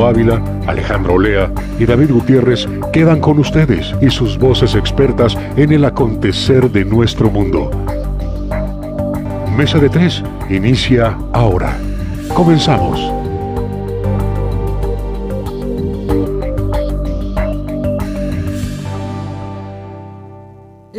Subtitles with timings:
[0.00, 5.84] Ávila, Alejandro Olea y David Gutiérrez quedan con ustedes y sus voces expertas en el
[5.84, 7.70] acontecer de nuestro mundo.
[9.56, 11.76] Mesa de Tres inicia ahora.
[12.34, 13.21] Comenzamos.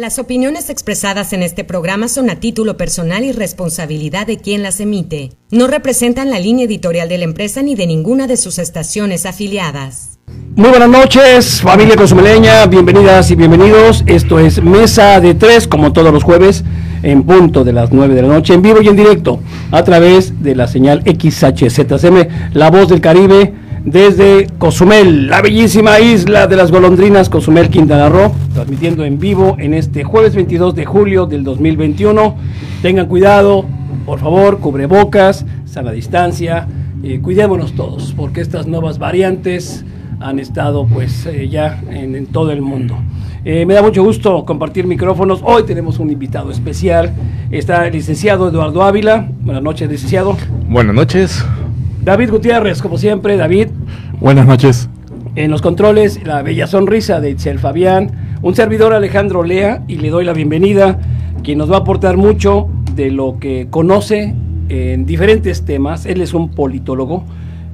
[0.03, 4.81] Las opiniones expresadas en este programa son a título personal y responsabilidad de quien las
[4.81, 5.29] emite.
[5.49, 10.19] No representan la línea editorial de la empresa ni de ninguna de sus estaciones afiliadas.
[10.57, 14.03] Muy buenas noches, familia consumeleña, bienvenidas y bienvenidos.
[14.05, 16.65] Esto es Mesa de Tres, como todos los jueves,
[17.01, 19.39] en punto de las 9 de la noche, en vivo y en directo,
[19.71, 23.53] a través de la señal XHZM, La Voz del Caribe
[23.85, 29.73] desde Cozumel, la bellísima isla de las golondrinas, Cozumel, Quintana Roo, transmitiendo en vivo en
[29.73, 32.35] este jueves 22 de julio del 2021.
[32.81, 33.65] Tengan cuidado,
[34.05, 36.67] por favor, cubrebocas, sana distancia,
[37.03, 39.83] eh, cuidémonos todos, porque estas nuevas variantes
[40.21, 42.97] han estado pues eh, ya en, todo el mundo.
[43.43, 45.41] Eh, me da mucho gusto compartir micrófonos.
[45.43, 47.13] Hoy tenemos un invitado especial.
[47.51, 49.27] Está el licenciado Eduardo Ávila.
[49.41, 50.37] Buenas noches, licenciado.
[50.69, 51.43] Buenas noches.
[52.03, 53.69] David Gutiérrez, como siempre, David.
[54.19, 54.89] Buenas noches.
[55.35, 60.09] En los controles, la bella sonrisa de Itzel Fabián, un servidor Alejandro Lea, y le
[60.09, 60.99] doy la bienvenida,
[61.43, 64.35] quien nos va a aportar mucho de lo que conoce
[64.67, 66.05] en diferentes temas.
[66.05, 67.23] Él es un politólogo,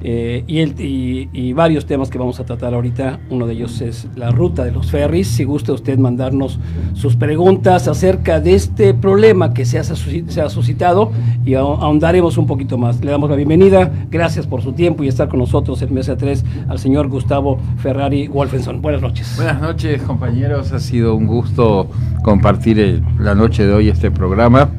[0.02, 3.20] eh, y, el, y, varios temas que vamos a tratar ahorita.
[3.28, 5.28] Uno de ellos es la ruta de los ferries.
[5.28, 6.58] Si gusta usted mandarnos
[6.94, 11.12] sus preguntas acerca de este problema que se ha, suscitado
[11.44, 13.04] y ahondaremos un poquito más.
[13.04, 13.90] Le damos la bienvenida.
[14.10, 18.28] Gracias por su tiempo y estar con nosotros el mes 3 al señor Gustavo Ferrari
[18.28, 18.80] Wolfenson.
[18.80, 19.34] Buenas noches.
[19.36, 20.72] Buenas noches, compañeros.
[20.72, 21.88] Ha sido un gusto
[22.22, 24.70] compartir la noche de hoy este programa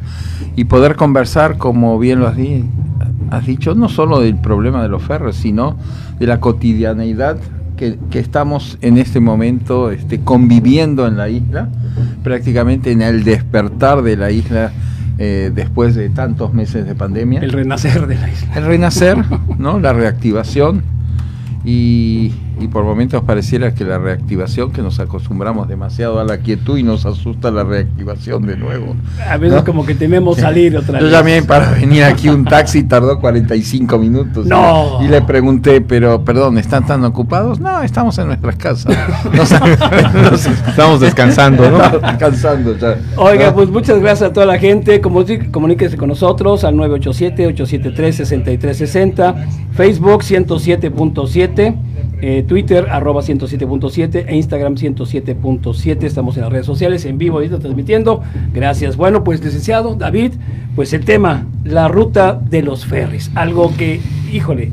[0.56, 2.66] y poder conversar, como bien lo has dicho
[3.32, 5.78] has dicho, no solo del problema de los ferros, sino
[6.20, 7.38] de la cotidianeidad
[7.78, 11.70] que, estamos en este momento este, conviviendo en la isla,
[12.24, 14.72] prácticamente en el despertar de la isla
[15.18, 17.40] eh, después de tantos meses de pandemia.
[17.40, 18.54] El renacer de la isla.
[18.56, 19.18] El renacer,
[19.58, 19.80] ¿no?
[19.80, 20.84] La reactivación
[21.66, 26.78] y y por momentos pareciera que la reactivación, que nos acostumbramos demasiado a la quietud
[26.78, 28.96] y nos asusta la reactivación de nuevo.
[29.28, 31.04] A veces como que tememos salir otra vez.
[31.04, 34.46] Yo llamé para venir aquí un taxi, tardó 45 minutos.
[34.46, 35.00] No.
[35.02, 37.60] Y, le pregunté, pero perdón, ¿están tan ocupados?
[37.60, 38.96] No, estamos en nuestras casas.
[40.68, 42.00] estamos descansando, ¿no?
[42.00, 42.98] descansando ya.
[43.18, 45.02] Oiga, pues muchas gracias a toda la gente.
[45.02, 51.91] Comuníquese con nosotros al 987-873-6360, Facebook 107.7.
[52.24, 56.04] Eh, Twitter arroba 107.7 e Instagram 107.7.
[56.04, 58.22] Estamos en las redes sociales en vivo, ahorita transmitiendo.
[58.54, 58.96] Gracias.
[58.96, 60.34] Bueno, pues licenciado David,
[60.76, 63.32] pues el tema, la ruta de los ferries.
[63.34, 64.00] Algo que,
[64.32, 64.72] híjole,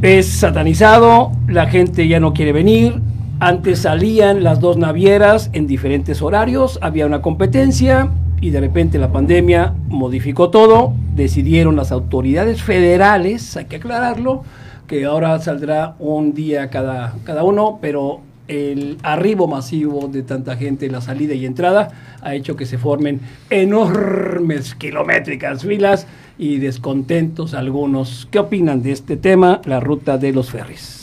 [0.00, 3.00] es satanizado, la gente ya no quiere venir.
[3.40, 8.10] Antes salían las dos navieras en diferentes horarios, había una competencia
[8.40, 10.92] y de repente la pandemia modificó todo.
[11.16, 14.44] Decidieron las autoridades federales, hay que aclararlo,
[14.88, 20.86] que ahora saldrá un día cada, cada uno, pero el arribo masivo de tanta gente
[20.86, 21.90] en la salida y entrada
[22.22, 26.06] ha hecho que se formen enormes kilométricas filas
[26.38, 28.26] y descontentos algunos.
[28.30, 30.96] ¿Qué opinan de este tema, la ruta de los ferries?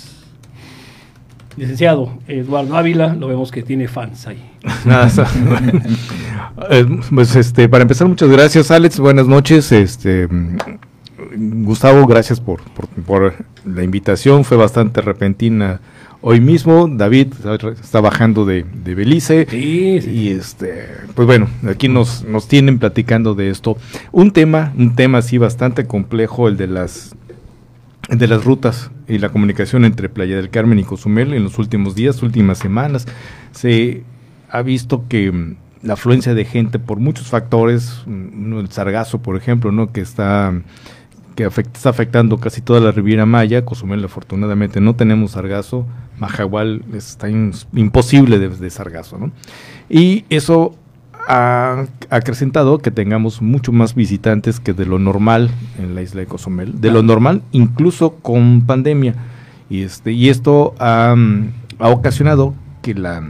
[1.56, 4.44] Licenciado Eduardo Ávila, lo vemos que tiene fans ahí.
[6.70, 8.98] Eh, pues este, para empezar, muchas gracias, Alex.
[8.98, 9.74] Buenas noches.
[9.74, 10.26] Este,
[11.18, 12.62] Gustavo, gracias por,
[13.06, 13.34] por,
[13.66, 15.80] la invitación, fue bastante repentina
[16.22, 16.88] hoy mismo.
[16.90, 17.34] David
[17.82, 19.48] está bajando de, Belice.
[19.52, 23.78] Y este, pues bueno, aquí nos, nos tienen platicando de esto.
[24.12, 27.16] Un tema, un tema así bastante complejo, el de las
[28.10, 31.96] de las rutas y la comunicación entre Playa del Carmen y Cozumel en los últimos
[31.96, 33.08] días, últimas semanas.
[33.52, 34.04] Se
[34.50, 39.38] ha visto que mm, la afluencia de gente por muchos factores, mm, el sargazo, por
[39.38, 39.92] ejemplo, ¿no?
[39.92, 40.54] que está
[41.36, 43.66] que está afectando casi toda la Riviera Maya.
[43.66, 45.86] Cozumel, afortunadamente, no tenemos sargazo.
[46.18, 49.32] Majagual está imposible de, sargazo, ¿no?
[49.90, 50.76] Y eso
[51.28, 56.28] ha acrecentado que tengamos mucho más visitantes que de lo normal en la isla de
[56.28, 56.80] Cozumel.
[56.80, 59.16] De lo normal, incluso con pandemia.
[59.70, 61.16] Y, este, y esto ha,
[61.80, 63.24] ha ocasionado que la,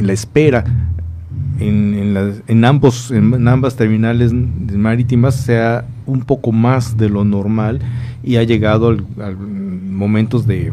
[0.00, 0.64] la espera
[1.58, 7.80] en, en, ambos, en, ambas terminales marítimas sea un poco más de lo normal
[8.22, 10.72] y ha llegado a momentos de,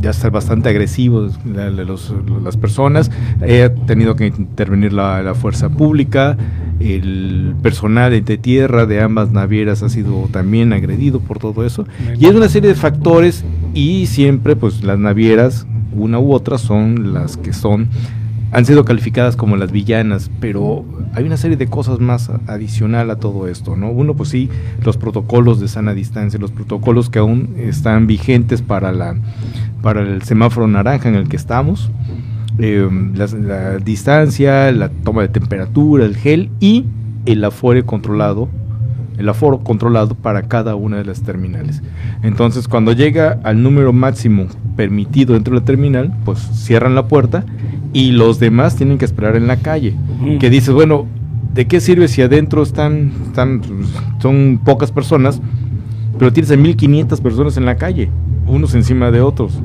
[0.00, 3.10] ya estar bastante agresivos las personas.
[3.40, 6.36] He tenido que intervenir la, la, fuerza pública.
[6.80, 11.86] El personal de tierra de ambas navieras ha sido también agredido por todo eso.
[12.18, 13.44] Y es una serie de factores
[13.74, 17.88] y siempre pues las navieras, una u otra, son las que son
[18.50, 20.84] han sido calificadas como las villanas, pero
[21.14, 23.90] hay una serie de cosas más adicional a todo esto, ¿no?
[23.90, 24.48] Uno, pues sí,
[24.82, 29.16] los protocolos de sana distancia, los protocolos que aún están vigentes para, la,
[29.82, 31.90] para el semáforo naranja en el que estamos,
[32.58, 36.86] eh, la, distancia, la toma de temperatura, el gel y
[37.26, 38.48] el aforo controlado,
[39.18, 41.82] el aforo controlado para cada una de las terminales.
[42.22, 44.46] Entonces, cuando llega al número máximo
[44.76, 47.44] permitido dentro de la terminal, pues cierran la puerta
[47.92, 49.94] y los demás tienen que esperar en la calle.
[50.40, 51.06] Que dices, bueno,
[51.54, 53.62] ¿de qué sirve si adentro están, están
[54.20, 55.40] son pocas personas,
[56.18, 58.10] pero tienes a 1500 personas en la calle?
[58.48, 59.60] unos encima de otros,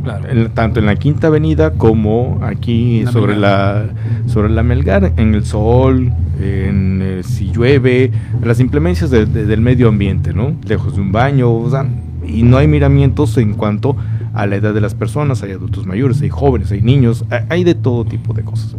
[0.54, 3.86] tanto en la Quinta Avenida como aquí sobre la
[4.28, 6.12] sobre la Melgar, en el sol,
[6.42, 8.12] en eh, si llueve,
[8.44, 10.54] las implemencias del medio ambiente, ¿no?
[10.68, 11.86] Lejos de un baño, o sea,
[12.28, 13.96] y no hay miramientos en cuanto
[14.34, 17.76] a la edad de las personas, hay adultos mayores, hay jóvenes, hay niños, hay de
[17.76, 18.76] todo tipo de cosas.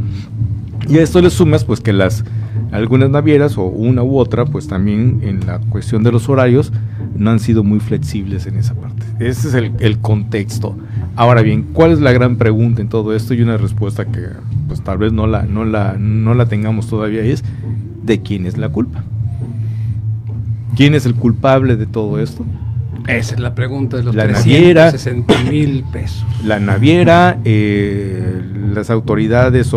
[0.88, 2.24] Y a esto le sumas pues que las
[2.72, 6.72] algunas navieras o una u otra pues también en la cuestión de los horarios
[7.16, 9.04] no han sido muy flexibles en esa parte.
[9.20, 10.76] Ese es el, el contexto.
[11.16, 13.34] Ahora bien, ¿cuál es la gran pregunta en todo esto?
[13.34, 14.26] Y una respuesta que
[14.66, 17.44] pues tal vez no la, no la, no la tengamos todavía es
[18.02, 19.04] ¿de quién es la culpa?
[20.76, 22.44] ¿Quién es el culpable de todo esto?
[23.06, 24.92] Esa es la pregunta de los la naviera,
[25.50, 26.24] mil pesos.
[26.42, 28.42] La naviera, eh,
[28.72, 29.70] las autoridades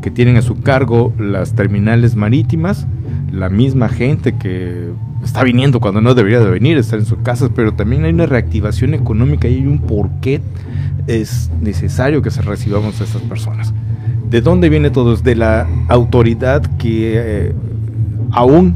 [0.00, 2.86] que tienen a su cargo las terminales marítimas,
[3.30, 4.90] la misma gente que
[5.22, 8.26] está viniendo cuando no debería de venir, estar en sus casas, pero también hay una
[8.26, 10.40] reactivación económica y hay un por qué
[11.06, 13.74] es necesario que se recibamos a estas personas.
[14.30, 15.14] ¿De dónde viene todo?
[15.16, 17.52] De la autoridad que eh,
[18.30, 18.74] aún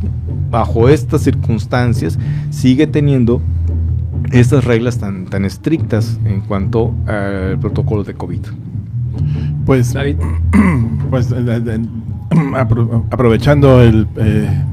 [0.50, 2.18] bajo estas circunstancias
[2.50, 3.40] sigue teniendo
[4.32, 8.40] estas reglas tan, tan estrictas en cuanto al protocolo de COVID?
[9.64, 10.16] Pues, David.
[11.10, 11.34] pues
[13.10, 14.64] aprovechando el, eh,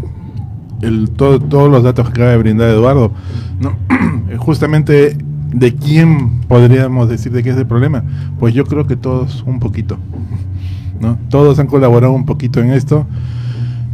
[0.81, 3.11] el todos los datos que acaba de brindar Eduardo,
[3.59, 3.75] ¿no?
[4.37, 5.17] justamente
[5.53, 8.03] de quién podríamos decir de qué es el problema,
[8.39, 9.97] pues yo creo que todos un poquito,
[10.99, 11.17] ¿no?
[11.29, 13.05] Todos han colaborado un poquito en esto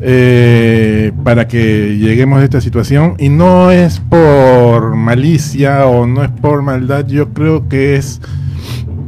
[0.01, 3.15] eh, para que lleguemos a esta situación.
[3.17, 8.21] Y no es por malicia o no es por maldad, yo creo que es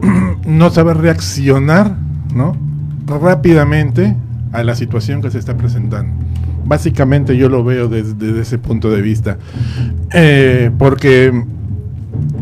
[0.45, 1.95] no saber reaccionar
[2.33, 2.57] ¿no?
[3.05, 4.15] rápidamente
[4.51, 6.13] a la situación que se está presentando.
[6.65, 9.38] Básicamente yo lo veo desde, ese punto de vista.
[10.13, 11.43] Eh, porque,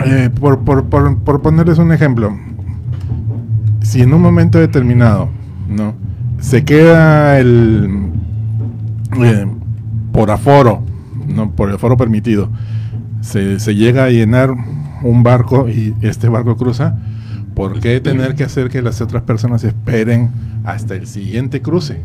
[0.06, 2.38] eh, por, por, por, por, ponerles un ejemplo,
[3.82, 5.30] si en un momento determinado
[5.70, 5.94] ¿no?
[6.40, 8.10] se queda el,
[9.18, 9.48] eh,
[10.12, 10.82] por aforo,
[11.28, 12.50] no por el aforo permitido,
[13.22, 14.54] se, llega a llenar
[15.04, 16.98] un barco y este barco cruza,
[17.56, 20.30] ¿por qué tener que hacer que las otras personas esperen
[20.64, 22.02] hasta el siguiente cruce?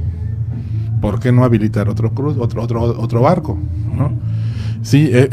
[1.00, 3.58] ¿Por qué no habilitar otro cruz, otro, otro, otro barco?
[3.94, 4.12] ¿no?
[4.84, 5.28] Sí, e,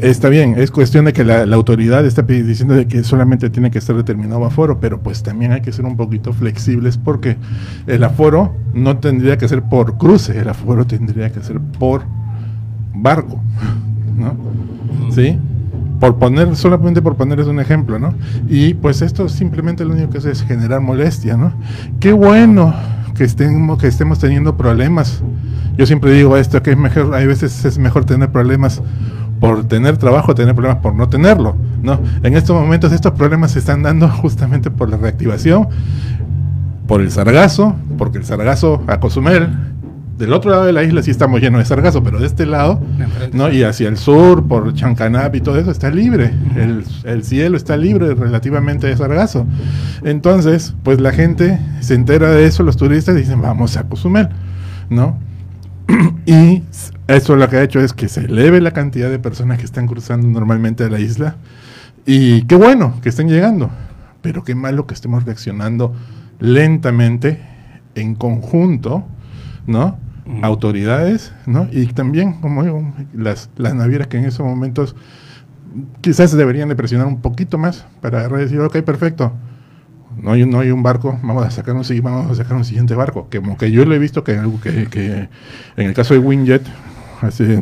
[0.00, 3.76] está bien, es cuestión de que la, autoridad está diciendo de que solamente tiene que
[3.76, 7.36] estar determinado aforo, pero pues también hay que ser un poquito flexibles porque
[7.86, 12.04] el aforo no tendría que ser por cruce, el aforo tendría que ser por
[12.94, 13.42] barco,
[14.16, 14.36] ¿no?
[15.10, 15.38] ¿Sí?
[16.00, 18.14] Por poner, solamente por ponerles un ejemplo, ¿no?
[18.48, 21.52] Y pues esto simplemente lo único que hace es generar molestia, ¿no?
[22.00, 22.72] Qué bueno
[23.14, 25.22] que estemos, que estemos teniendo problemas
[25.76, 28.80] yo siempre digo esto, que es mejor, hay veces es mejor tener problemas
[29.40, 31.98] por tener trabajo, tener problemas por no tenerlo, ¿no?
[32.22, 35.68] En estos momentos estos problemas se están dando justamente por la reactivación,
[36.86, 39.48] por el sargazo, porque el sargazo a Cozumel,
[40.16, 42.80] del otro lado de la isla sí estamos llenos de sargazo, pero de este lado,
[43.32, 43.50] ¿no?
[43.50, 46.32] Y hacia el sur, por Chancanap y todo eso, está libre.
[46.56, 49.46] El, el, cielo está libre relativamente de sargazo.
[50.04, 54.28] Entonces, pues la gente se entera de eso, los turistas dicen, vamos a Cozumel,
[54.88, 55.18] ¿no?
[56.26, 56.62] y
[57.08, 59.86] eso lo que ha hecho es que se eleve la cantidad de personas que están
[59.86, 61.36] cruzando normalmente a la isla.
[62.06, 63.70] Y qué bueno que estén llegando,
[64.22, 65.94] pero qué malo que estemos reaccionando
[66.38, 67.40] lentamente,
[67.94, 69.04] en conjunto,
[69.66, 69.98] ¿no?
[70.42, 71.68] Autoridades, ¿no?
[71.70, 74.96] Y también como las, las navieras que en esos momentos
[76.00, 79.32] quizás deberían de presionar un poquito más para decir, ok, perfecto,
[80.22, 82.94] no hay, no hay un barco, vamos a sacar un, vamos a sacar un siguiente
[82.94, 83.28] barco.
[83.28, 85.28] Que, como que yo lo he visto que, que, que
[85.76, 86.62] en el caso de Winjet,
[87.20, 87.60] hace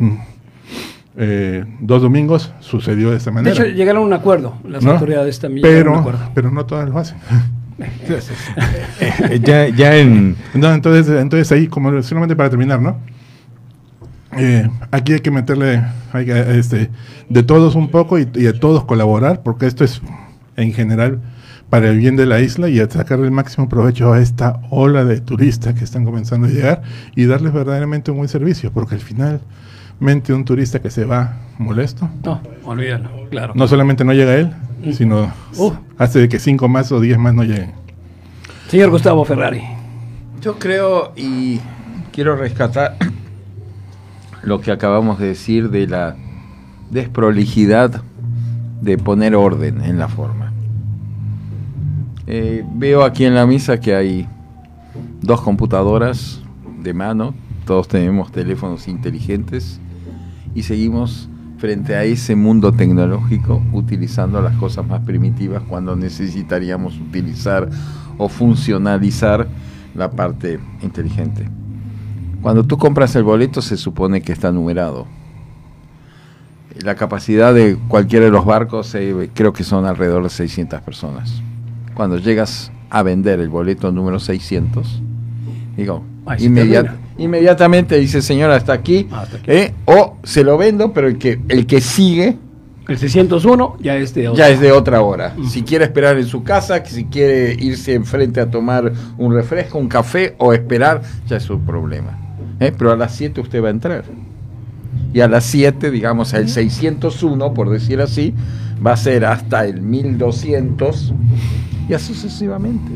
[1.17, 3.53] eh, dos domingos sucedió de esta De manera.
[3.55, 4.91] hecho, llegaron a un acuerdo, las ¿no?
[4.91, 6.31] autoridades también llegaron a un pero, acuerdo.
[6.35, 7.17] pero no todas lo hacen.
[7.79, 10.35] Eh, ya, ya en...
[10.53, 12.97] No, entonces, entonces ahí, como solamente para terminar, ¿no?
[14.37, 16.89] Eh, aquí hay que meterle hay que, este,
[17.29, 20.01] de todos un poco y, y de todos colaborar, porque esto es
[20.55, 21.19] en general
[21.69, 25.05] para el bien de la isla y a sacar el máximo provecho a esta ola
[25.05, 26.83] de turistas que están comenzando a llegar
[27.15, 29.41] y darles verdaderamente un buen servicio, porque al final,
[29.99, 33.53] mente un turista que se va molesto, No, olvídalo, claro.
[33.55, 34.51] no solamente no llega él,
[34.91, 35.71] sino Uh.
[35.97, 37.71] hace de que cinco más o diez más no lleguen.
[38.67, 39.61] Señor Gustavo Ferrari.
[40.41, 41.59] Yo creo y
[42.11, 42.97] quiero rescatar
[44.43, 46.15] lo que acabamos de decir de la
[46.91, 48.01] desprolijidad
[48.81, 50.51] de poner orden en la forma.
[52.27, 54.27] Eh, veo aquí en la misa que hay
[55.21, 56.41] dos computadoras
[56.81, 57.33] de mano,
[57.65, 59.79] todos tenemos teléfonos inteligentes
[60.53, 61.29] y seguimos
[61.63, 67.69] frente a ese mundo tecnológico utilizando las cosas más primitivas cuando necesitaríamos utilizar
[68.17, 69.47] o funcionalizar
[69.95, 71.47] la parte inteligente.
[72.41, 75.07] Cuando tú compras el boleto se supone que está numerado.
[76.83, 81.41] La capacidad de cualquiera de los barcos eh, creo que son alrededor de 600 personas.
[81.93, 85.01] Cuando llegas a vender el boleto número 600,
[85.77, 86.03] digo,
[86.43, 89.45] inmediat- inmediatamente dice señora hasta aquí, Ah, Hasta aquí.
[89.49, 92.37] eh, o se lo vendo, pero el que, el que sigue
[92.87, 95.35] El 601 ya es de ya es de otra hora.
[95.49, 99.87] Si quiere esperar en su casa, si quiere irse enfrente a tomar un refresco, un
[99.87, 102.17] café o esperar, ya es su problema.
[102.59, 102.73] ¿Eh?
[102.77, 104.05] Pero a las 7 usted va a entrar.
[105.13, 108.33] Y a las 7, digamos, el 601, por decir así,
[108.85, 111.13] va a ser hasta el 1200
[111.87, 112.91] y así sucesivamente.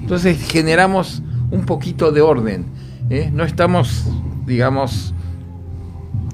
[0.00, 2.66] Entonces generamos un poquito de orden.
[3.10, 3.30] ¿eh?
[3.32, 4.04] No estamos,
[4.46, 5.14] digamos,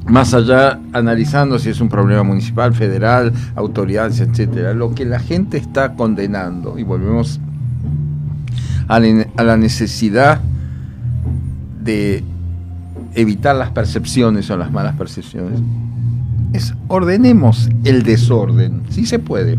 [0.07, 5.57] más allá analizando si es un problema municipal, federal, autoridades, etcétera, lo que la gente
[5.57, 7.41] está condenando y volvemos
[8.87, 10.41] a la, necesidad
[11.83, 12.23] de
[13.15, 15.61] evitar las percepciones o las malas percepciones
[16.53, 19.59] es ordenemos el desorden, si se puede.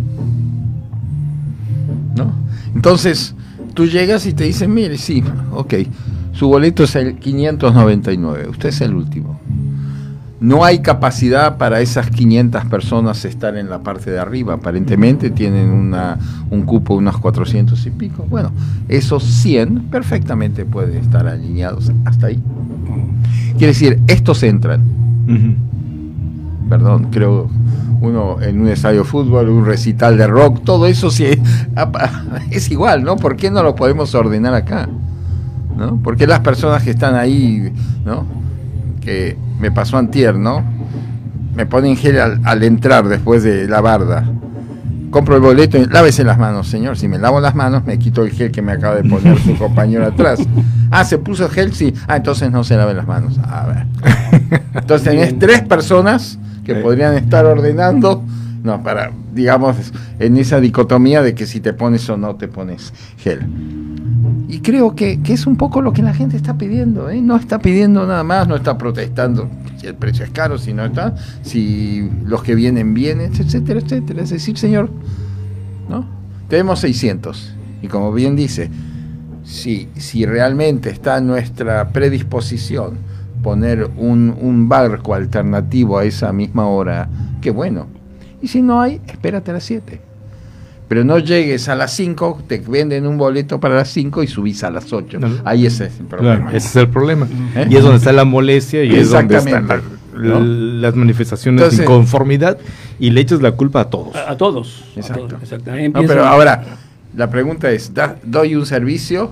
[2.15, 2.31] ¿No?
[2.75, 3.33] Entonces,
[3.73, 5.73] tú llegas y te dicen, mire, sí, ok,
[6.33, 9.39] su boleto es el 599, usted es el último
[10.39, 14.55] no hay capacidad para esas 500 personas estar en la parte de arriba.
[14.55, 16.17] Aparentemente tienen una,
[16.49, 18.25] un cupo de unos 400 y pico.
[18.29, 18.51] Bueno,
[18.89, 22.41] esos 100 perfectamente pueden estar alineados hasta ahí.
[23.57, 24.81] Quiere decir, estos entran.
[26.69, 27.49] Perdón, creo
[28.01, 31.25] uno en un estadio de fútbol, un recital de rock, todo eso sí,
[32.51, 33.15] es igual, ¿no?
[33.15, 34.89] ¿Por qué no lo podemos ordenar acá?
[35.77, 35.97] ¿No?
[35.97, 37.71] ¿Por qué las personas que están ahí,
[38.05, 38.25] ¿no?
[39.01, 40.63] Que me pasó antier, ¿no?
[41.55, 44.25] Me ponen gel al, al entrar después de la barda.
[45.09, 46.97] Compro el boleto y lávese las manos, señor.
[46.97, 49.55] Si me lavo las manos, me quito el gel que me acaba de poner su
[49.57, 50.39] compañero atrás.
[50.91, 51.73] Ah, ¿se puso gel?
[51.73, 51.93] Sí.
[52.07, 53.39] Ah, entonces no se lave las manos.
[53.39, 54.61] A ver.
[54.75, 58.23] Entonces tenés tres personas que podrían estar ordenando,
[58.63, 59.77] no, para, digamos,
[60.19, 63.41] en esa dicotomía de que si te pones o no te pones gel.
[64.55, 67.21] Y creo que, que es un poco lo que la gente está pidiendo, ¿eh?
[67.21, 70.85] no está pidiendo nada más, no está protestando si el precio es caro, si no
[70.85, 74.23] está, si los que vienen vienen, etcétera, etcétera.
[74.23, 74.89] Es decir, señor,
[75.89, 76.05] ¿no?
[76.47, 78.69] Tenemos 600 y como bien dice,
[79.43, 82.99] si, si realmente está nuestra predisposición
[83.43, 87.09] poner un, un barco alternativo a esa misma hora,
[87.41, 87.87] qué bueno.
[88.41, 90.04] Y si no hay, espérate a las 7.
[90.87, 94.63] Pero no llegues a las 5, te venden un boleto para las 5 y subís
[94.63, 95.19] a las 8.
[95.19, 95.29] No.
[95.43, 96.35] Ahí ese es el problema.
[96.35, 97.27] Claro, ese es el problema.
[97.55, 97.67] ¿Eh?
[97.71, 99.95] Y es donde está la molestia y es donde están Exactamente.
[100.15, 100.39] la- ¿No?
[100.45, 102.57] las manifestaciones Entonces- de inconformidad
[102.99, 104.15] y le echas la culpa a todos.
[104.15, 104.83] A, a todos.
[104.95, 105.27] a Exacto.
[105.27, 105.71] todos, exacto.
[105.71, 106.63] Ahí No, pero ahora,
[107.17, 109.31] la pregunta es, ¿da- ¿doy un servicio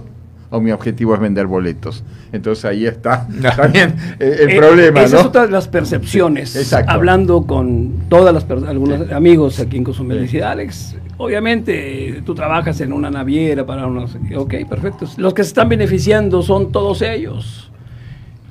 [0.54, 2.04] o mi objetivo es vender boletos?
[2.32, 5.22] Entonces ahí está también el, el Eh, problema, Esa ¿no?
[5.22, 6.52] es otra de las percepciones.
[6.52, 6.92] Sí, exacto.
[6.92, 12.80] Hablando con todas las algunos amigos aquí en Cozumel, decía, Alex, obviamente eh, tú trabajas
[12.82, 14.16] en una naviera para unos...
[14.36, 15.08] Ok, perfecto.
[15.18, 17.70] Los que se están beneficiando son todos ellos.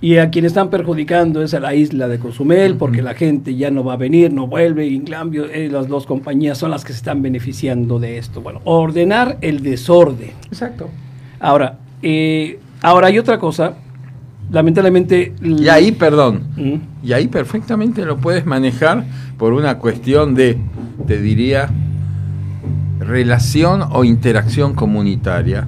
[0.01, 3.71] Y a quienes están perjudicando es a la isla de Cozumel, porque la gente ya
[3.71, 6.85] no va a venir, no vuelve, y en cambio eh, las dos compañías son las
[6.85, 8.41] que se están beneficiando de esto.
[8.41, 10.33] Bueno, ordenar el desorden.
[10.49, 10.91] Exacto.
[11.39, 13.75] Ahora, eh, ahora hay otra cosa,
[14.51, 15.35] lamentablemente...
[15.43, 16.75] Y ahí, perdón, Mm.
[17.07, 19.05] y ahí perfectamente lo puedes manejar
[19.39, 20.59] por una cuestión de,
[21.07, 21.69] te diría,
[23.01, 25.67] relación o interacción comunitaria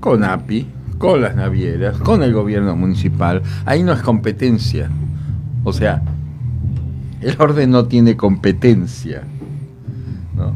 [0.00, 0.66] con API,
[0.98, 3.42] con las navieras, con el gobierno municipal.
[3.64, 4.90] Ahí no es competencia.
[5.64, 6.02] O sea,
[7.20, 9.22] el orden no tiene competencia,
[10.36, 10.54] ¿no?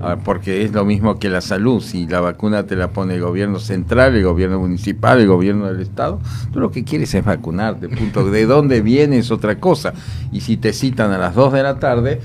[0.00, 3.14] A ver, porque es lo mismo que la salud, si la vacuna te la pone
[3.14, 6.20] el gobierno central, el gobierno municipal, el gobierno del estado,
[6.52, 8.30] tú lo que quieres es vacunarte, punto.
[8.30, 9.92] De dónde viene es otra cosa.
[10.30, 12.20] Y si te citan a las 2 de la tarde,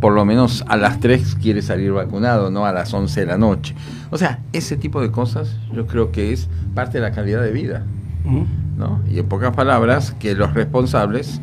[0.00, 3.38] por lo menos a las 3 quieres salir vacunado, no a las 11 de la
[3.38, 3.74] noche.
[4.10, 7.50] O sea, ese tipo de cosas yo creo que es parte de la calidad de
[7.50, 7.84] vida.
[8.76, 9.00] ¿no?
[9.10, 11.40] Y en pocas palabras, que los responsables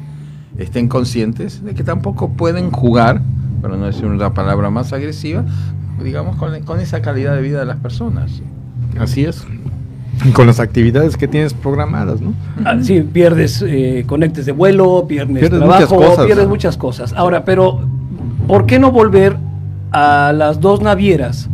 [0.58, 3.22] estén conscientes de que tampoco pueden jugar,
[3.64, 5.46] pero no decir una palabra más agresiva,
[6.04, 8.42] digamos, con, con esa calidad de vida de las personas.
[9.00, 9.48] Así es.
[10.34, 12.34] Con las actividades que tienes programadas, ¿no?
[12.66, 16.26] Ah, sí, pierdes eh, conectes de vuelo, pierdes, Pierdes trabajo, muchas cosas.
[16.26, 17.14] pierdes muchas cosas.
[17.14, 17.80] Ahora, pero
[18.48, 19.38] ¿por qué no volver
[19.92, 21.50] a las dos navieras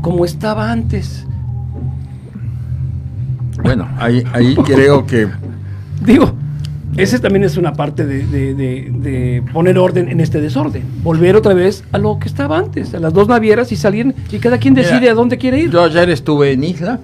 [0.00, 1.26] como estaba antes?
[3.62, 5.28] Bueno, ahí, ahí creo que
[6.04, 6.32] Digo,
[6.96, 10.82] esa también es una parte de, de- de- de poner orden en este desorden.
[11.02, 14.38] Volver otra vez a lo que estaba antes, a las dos navieras y salir y
[14.38, 15.70] cada quien decide Mira, a dónde quiere ir.
[15.70, 17.00] Yo ayer estuve en Isla.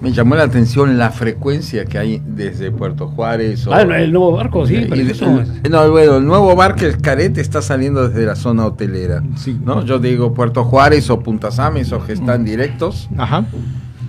[0.00, 3.66] Me llamó la atención la frecuencia que hay desde Puerto Juárez.
[3.66, 4.76] o- Ah, el, nuevo barco, sí.
[4.76, 5.24] Y pero de- eso
[5.64, 9.24] el- no, bueno, el nuevo barco, el Carete, está saliendo desde la zona hotelera.
[9.36, 9.58] Sí.
[9.64, 9.84] ¿no?
[9.84, 13.08] Yo digo Puerto Juárez o Punta Sames o que están directos.
[13.16, 13.44] Ajá.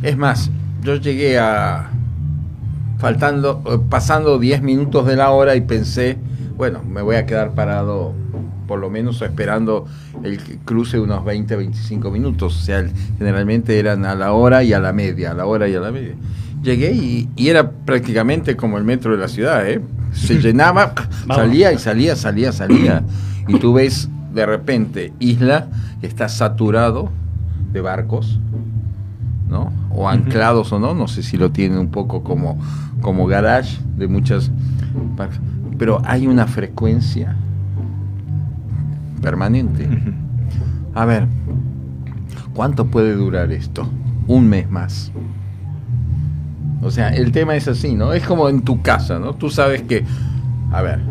[0.04, 0.52] Es más,
[0.84, 1.90] yo llegué a.
[3.00, 6.18] faltando, eh, pasando 10 minutos de la hora y pensé,
[6.56, 8.14] bueno, me voy a quedar parado
[8.68, 9.88] por lo menos esperando
[10.24, 12.56] el cruce unos 20, 25 minutos.
[12.56, 12.86] O sea,
[13.18, 15.92] generalmente eran a la hora y a la media, a la hora y a la
[15.92, 16.14] media.
[16.62, 19.82] Llegué y, y era prácticamente como el metro de la ciudad, ¿eh?
[20.12, 20.94] Se llenaba,
[21.34, 23.04] salía y salía, salía, salía.
[23.48, 25.68] Y tú ves de repente Isla
[26.02, 27.10] que está saturado
[27.72, 28.40] de barcos,
[29.50, 29.79] ¿no?
[30.02, 32.58] O anclados o no, no sé si lo tienen un poco como,
[33.02, 34.50] como garage de muchas.
[35.78, 37.36] Pero hay una frecuencia
[39.22, 39.90] permanente.
[40.96, 41.28] A ver,
[42.54, 43.90] ¿cuánto puede durar esto?
[44.26, 45.12] Un mes más.
[46.82, 48.14] O sea, el tema es así, ¿no?
[48.14, 49.34] Es como en tu casa, ¿no?
[49.34, 50.06] Tú sabes que,
[50.72, 51.02] a ver,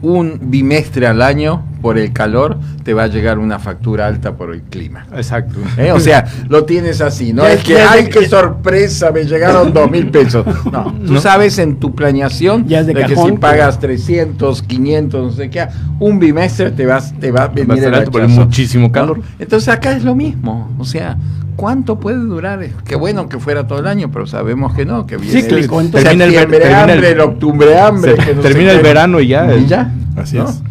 [0.00, 4.54] un bimestre al año por el calor te va a llegar una factura alta por
[4.54, 5.04] el clima.
[5.14, 5.58] Exacto.
[5.76, 5.92] ¿Eh?
[5.92, 7.42] O sea, lo tienes así, ¿no?
[7.42, 10.46] Ya- es que, ay, qué sorpresa, me llegaron dos mil pesos.
[10.72, 11.20] No, tú No.
[11.20, 15.50] sabes en tu planeación Ya es de que cajón si pagas 300, 500, no sé
[15.50, 15.66] qué,
[15.98, 18.92] un bimestre te, vas, te va a venir Va a estar el por muchísimo ¿no?
[18.92, 19.20] calor.
[19.38, 21.16] Entonces acá es lo mismo, o sea,
[21.56, 22.64] ¿cuánto puede durar?
[22.84, 25.90] Qué bueno que fuera todo el año, pero sabemos que no, que viene Cíclico, el
[25.90, 28.16] Termina el termina el- hambre, el octubre hambre.
[28.16, 29.54] Se- que no termina el verano y ya.
[29.56, 29.92] Y ya.
[30.16, 30.48] Así ¿no?
[30.48, 30.62] es.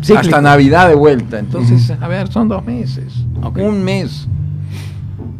[0.00, 0.20] Cíclico.
[0.20, 1.38] Hasta Navidad de vuelta.
[1.38, 3.24] Entonces, a ver, son dos meses.
[3.56, 4.28] Un mes.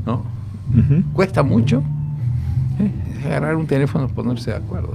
[0.06, 0.22] ¿No?
[1.12, 1.82] Cuesta mucho.
[2.78, 3.26] ¿eh?
[3.26, 4.94] Agarrar un teléfono y ponerse de acuerdo.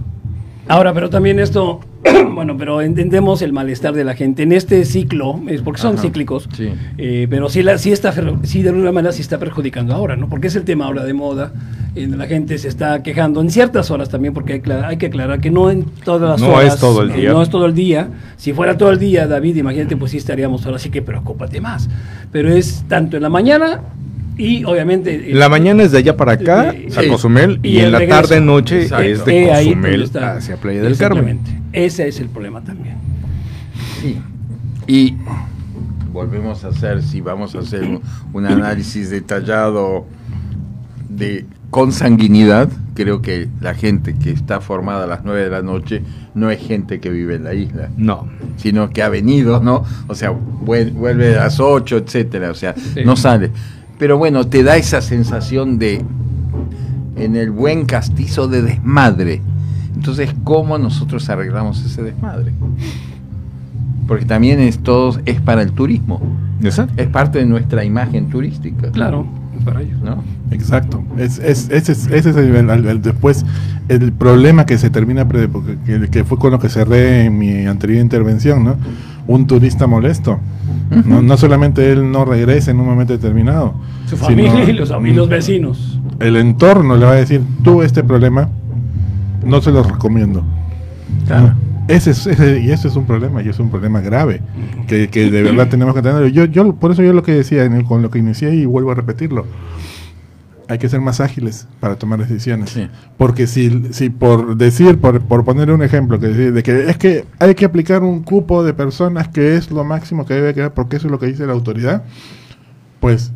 [0.67, 1.80] Ahora, pero también esto,
[2.34, 6.01] bueno, pero entendemos el malestar de la gente en este ciclo, es porque son Ajá,
[6.01, 6.69] cíclicos, sí.
[6.97, 10.28] eh, pero sí, la, sí, está, sí de alguna manera sí está perjudicando ahora, ¿no?
[10.28, 11.54] Porque es el tema ahora de moda,
[11.95, 15.39] eh, la gente se está quejando en ciertas horas también, porque hay, hay que aclarar
[15.39, 16.73] que no en todas las No horas.
[16.73, 17.32] es todo el eh, día.
[17.32, 18.10] no es todo el día.
[18.38, 21.88] Si fuera todo el día, David, imagínate, pues sí estaríamos ahora, así que preocúpate más.
[22.32, 23.82] Pero es tanto en la mañana
[24.37, 25.31] y obviamente...
[25.31, 26.99] En la mañana es de allá para acá, Sí.
[26.99, 28.21] a Cozumel, Y en la regreso.
[28.21, 29.03] tarde noche Exacto.
[29.03, 30.35] es de Eh, Cozumel está.
[30.35, 31.39] hacia Playa del Carmen.
[31.73, 32.95] Ese es el problema también.
[34.01, 34.17] Sí.
[34.87, 35.15] Y
[36.11, 38.01] volvemos a hacer, si vamos a hacer un,
[38.33, 40.05] un análisis detallado
[41.09, 46.01] de consanguinidad, creo que la gente que está formada a las 9 de la noche
[46.33, 47.89] no es gente que vive en la isla.
[47.97, 48.27] No.
[48.57, 49.83] sino que ha venido, ¿no?
[50.07, 53.01] O sea, vuel- vuelve a las 8, etcétera, o sea, Sí.
[53.05, 53.51] no sale.
[53.97, 56.03] Pero bueno, te da esa sensación de,
[57.15, 59.41] en el buen castizo de desmadre.
[59.95, 62.51] Entonces, ¿cómo nosotros arreglamos ese desmadre?
[64.08, 66.21] Porque también es todo, es para el turismo,
[66.62, 66.93] Exacto.
[67.01, 68.91] es parte de nuestra imagen turística.
[68.91, 69.25] Claro,
[69.63, 69.99] para ellos.
[70.01, 70.23] ¿no?
[70.51, 71.03] Exacto.
[71.17, 73.45] Es, es- ese es, ese es el, el- el- después
[73.88, 78.01] el problema que se termina, que, que fue con lo que cerré en mi anterior
[78.01, 78.75] intervención, ¿no?
[79.27, 80.39] Un turista molesto.
[81.05, 83.73] no, no solamente él no regresa en un momento determinado.
[84.07, 85.99] Su familia y, los, y los vecinos.
[86.19, 88.49] El entorno le va a decir, tú este problema
[89.43, 90.43] no se lo recomiendo.
[91.27, 91.47] Claro.
[91.47, 91.65] ¿no?
[91.88, 94.41] Ese es, ese- y eso es un problema, y es un problema grave,
[94.88, 96.31] que, que de verdad tenemos que tener.
[96.31, 98.65] Yo, yo, por eso yo lo que decía en el- con lo que inicié y
[98.65, 99.45] vuelvo a repetirlo,
[100.67, 102.71] hay que ser más ágiles para tomar decisiones.
[102.71, 102.88] Sí.
[103.17, 106.97] Porque si, si por decir, por, por poner un ejemplo, que decir, de que es
[106.97, 110.73] que hay que aplicar un cupo de personas que es lo máximo que debe quedar,
[110.73, 112.04] porque eso es lo que dice la autoridad,
[112.99, 113.32] pues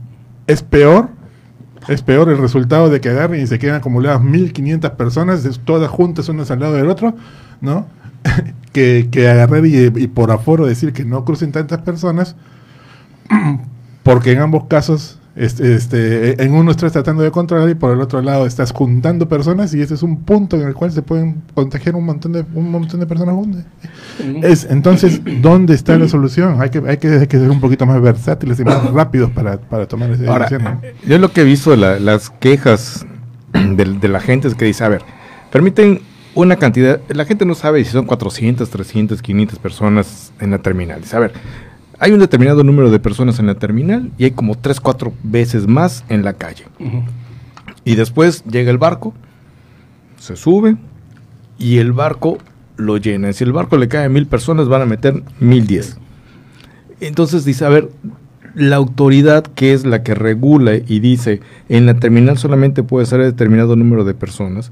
[0.48, 1.10] es peor,
[1.88, 6.30] es peor el resultado de que agarren y se quedan acumuladas 1500 personas, todas juntas
[6.30, 7.16] unas al lado del otro,
[7.62, 7.88] ¿no?
[8.74, 12.36] que, que agarrar y, y por aforo decir que no crucen tantas personas,
[14.04, 18.02] porque en ambos casos este, este, en uno estás tratando de controlar y por el
[18.02, 21.42] otro lado estás juntando personas y ese es un punto en el cual se pueden
[21.56, 23.66] contagiar un montón de un montón de personas juntas.
[24.44, 26.62] Es, entonces, ¿dónde está la solución?
[26.62, 29.58] Hay que, hay que, hay que ser un poquito más versátiles y más rápidos para,
[29.60, 30.80] para tomar esa Ahora, decisión.
[30.84, 31.08] ¿no?
[31.08, 33.06] yo lo que he visto de la- las quejas
[33.54, 35.02] de, de la gente es que dice, a ver,
[35.52, 36.02] permiten
[36.36, 41.02] una cantidad, la gente no sabe si son 400, 300, 500 personas en la terminal.
[41.02, 41.32] Dice, a ver,
[42.00, 45.68] hay un determinado número de personas en la terminal y hay como 3, 4 veces
[45.68, 46.66] más en la calle.
[47.84, 49.14] Y después llega el barco,
[50.18, 50.78] se sube
[51.58, 52.38] y el barco
[52.78, 53.34] lo llena.
[53.34, 55.98] Si el barco le cae a mil personas, van a meter mil diez.
[57.02, 57.90] Entonces dice, a ver,
[58.56, 63.22] la autoridad que es la que regula y dice, en la terminal solamente puede ser
[63.22, 64.72] determinado número de personas,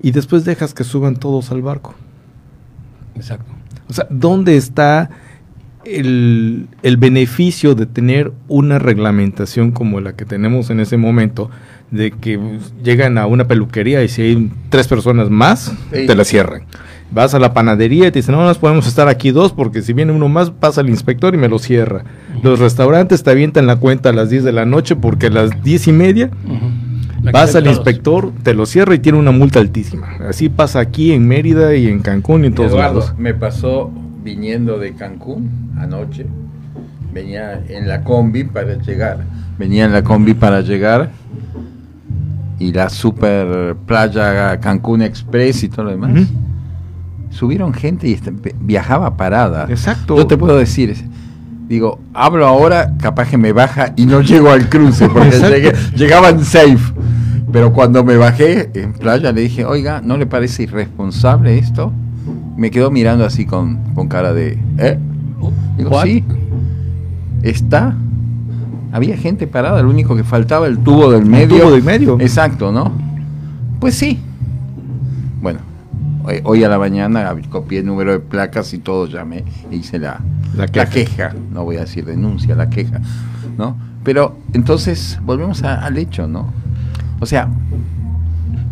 [0.00, 1.94] y después dejas que suban todos al barco.
[3.16, 3.50] Exacto.
[3.88, 5.10] O sea, ¿dónde está
[5.96, 11.50] el, el beneficio de tener una reglamentación como la que tenemos en ese momento?
[11.90, 12.38] De que
[12.84, 16.06] llegan a una peluquería y si hay tres personas más, Sí.
[16.06, 16.62] te la cierran.
[17.10, 19.94] Vas a la panadería y te dicen, no, nos podemos estar aquí dos porque si
[19.94, 22.04] viene uno más pasa el inspector y me lo cierra.
[22.42, 25.62] Los restaurantes te avientan la cuenta a las 10 de la noche porque a las
[25.62, 26.30] 10 y media.
[27.22, 30.08] La que vas al inspector, te lo cierra y tiene una multa altísima.
[30.28, 33.14] Así pasa aquí en Mérida y en Cancún y en todos Eduardo, lados.
[33.18, 33.90] me pasó
[34.22, 36.26] viniendo de Cancún anoche.
[37.12, 39.24] Venía en la combi para llegar.
[39.58, 41.10] Venía en la combi para llegar.
[42.58, 46.10] Y la super playa Cancún Express y todo lo demás.
[47.30, 49.66] Subieron gente y este- viajaba parada.
[49.68, 50.16] Exacto.
[50.16, 50.94] Yo te puedo decir,
[51.68, 56.44] digo, hablo ahora, capaz que me baja y no llego al cruce, porque llegué- llegaban
[56.44, 56.92] safe.
[57.52, 61.92] Pero cuando me bajé en playa le dije, oiga, ¿no le parece irresponsable esto?
[62.58, 64.98] Me quedó mirando así con, con cara de, ¿eh?
[65.78, 66.04] Digo, What?
[66.04, 66.24] sí.
[67.42, 67.94] Está.
[68.92, 71.58] Había gente parada, lo único que faltaba el tubo del medio.
[71.60, 72.18] tubo del medio.
[72.20, 72.90] Exacto, ¿no?
[73.80, 74.18] Pues sí.
[75.40, 75.60] Bueno,
[76.24, 79.98] hoy, hoy a la mañana copié el número de placas y todo llamé e hice
[79.98, 80.18] la,
[80.56, 80.86] La la queja.
[80.90, 81.34] queja.
[81.52, 83.00] No voy a decir denuncia, la queja,
[83.56, 83.76] ¿no?
[84.02, 86.46] Pero entonces volvemos a- al hecho, ¿no?
[87.20, 87.48] O sea,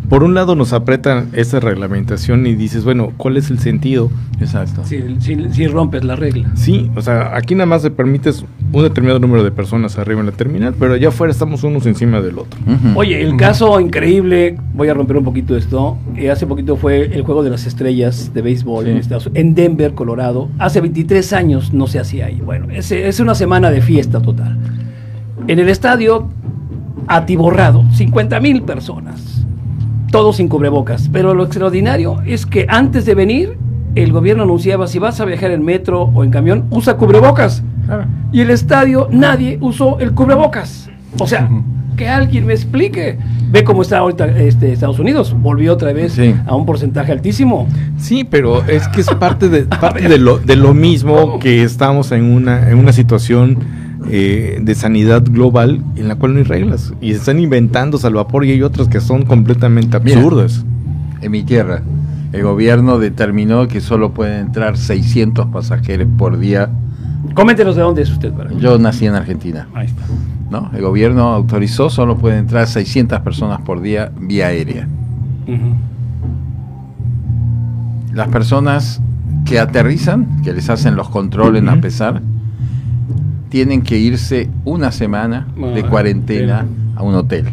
[0.09, 4.09] Por un lado nos apretan esa reglamentación y dices, bueno, ¿cuál es el sentido?
[4.39, 4.83] exacto.
[4.85, 6.51] Si, si- si rompes la regla.
[6.55, 10.27] Sí, o sea, aquí nada más le permites un determinado número de personas arriba en
[10.27, 12.57] la terminal, pero allá afuera estamos unos encima del otro.
[12.95, 15.97] Oye, el caso increíble, voy a romper un poquito esto.
[16.15, 18.91] eh, hace poquito fue el juego de las estrellas de béisbol Sí.
[18.91, 20.49] en, Estados- en Denver, Colorado.
[20.59, 22.39] Hace 23 años no se hacía ahí.
[22.39, 24.57] Bueno, es, es una semana de fiesta total.
[25.47, 26.27] En el estadio,
[27.07, 29.36] atiborrado, 50 mil personas.
[30.17, 31.09] Todos sin cubrebocas.
[31.13, 33.55] Pero lo extraordinario es que antes de venir,
[33.93, 37.61] el gobierno anunciaba si vas a viajar en metro o en camión, usa cubrebocas.
[38.31, 40.89] Y el estadio, nadie usó el cubrebocas.
[41.19, 41.47] O sea,
[41.95, 43.19] que alguien me explique.
[43.51, 45.35] Ve cómo está ahorita este, Estados Unidos.
[45.39, 46.33] Volvió otra vez Sí.
[46.47, 47.67] a un porcentaje altísimo.
[47.99, 52.11] Sí, pero es que es parte de, parte de, lo, de lo mismo que estamos
[52.11, 53.59] en una, en una situación
[54.09, 56.93] eh, de sanidad global en la cual no hay reglas.
[57.01, 60.17] Y se están inventando salvapor y hay otras que son completamente Mira.
[60.17, 60.63] absurdas.
[61.21, 61.81] En mi tierra,
[62.31, 66.69] el gobierno determinó que solo pueden entrar 600 pasajeros por día.
[67.33, 68.31] Coméntenos de dónde es usted.
[68.33, 70.03] Para Yo nací en Argentina, Ahí está.
[70.49, 70.69] ¿no?
[70.73, 74.87] El gobierno autorizó solo pueden entrar 600 personas por día vía aérea.
[78.13, 79.01] Las personas
[79.45, 82.21] que aterrizan, que les hacen los controles a pesar,
[83.49, 87.45] tienen que irse una semana de Ah, cuarentena a un hotel.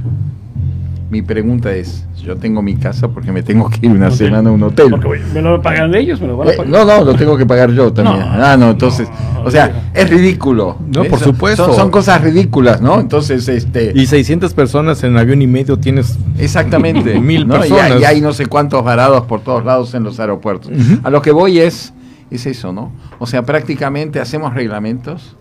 [1.11, 4.18] Mi pregunta es, yo tengo mi casa porque me tengo que ir una Hotel.
[4.30, 4.90] semana a un hotel.
[4.90, 6.72] Porque me lo pagan ellos, me lo van a Eh, pagar.
[6.72, 8.18] no, no, lo tengo que pagar yo también.
[8.18, 9.74] No, ah, no, entonces, no, o sea, no.
[10.00, 10.76] es ridículo.
[10.92, 11.66] No, por Son- supuesto.
[11.66, 12.98] Son, son cosas ridículas, ¿no?
[12.98, 13.92] Entonces, este...
[13.94, 17.20] Y 600 personas en avión y medio tienes Exactamente.
[17.20, 17.61] Mil ¿no?
[17.61, 18.00] Personas.
[18.00, 20.72] Y, hay no sé cuántos varados por todos lados en los aeropuertos.
[20.72, 21.00] Ujú.
[21.04, 21.92] A lo que voy es,
[22.30, 22.90] es eso, ¿no?
[23.20, 25.37] O sea, prácticamente hacemos reglamentos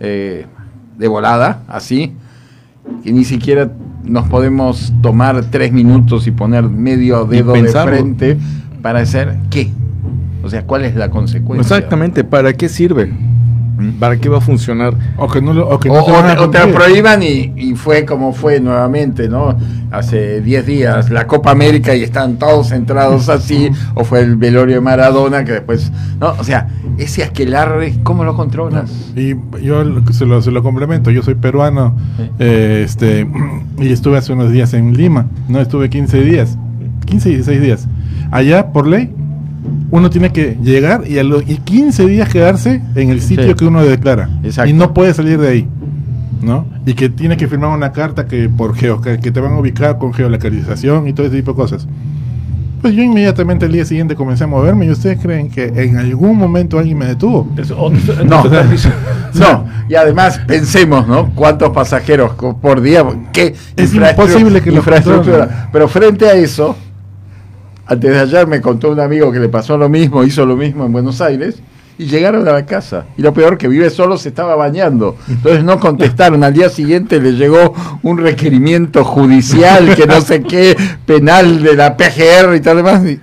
[0.00, 0.46] eh,
[0.96, 2.12] de volada, así,
[3.02, 3.70] que ni siquiera
[4.04, 8.38] nos podemos tomar tres minutos y poner medio dedo de frente
[8.82, 9.70] para hacer qué.
[10.42, 11.76] O sea, ¿cuál es la consecuencia?
[11.76, 13.12] Exactamente, ¿para qué sirve?
[14.00, 14.94] ¿Para qué va a funcionar?
[15.16, 16.58] O que no, lo- o que O, no te o van a te, o te
[16.60, 16.74] cumplir.
[16.74, 19.56] prohíban y, y fue como fue nuevamente, ¿no?
[19.90, 24.76] Hace 10 días la Copa América y están todos centrados así, o fue el velorio
[24.76, 26.30] de Maradona que después, ¿no?
[26.38, 28.90] O sea, ese aquelarre, ¿cómo lo controlas?
[29.16, 32.30] Y yo lo- se lo, se lo complemento, yo soy peruano Sí.
[32.40, 33.26] eh, este
[33.78, 36.58] y estuve hace unos días en Lima, no estuve 15 días,
[37.06, 37.88] 15 y 16 días.
[38.30, 39.14] Allá, por ley,
[39.90, 43.54] uno tiene que llegar y a los y 15 días quedarse en el sitio Sí.
[43.54, 44.28] que uno declara.
[44.42, 44.70] Exacto.
[44.70, 45.68] Y no puede salir de ahí.
[46.42, 46.66] ¿No?
[46.86, 49.58] Y que tiene que firmar una carta que por geo, que, que te van a
[49.58, 51.88] ubicar con geolocalización y todo ese tipo de cosas.
[52.80, 56.36] Pues yo inmediatamente el día siguiente comencé a moverme y ustedes creen que en algún
[56.38, 57.48] momento alguien me detuvo.
[57.56, 58.44] Es otro- No.
[59.34, 61.28] No, y además pensemos, ¿no?
[61.34, 63.04] ¿Cuántos pasajeros por día?
[63.32, 64.82] ¿Qué Es imposible que lo.
[65.72, 66.76] Pero frente a eso,
[67.88, 70.84] antes de ayer me contó un amigo que le pasó lo mismo, hizo lo mismo
[70.84, 71.62] en Buenos Aires.
[72.00, 73.06] Y llegaron a la casa.
[73.16, 75.16] Y lo peor que vive solo se estaba bañando.
[75.28, 76.44] Entonces no contestaron.
[76.44, 77.74] Al día siguiente le llegó
[78.04, 83.04] un requerimiento judicial, que no sé qué, penal de la PGR y tal demás.
[83.04, 83.18] Y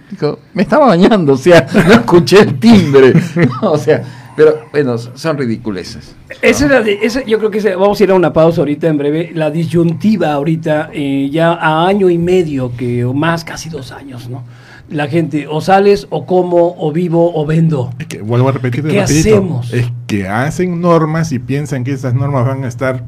[0.53, 1.33] me estaba bañando.
[1.33, 3.13] O sea, no escuché el timbre.
[3.61, 4.03] o sea,
[4.35, 6.15] pero bueno, son ridiculeces.
[6.41, 8.87] Esa era de- esa- yo creo que esa- vamos a ir a una pausa ahorita
[8.87, 9.31] en breve.
[9.33, 14.29] La disyuntiva ahorita, eh, ya a año y medio, que o más, casi dos años,
[14.29, 14.43] ¿no?
[14.89, 17.91] La gente, o sales, o como, o vivo, o vendo.
[17.97, 19.73] Es que vuelvo a repetir ¿Qué rapidito, hacemos?
[19.73, 23.03] Es que hacen normas y piensan que esas normas van a estar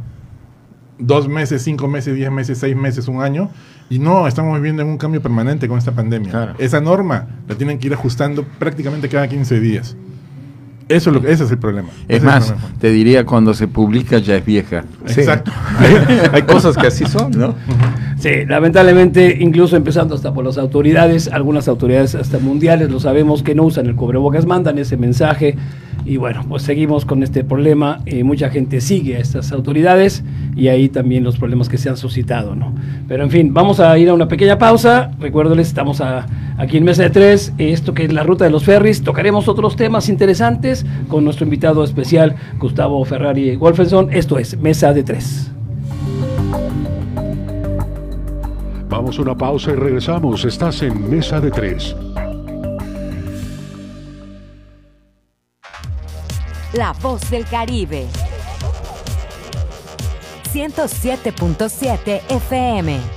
[0.99, 3.49] dos meses, cinco meses, diez meses, seis meses, un año.
[3.89, 6.31] Y no, estamos viviendo en un cambio permanente con esta pandemia.
[6.31, 6.53] Claro.
[6.57, 9.95] Esa norma la tienen que ir ajustando prácticamente cada 15 días.
[10.89, 11.89] Eso es lo que, ese es el problema.
[12.07, 12.69] Es Ese más, problema.
[12.79, 14.85] te diría cuando se publica ya es vieja.
[15.05, 15.21] Sí.
[15.21, 15.51] Exacto.
[15.79, 15.95] Hay,
[16.33, 17.55] hay cosas que así son, ¿no?
[18.19, 23.53] Sí, lamentablemente, incluso empezando hasta por las autoridades, algunas autoridades hasta mundiales, lo sabemos, que
[23.53, 25.55] no usan el cubrebocas, mandan ese mensaje
[26.07, 27.99] y bueno, pues seguimos con este problema.
[28.05, 30.23] eh, mucha gente sigue a estas autoridades
[30.55, 32.73] y ahí también los problemas que se han suscitado, ¿no?
[33.09, 35.11] Pero en fin, vamos a ir a una pequeña pausa.
[35.19, 36.01] Recuérdenles, estamos
[36.57, 39.03] aquí en Mesa de Tres, esto que es la ruta de los ferries.
[39.03, 44.07] Tocaremos otros temas interesantes con nuestro invitado especial, Gustavo Ferrari Wolfenson.
[44.13, 45.51] Esto es Mesa de Tres.
[48.89, 50.45] Vamos a una pausa y regresamos.
[50.45, 51.95] Estás en Mesa de Tres.
[56.77, 58.05] La voz del Caribe.
[60.53, 63.16] 107.7 FM.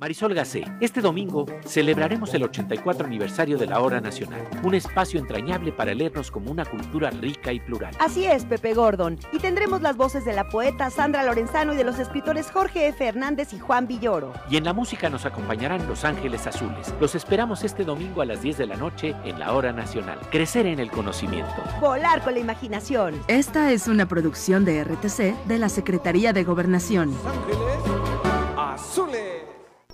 [0.00, 5.72] Marisol Gacé, este domingo celebraremos el 84 aniversario de la Hora Nacional, un espacio entrañable
[5.72, 7.96] para leernos como una cultura rica y plural.
[7.98, 9.18] Así es, Pepe Gordon.
[9.32, 13.08] Y tendremos las voces de la poeta Sandra Lorenzano y de los escritores Jorge F.
[13.08, 14.34] Hernández y Juan Villoro.
[14.48, 16.94] Y en la música nos acompañarán Los Ángeles Azules.
[17.00, 20.20] Los esperamos este domingo a las 10 de la noche en la Hora Nacional.
[20.30, 21.56] Crecer en el conocimiento.
[21.80, 23.20] Volar con la imaginación.
[23.26, 27.12] Esta es una producción de RTC de la Secretaría de Gobernación.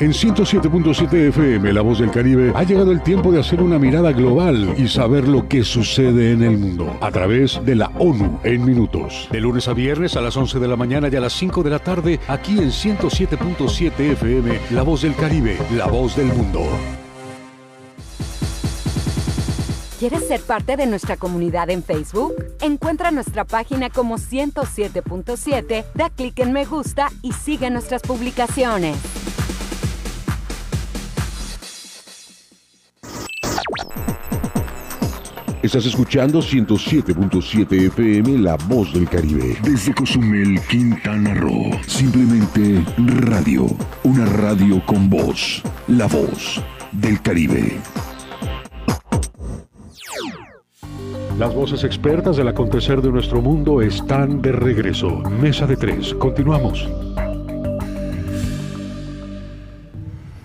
[0.00, 4.12] En 107.7 FM, La Voz del Caribe, ha llegado el tiempo de hacer una mirada
[4.12, 8.64] global y saber lo que sucede en el mundo a través de la ONU en
[8.64, 9.28] minutos.
[9.30, 11.68] De lunes a viernes a las 11 de la mañana y a las 5 de
[11.68, 16.62] la tarde, aquí en 107.7 FM, La Voz del Caribe, La Voz del Mundo.
[19.98, 22.32] ¿Quieres ser parte de nuestra comunidad en Facebook?
[22.62, 28.96] Encuentra nuestra página como 107.7, da clic en me gusta y sigue nuestras publicaciones.
[35.62, 39.58] Estás escuchando 107.7 FM La Voz del Caribe.
[39.62, 41.70] Desde Cozumel, Quintana Roo.
[41.86, 43.66] Simplemente radio.
[44.02, 45.62] Una radio con voz.
[45.86, 46.62] La Voz
[46.92, 47.78] del Caribe.
[51.38, 55.18] Las voces expertas del acontecer de nuestro mundo están de regreso.
[55.40, 56.14] Mesa de tres.
[56.14, 56.88] Continuamos.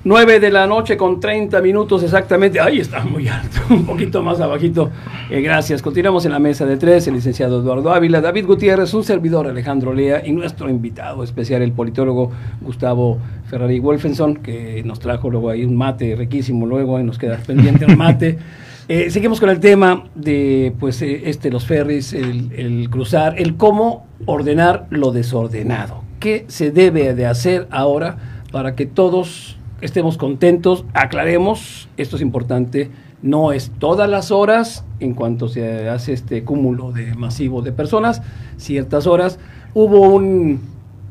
[0.05, 2.59] 9 de la noche con 30 minutos exactamente.
[2.59, 4.91] Ahí está muy alto, un poquito más abajito.
[5.31, 5.81] Eh, gracias.
[5.81, 9.95] Continuamos en la mesa de tres, el licenciado Eduardo Ávila, David Gutiérrez, un servidor Alejandro
[9.95, 13.17] Lea y nuestro invitado especial, el politólogo Gustavo
[13.49, 17.85] Ferrari Wolfenson, que nos trajo luego ahí un mate riquísimo luego y nos queda pendiente
[17.85, 18.37] el mate.
[18.87, 23.55] Eh, seguimos con el tema de pues eh, este los ferries, el, el cruzar, el
[23.55, 26.03] cómo ordenar lo desordenado.
[26.19, 32.89] ¿Qué se debe de hacer ahora para que todos estemos contentos, aclaremos, esto es importante,
[33.21, 38.21] no es todas las horas en cuanto se hace este cúmulo de masivo de personas,
[38.57, 39.39] ciertas horas.
[39.73, 40.61] Hubo un,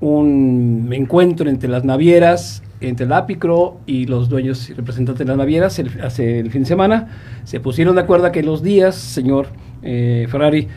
[0.00, 5.36] un encuentro entre las navieras, entre el APICRO y los dueños y representantes de las
[5.36, 7.08] navieras hace el fin de semana.
[7.44, 9.48] Se pusieron de acuerdo que los días, señor
[9.82, 10.68] eh, Ferrari,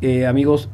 [0.00, 0.68] eh, amigos,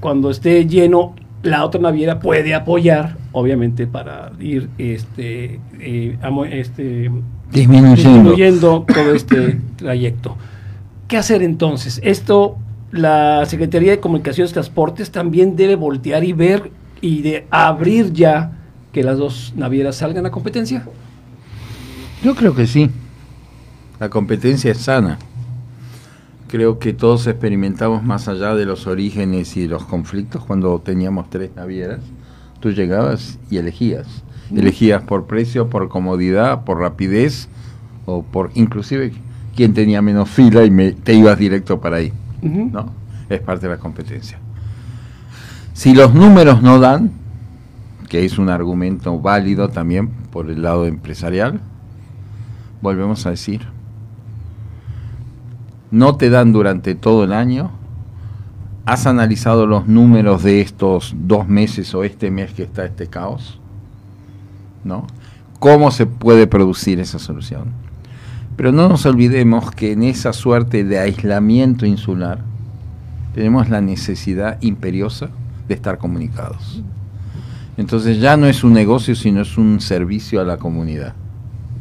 [0.00, 6.18] cuando esté lleno la otra naviera puede apoyar, obviamente, para ir este, eh,
[6.50, 7.10] este,
[7.52, 7.94] Disminuyendo.
[7.94, 10.36] disminuyendo todo este trayecto.
[11.06, 12.00] ¿Qué hacer entonces?
[12.04, 12.58] Esto,
[12.92, 16.70] la Secretaría de Comunicaciones y Transportes también debe voltear y ver
[17.00, 18.52] y de abrir ya
[18.92, 20.84] que las dos navieras salgan a competencia.
[22.22, 22.90] Yo creo que sí.
[24.00, 25.18] La competencia es sana.
[26.48, 31.50] Creo que todos experimentamos más allá de los orígenes y los conflictos cuando teníamos tres
[31.54, 32.00] navieras.
[32.60, 34.06] Tú llegabas y elegías.
[34.54, 37.48] Elegías por precio, por comodidad, por rapidez
[38.06, 39.12] o por inclusive
[39.54, 42.12] quién tenía menos fila y me- te ibas directo para ahí.
[42.72, 42.90] ¿no?
[43.28, 44.38] Es parte de la competencia.
[45.74, 47.10] Si los números no dan,
[48.08, 51.60] que es un argumento válido también por el lado empresarial,
[52.80, 53.62] volvemos a decir,
[55.90, 57.70] no te dan durante todo el año,
[58.88, 63.60] has analizado los números de estos dos meses o este mes que está este caos,
[64.82, 65.06] ¿no?
[65.58, 67.72] ¿Cómo se puede producir esa solución?
[68.56, 72.38] Pero no nos olvidemos que en esa suerte de aislamiento insular
[73.34, 75.28] tenemos la necesidad imperiosa
[75.68, 76.82] de estar comunicados.
[77.76, 81.12] Entonces ya no es un negocio, sino es un servicio a la comunidad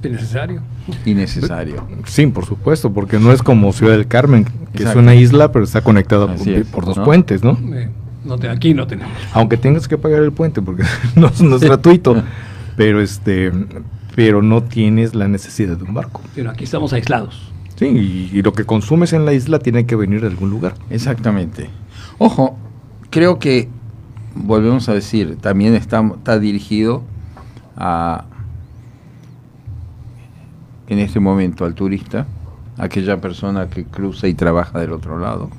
[0.04, 0.62] Es necesario.
[1.06, 1.86] Y necesario.
[2.06, 4.52] Sí, por supuesto, porque no es como Ciudad del Carmen, que
[4.84, 4.89] Exacto.
[4.91, 7.04] es una isla, pero está conectada por, es, por dos ¿no?
[7.04, 7.58] puentes, ¿no?
[7.73, 7.89] Eh,
[8.26, 9.12] no te- aquí no tenemos.
[9.34, 10.84] Aunque tengas que pagar el puente, porque
[11.15, 12.21] no, es- no es gratuito,
[12.76, 13.52] pero este,
[14.15, 16.21] pero no tienes la necesidad de un barco.
[16.36, 17.52] Pero aquí estamos aislados.
[17.76, 20.73] Sí, y, y lo que consumes en la isla tiene que venir de algún lugar.
[20.89, 21.69] Exactamente.
[22.17, 22.58] Ojo,
[23.12, 23.69] creo que,
[24.36, 27.04] volvemos a decir, también está, está dirigido
[27.76, 28.26] a,
[30.88, 32.26] en este momento, al turista,
[32.78, 35.50] aquella persona que cruza y trabaja del otro lado.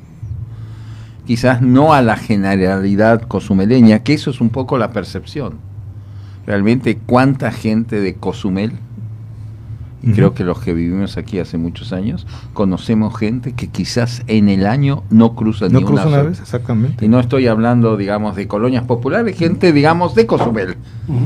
[1.27, 5.55] Quizás no a la generalidad cozumeleña, que eso es un poco la percepción.
[6.47, 8.73] Realmente, ¿cuánta gente de Cozumel
[10.03, 14.49] y creo que los que vivimos aquí hace muchos años, conocemos gente que quizás en
[14.49, 17.05] el año no cruza No ni cruza una una vez, exactamente.
[17.05, 20.77] Y no estoy hablando, digamos, de colonias populares, gente, digamos, de Cozumel,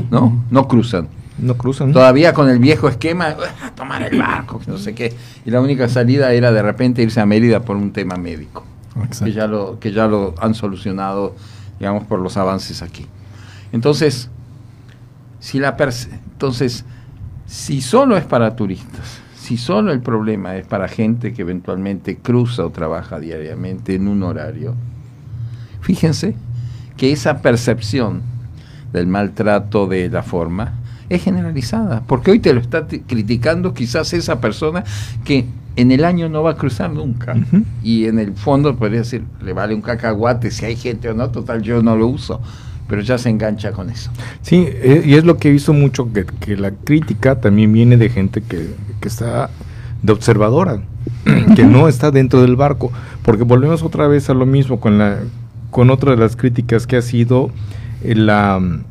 [0.09, 0.43] ¿no?
[0.49, 1.07] No cruzan.
[1.37, 1.91] No cruzan.
[1.91, 5.13] Todavía con el viejo esquema, "Ah, tomar el barco, no sé qué.
[5.45, 8.63] Y la única salida era de repente irse a Mérida por un tema médico,
[8.97, 9.25] Exacto.
[9.25, 11.35] que ya lo, que ya lo han solucionado,
[11.79, 13.07] digamos, por los avances aquí.
[13.71, 14.29] Entonces,
[15.39, 15.75] si la
[16.31, 16.85] entonces,
[17.47, 22.65] si solo es para turistas, si solo el problema es para gente que eventualmente cruza
[22.65, 24.75] o trabaja diariamente en un horario,
[25.81, 26.35] fíjense
[26.95, 28.21] que esa percepción
[28.93, 30.73] del maltrato de la forma
[31.15, 34.83] es generalizada, porque hoy te lo está ti- criticando quizás esa persona
[35.23, 35.45] que
[35.75, 37.35] en el año no va a cruzar nunca.
[37.83, 41.29] Y en el fondo podría decir, le vale un cacahuate si hay gente o no,
[41.31, 42.41] total yo no lo uso,
[42.87, 44.11] pero ya se engancha con eso.
[44.41, 47.97] Sí, eh, y es lo que he visto mucho, que, que la crítica también viene
[47.97, 48.69] de gente que,
[48.99, 49.49] que está
[50.03, 50.81] de observadora,
[51.55, 52.91] que no está dentro del barco,
[53.23, 55.19] porque volvemos otra vez a lo mismo con la
[55.71, 57.49] con otra de las críticas que ha sido
[58.03, 58.83] el, la, mm,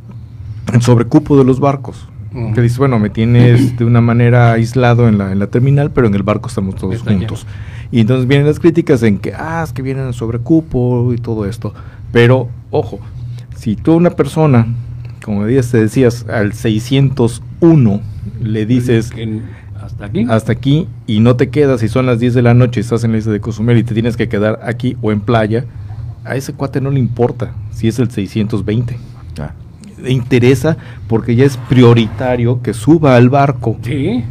[0.74, 2.09] el sobrecupo de los barcos.
[2.55, 6.07] Que dices, bueno, me tienes de una manera aislado en la, en la terminal, pero
[6.07, 7.47] en el barco estamos todos Está juntos.
[7.91, 11.47] Y entonces vienen las críticas en que, ah, es que vienen sobre cupo y todo
[11.47, 11.74] esto.
[12.11, 13.01] Pero, ojo,
[13.55, 14.66] si tú a una persona,
[15.22, 18.01] como te decías, al 601
[18.43, 19.12] le dices
[19.80, 20.26] hasta aquí.
[20.28, 23.05] hasta aquí y no te quedas y son las 10 de la noche y estás
[23.05, 25.64] en la isla de Cozumel y te tienes que quedar aquí o en playa,
[26.24, 28.97] a ese cuate no le importa si es el 620.
[30.09, 30.76] Interesa
[31.09, 34.24] porque ya es prioritario que suba al barco, Sí.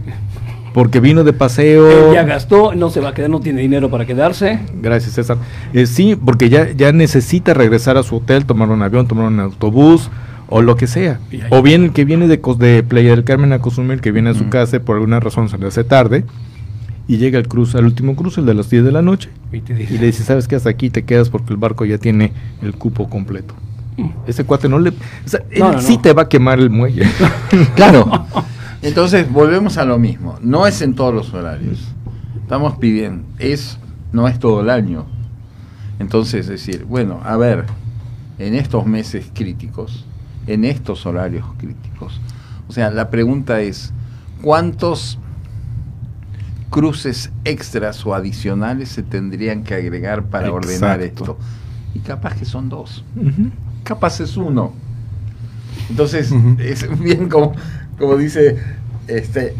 [0.74, 2.10] porque vino de paseo.
[2.10, 4.60] Él ya gastó, no se va a quedar, no tiene dinero para quedarse.
[4.82, 5.38] Gracias, César.
[5.74, 9.40] Eh, sí, porque ya, ya necesita regresar a su hotel, tomar un avión, tomar un
[9.40, 10.10] autobús
[10.48, 11.20] o lo que sea.
[11.50, 14.34] O bien el que viene de, de Playa del Carmen a Cozumel, que viene a
[14.34, 14.50] su Mm.
[14.50, 16.26] casa y por alguna razón se le hace tarde
[17.08, 19.30] y llega al cruce, al último cruce, el de las 10 de la noche.
[19.52, 20.56] Y te dice, Y le dice, ¿sabes qué?
[20.56, 23.54] Hasta aquí te quedas porque el barco ya tiene el cupo completo.
[24.28, 24.90] Ese cuate no le...
[24.90, 24.94] O
[25.26, 25.60] sea, él.
[25.60, 26.02] No, no, sí no.
[26.02, 27.06] te va a quemar el muelle.
[27.76, 28.26] Claro.
[28.82, 30.38] Entonces volvemos a lo mismo.
[30.42, 31.80] No es en todos los horarios.
[32.42, 33.24] Estamos pidiendo.
[33.38, 33.78] Es,
[34.12, 35.06] no es todo el año.
[36.00, 37.66] Entonces, es decir, bueno, a ver,
[38.40, 40.06] en estos meses críticos,
[40.48, 42.20] en estos horarios críticos.
[42.68, 43.94] O sea, la pregunta es,
[44.42, 45.20] ¿cuántos
[46.72, 51.38] cruces extras o adicionales se tendrían que agregar para ordenar esto?
[51.94, 53.04] Y capaz que son dos.
[53.84, 54.74] Capaz es uno.
[55.90, 57.54] Entonces, es bien como,
[57.98, 58.58] como dice,
[59.08, 59.54] este,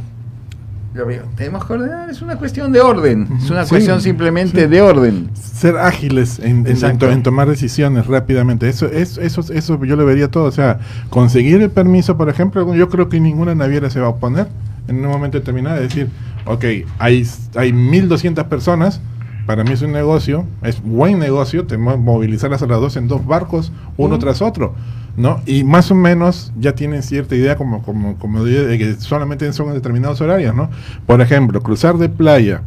[0.96, 4.62] yo veo, tenemos que ordenar, es una cuestión de orden, es una Sí, cuestión simplemente
[4.64, 4.68] sí.
[4.68, 5.30] de orden.
[5.34, 8.68] ser ágiles en, en- to- tomar decisiones rápidamente.
[8.70, 10.46] Eso, es, eso, eso yo lo vería todo.
[10.46, 14.10] O sea, conseguir el permiso, por ejemplo, yo creo que ninguna naviera se va a
[14.10, 14.48] oponer
[14.88, 15.78] en un momento determinado.
[15.78, 16.10] Es decir,
[16.46, 16.64] ok,
[17.00, 19.02] hay, hay 1.200 personas.
[19.46, 23.08] Para mí es un negocio, es buen negocio, tenemos que movilizarlas a las dos en
[23.08, 24.74] dos barcos, uno tras otro,
[25.18, 25.42] ¿no?
[25.46, 29.74] Y más o menos ya tienen cierta idea como, como, como de que solamente son
[29.74, 30.70] determinados horarios, ¿no?
[31.06, 32.62] Por ejemplo, cruzar de playa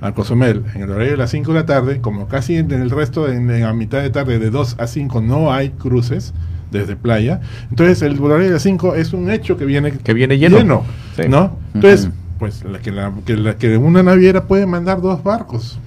[0.00, 2.90] a Cozumel en el horario de las 5 de la tarde, como casi en el
[2.90, 6.34] resto, en, en a mitad de tarde de 2 a 5 no hay cruces
[6.70, 10.38] desde playa, entonces el horario de las 5 es un hecho que viene, Que viene
[10.38, 10.84] lleno.
[11.16, 11.22] Sí.
[11.28, 11.56] ¿no?
[11.74, 15.78] Entonces, pues la que, la, que, la que una naviera puede mandar dos barcos.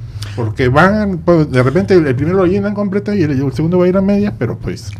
[0.46, 3.86] Porque van, pues, de repente el, primero lo llenan completo y el, el segundo va
[3.86, 4.92] a ir a medias, pero pues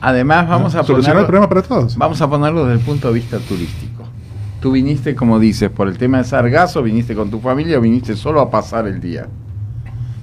[0.00, 0.80] Además, vamos ¿no?
[0.80, 1.96] a solucionar el problema para todos.
[1.96, 4.04] vamos a ponerlo desde el punto de vista turístico.
[4.60, 8.16] Tú viniste, como dices, por el tema de Sargazo, viniste con tu familia o viniste
[8.16, 9.26] solo a pasar el día.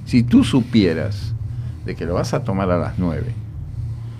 [0.06, 1.34] Si tú supieras
[1.84, 3.24] de que lo vas a tomar a las 9,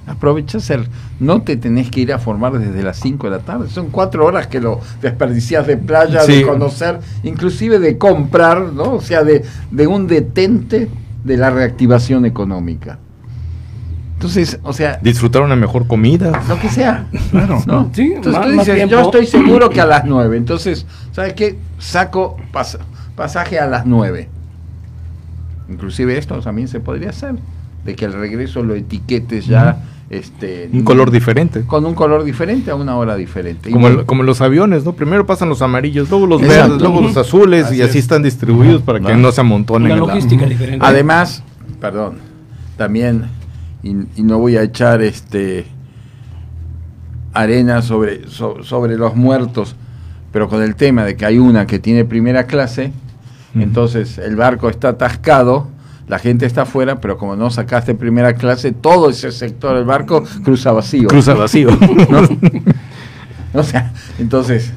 [0.06, 0.86] aprovechas el.
[1.20, 3.68] No te tenés que ir a formar desde las 5 de la tarde.
[3.68, 6.36] Son cuatro horas que lo desperdicias de playa, Sí.
[6.36, 8.94] de conocer, inclusive de comprar, ¿no?
[8.94, 10.88] O sea, de, de un detente
[11.24, 12.98] de la reactivación económica.
[14.14, 16.42] Entonces, o sea, Disfrutar una mejor comida.
[16.48, 17.06] lo que sea.
[17.30, 17.62] Claro.
[17.66, 17.90] ¿no?
[17.92, 20.36] Sí, Entonces más- tú dices, yo estoy seguro que a las 9.
[20.36, 21.58] Entonces, ¿sabes qué?
[21.78, 22.78] Saco pas-
[23.16, 24.28] pasaje a las 9.
[25.68, 27.34] Inclusive esto también se podría hacer.
[27.84, 29.78] De que el regreso lo etiquetes ya
[30.18, 31.62] este, Un color diferente.
[31.66, 33.70] con un color diferente a una hora diferente.
[33.70, 34.92] Como, Y- el- como los aviones, ¿no?
[34.94, 36.62] Primero pasan los amarillos, luego los Exacto.
[36.74, 38.04] verdes, luego los azules Así y así es.
[38.04, 39.16] están distribuidos para que Ajá.
[39.16, 39.92] no se amontonen.
[39.92, 40.84] Una la- logística diferente.
[40.84, 41.42] Además,
[41.80, 42.18] perdón,
[42.76, 43.24] también,
[43.82, 45.66] y, y no voy a echar este
[47.32, 49.74] arena sobre, so- sobre los muertos,
[50.32, 52.92] pero con el tema de que hay una que tiene primera clase,
[53.54, 55.68] entonces el barco está atascado,
[56.08, 60.22] la gente está afuera, pero como no sacaste primera clase, todo ese sector del barco
[60.44, 61.08] cruza vacío.
[61.08, 61.70] Cruza vacío.
[62.10, 62.28] ¿no?
[63.60, 64.72] o sea, entonces,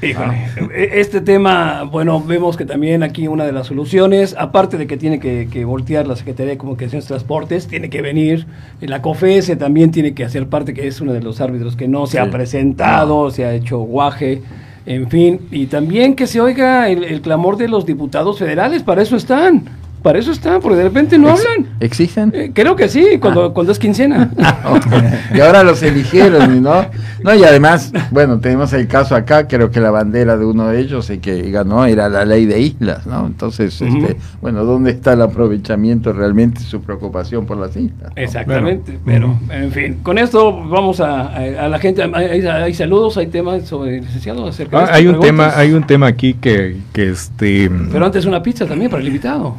[0.00, 0.46] Híjole,
[0.76, 4.96] e- este tema, bueno, vemos que también aquí una de las soluciones, aparte de que
[4.96, 8.46] tiene que, que voltear la Secretaría de Comunicaciones y Transportes, tiene que venir,
[8.80, 12.06] la COFESE también tiene que hacer parte, que es uno de los árbitros que no
[12.06, 12.18] se Sí.
[12.18, 14.40] ha presentado, se ha hecho guaje,
[14.86, 19.02] en fin, y también que se oiga el, el clamor de los diputados federales, para
[19.02, 19.64] eso están,
[20.02, 21.70] para eso están, porque de repente no ex- hablan.
[21.80, 22.32] ¿existen?
[22.34, 24.30] Eh, creo que sí, cuando, cuando es quincena.
[25.34, 26.86] y ahora los eligieron, ¿no?
[27.22, 30.80] No, y además, bueno, tenemos el caso acá, creo que la bandera de uno de
[30.80, 33.26] ellos, el que ganó era la ley de islas, ¿no?
[33.26, 38.12] Entonces, este, bueno, ¿dónde está el aprovechamiento realmente, su preocupación por las islas?
[38.16, 38.22] ¿no?
[38.22, 39.36] Exactamente, Claro.
[39.48, 43.26] pero en fin, con esto vamos a, a- a la gente, hay, hay saludos, hay
[43.26, 45.46] temas sobre el licenciado acerca de Ah, esto, hay un preguntas.
[45.52, 49.08] tema, hay un tema aquí que, que este Pero antes una pizza también para el
[49.08, 49.54] invitado.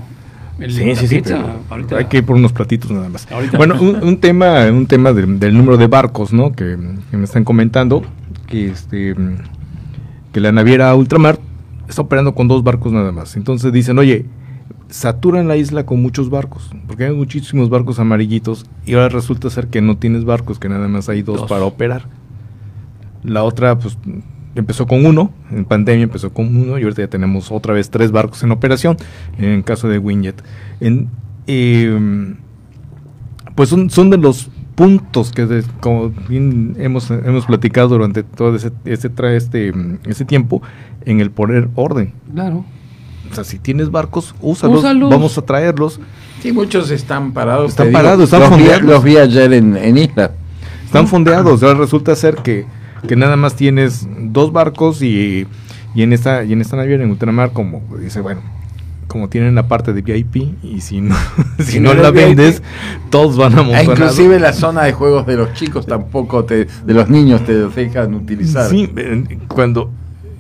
[0.59, 1.97] El- Sí, sí, sí, pizza, pero ahorita.
[1.97, 3.29] hay que ir por unos platitos nada más.
[3.31, 3.57] Ahorita.
[3.57, 6.51] Bueno, un, un tema, un tema del, del número de barcos, ¿no?
[6.51, 6.77] Que,
[7.11, 8.03] que me están comentando
[8.47, 9.15] que este
[10.33, 11.39] que la naviera Ultramar
[11.87, 13.35] está operando con dos barcos nada más.
[13.35, 14.25] Entonces dicen, oye,
[14.89, 19.67] saturan la isla con muchos barcos, porque hay muchísimos barcos amarillitos y ahora resulta ser
[19.67, 21.49] que no tienes barcos, que nada más hay dos, Dos.
[21.49, 22.03] para operar.
[23.23, 23.97] La otra, pues,
[24.59, 28.11] empezó con uno, en pandemia empezó con uno y ahorita ya tenemos otra vez tres
[28.11, 28.97] barcos en operación,
[29.37, 30.41] en caso de Winjet.
[30.79, 31.09] En,
[31.47, 32.35] eh,
[33.55, 38.55] pues son, son de los puntos que, de- como bien hemos, hemos platicado durante todo
[38.55, 39.73] ese, ese, este,
[40.05, 40.61] ese tiempo,
[41.05, 42.13] en el poner orden.
[42.33, 42.63] Claro.
[43.31, 45.09] O sea, si tienes barcos, úsalos, Úsalos.
[45.09, 45.99] vamos a traerlos.
[46.41, 47.71] Sí, muchos están parados.
[47.71, 47.99] Están digo.
[47.99, 48.83] parados, están los vi, fondeados.
[48.85, 50.31] los vi ayer en, en Isla.
[50.85, 51.61] Están fondeados.
[51.61, 52.65] Ahora resulta ser que,
[53.07, 55.47] que nada más tienes dos barcos y,
[55.95, 58.41] y en esta y en esta naviera en ultramar como dice bueno
[59.07, 61.15] como tienen la parte de VIP y si no
[61.59, 62.61] si Si no no la vendes
[63.09, 66.65] todos van a Ah, montonar inclusive la zona de juegos de los chicos tampoco te,
[66.65, 68.69] de los niños te dejan utilizar.
[68.69, 68.89] sí
[69.47, 69.89] cuando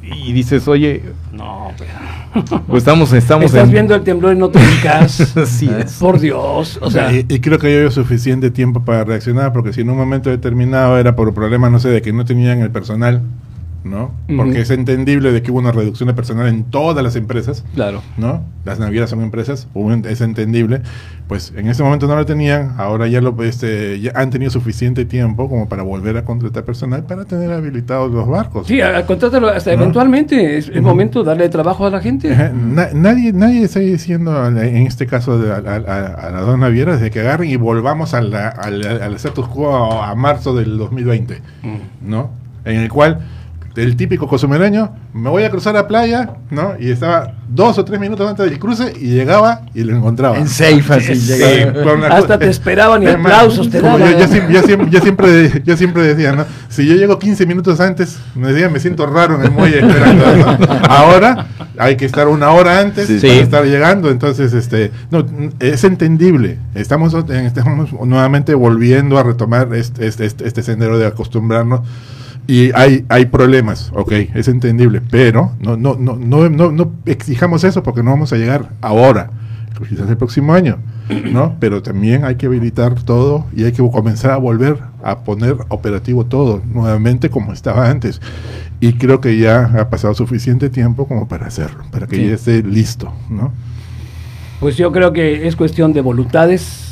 [0.03, 1.01] y dices oye
[1.33, 1.91] No, pero.
[2.67, 5.35] Pues estamos estamos Estás en- viendo el temblor y no te ubicas.
[5.37, 5.93] Así es.
[5.93, 6.77] Por Dios.
[6.81, 9.89] O sea, y, y creo que yo había suficiente tiempo para reaccionar, porque si en
[9.89, 13.21] un momento determinado era por problemas, no sé, de que no tenían el personal,
[13.83, 14.11] ¿no?
[14.27, 14.59] Porque Ujú.
[14.61, 18.01] es entendible de que hubo una reducción de personal en todas las empresas, claro.
[18.17, 18.41] ¿no?
[18.65, 19.67] Las navieras son empresas,
[20.09, 20.81] es entendible.
[21.27, 25.05] Pues en ese momento no lo tenían, ahora ya lo este, ya han tenido suficiente
[25.05, 28.67] tiempo como para volver a contratar personal para tener habilitados los barcos.
[28.67, 29.81] Sí, a- a- contrátalo hasta ¿No?
[29.83, 30.57] eventualmente.
[30.57, 32.29] Es el momento de darle trabajo a la gente.
[32.53, 34.57] Na- nadie, nadie está diciendo en
[34.87, 38.13] este caso de, a, a- a- a las dos navieras de que agarren y volvamos
[38.13, 41.41] a la- al, al status quo a, a marzo del 2020,
[42.01, 42.31] ¿no?
[42.65, 43.19] En el cual
[43.79, 46.73] el típico cosumereño me voy a cruzar la playa, ¿no?
[46.79, 50.37] Y estaba dos o tres minutos antes del cruce y llegaba y lo encontraba.
[50.37, 52.07] En safe así Sí, llegaba.
[52.07, 53.99] Hasta te esperaban y aplausos te daban.
[54.11, 56.45] Yo, yo siempre, yo siempre- yo siempre, yo siempre decía, ¿no?
[56.69, 60.25] Si yo llego 15 minutos antes, me decía, me siento raro en el muelle esperando.
[60.57, 60.67] ¿no?
[60.87, 63.19] Ahora hay que estar una hora antes Sí.
[63.19, 63.39] para Sí.
[63.39, 64.09] estar llegando.
[64.11, 65.25] Entonces, este, no,
[65.59, 66.59] es entendible.
[66.75, 71.81] Estamos, en- estamos nuevamente volviendo a retomar este, este, este, este sendero de acostumbrarnos.
[72.49, 77.63] Y hay, hay problemas, ok, es entendible, pero no, no, no, no, no, no exijamos
[77.63, 79.29] eso porque no vamos a llegar ahora,
[79.87, 80.79] quizás el próximo año,
[81.31, 81.57] ¿no?
[81.59, 86.25] Pero también hay que habilitar todo y hay que comenzar a volver a poner operativo
[86.25, 88.19] todo nuevamente como estaba antes.
[88.79, 92.27] Y creo que ya ha pasado suficiente tiempo como para hacerlo, para que Sí.
[92.29, 93.53] ya esté listo, ¿no?
[94.59, 96.88] Pues yo creo que es cuestión de voluntades,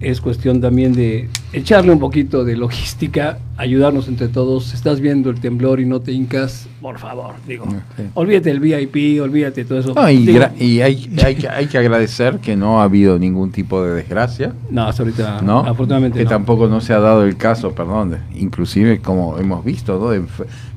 [0.00, 4.74] es cuestión también de echarle un poquito de logística, ayudarnos entre todos.
[4.74, 7.64] Estás viendo el temblor y no te hincas, por favor, digo.
[7.96, 8.02] Sí.
[8.14, 9.94] Olvídate del VIP, olvídate todo eso.
[9.94, 13.18] No, y Digo, gra- y hay, hay, que, hay que agradecer que no ha habido
[13.18, 14.52] ningún tipo de desgracia.
[14.70, 15.60] no, hasta ahorita, ¿no?
[15.60, 16.30] afortunadamente que no.
[16.30, 20.10] tampoco no se ha dado el caso, perdón, inclusive como hemos visto, ¿no?
[20.10, 20.22] De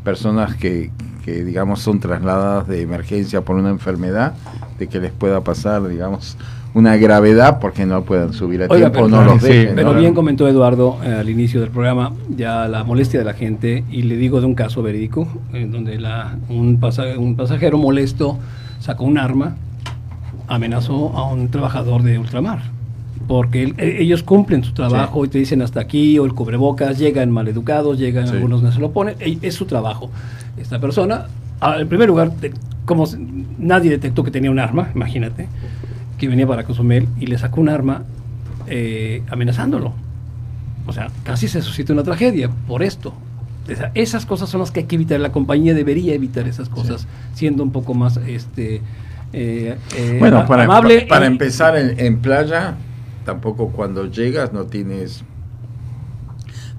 [0.03, 0.91] personas que,
[1.25, 4.35] que, digamos, son trasladadas de emergencia por una enfermedad,
[4.79, 6.37] de que les pueda pasar, digamos,
[6.77, 9.75] una gravedad porque no puedan subir a Oiga, tiempo pero- no los sí, dejen.
[9.75, 9.99] Pero ¿no?
[9.99, 14.03] bien comentó Eduardo eh, al inicio del programa ya la molestia de la gente y
[14.03, 18.37] le digo de un caso verídico en donde la, un, pasa- un pasajero molesto
[18.79, 19.55] sacó un arma,
[20.47, 22.59] amenazó a un trabajador de ultramar.
[23.27, 27.31] Porque e- ellos cumplen su trabajo y te dicen hasta aquí o el cubrebocas, llegan
[27.31, 28.33] maleducados, llegan Sí.
[28.35, 30.09] algunos no se lo ponen, e- es su trabajo.
[30.57, 31.25] Esta persona,
[31.77, 32.31] en primer lugar,
[32.85, 33.05] como
[33.57, 35.47] nadie detectó que tenía un arma, imagínate,
[36.17, 38.03] que venía para Cozumel y le sacó un arma
[38.67, 39.93] eh, amenazándolo.
[40.85, 43.13] O sea, casi se suscita una tragedia por esto.
[43.71, 45.19] O sea, esas cosas son las que hay que evitar.
[45.19, 48.81] La compañía debería evitar esas cosas, siendo un poco más este
[49.33, 51.01] eh, eh, Bueno, a- para, amable.
[51.01, 52.75] pa- para empezar en, en playa,
[53.25, 55.23] tampoco cuando llegas no tienes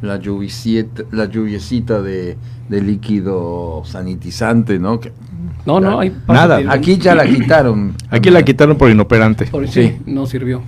[0.03, 2.37] la lluviecita, la lluviecita de,
[2.69, 5.01] de líquido sanitizante, ¿no?
[5.01, 5.13] Que-
[5.67, 6.61] No, no, hay Nada.
[6.71, 7.95] Aquí ya la quitaron.
[8.11, 9.83] aquí la quitaron por inoperante por- sí.
[9.83, 10.63] sí, no sirvió.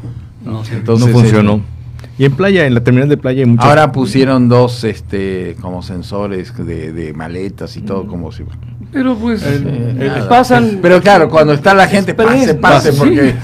[0.45, 0.79] No sirvió.
[0.81, 1.81] Entonces, no funcionó este,
[2.23, 5.83] y en playa en la terminal de playa hay muchas Ahora pusieron dos este como
[5.83, 8.45] sensores de, de maletas y todo como si
[8.93, 10.29] Pero pues Eh, nada.
[10.29, 10.81] pasan.
[10.83, 12.99] Pero claro, cuando está la gente, pase, pase, sí.
[12.99, 13.35] porque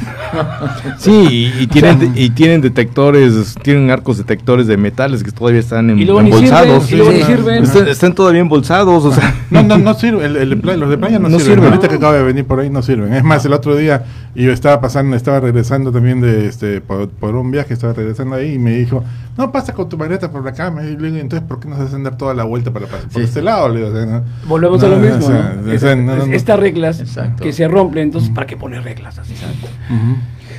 [0.98, 5.90] Sí, y, y tienen, y tienen detectores, tienen arcos detectores de metales que todavía están
[5.90, 6.84] em- Y luego ni embolsados.
[6.86, 7.64] sirven, y luego ni sirven.
[7.64, 9.34] Están, están todavía embolsados, o sea.
[9.50, 10.24] No, no, no sirve.
[10.24, 10.50] El, el
[10.80, 11.54] los de playa no, No sirven.
[11.56, 11.64] sirven.
[11.72, 13.12] Ahorita que acaba de venir por ahí no sirven.
[13.12, 14.04] Es más, el otro día
[14.34, 18.54] yo estaba pasando, estaba regresando también de este por, por un viaje, estaba regresando ahí
[18.54, 19.02] y me dijo,
[19.38, 20.70] no, pasa con tu maleta por acá.
[20.70, 23.22] Me dijo, entonces, ¿por qué no se hacen dar toda la vuelta para pasar por
[23.22, 23.28] Sí.
[23.28, 23.68] este lado?
[23.68, 24.22] Le digo, o sea, ¿no?
[24.46, 25.18] Volvemos a lo mismo.
[25.18, 25.72] o sea, ¿no?
[25.74, 26.32] o sea, no, no, no.
[26.34, 27.42] Estas reglas Exacto.
[27.42, 29.34] que se rompen, entonces, ¿para qué poner reglas así?
[29.36, 29.56] ¿sabes?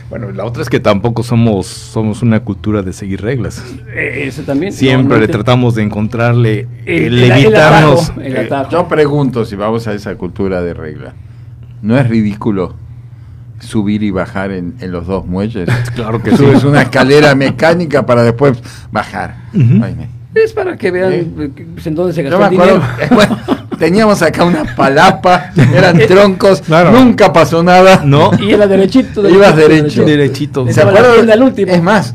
[0.09, 3.61] Bueno, la otra es que tampoco somos, somos una cultura de seguir reglas.
[3.93, 4.71] Eh, Ese también.
[4.71, 8.03] Siempre le tratamos de encontrarle El- el, el- el evitarnos.
[8.11, 11.13] atajo, el eh, yo pregunto si vamos a esa cultura de regla.
[11.81, 12.75] ¿No es ridículo
[13.59, 15.67] subir y bajar en, en los dos muelles?
[15.95, 16.37] Claro que sí.
[16.37, 18.57] Subes una escalera mecánica para después
[18.91, 19.35] bajar.
[19.53, 19.83] Ujú.
[19.83, 21.27] Ay, me- Es para que vean ¿Eh?
[21.39, 23.09] eh, pues, en dónde se gastó me el acuerdo, dinero.
[23.15, 23.37] bueno,
[23.77, 26.91] teníamos acá una palapa, eran troncos, Claro.
[26.91, 28.01] nunca pasó nada.
[28.03, 29.27] No, Y era derechito.
[29.27, 30.05] Ibas derechito, derecho.
[30.05, 30.67] derechito.
[30.71, 31.29] ¿Se acuerdan?
[31.67, 32.13] Es más,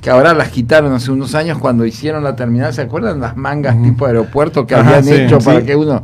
[0.00, 3.80] que ahora las quitaron hace unos años cuando hicieron la terminal, ¿se acuerdan las mangas
[3.82, 6.02] tipo aeropuerto que Ajá, habían sí, hecho para que uno...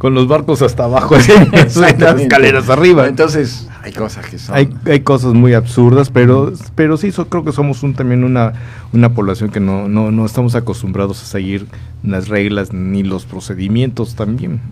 [0.00, 3.06] Con los barcos hasta abajo, así, las escaleras arriba.
[3.06, 4.56] Entonces, hay cosas que son...
[4.56, 8.54] Hay, hay cosas muy absurdas, pero, pero sí, so- creo que somos un, también una,
[8.94, 11.66] una población que no, no, no estamos acostumbrados a seguir
[12.02, 14.62] las reglas ni los procedimientos también.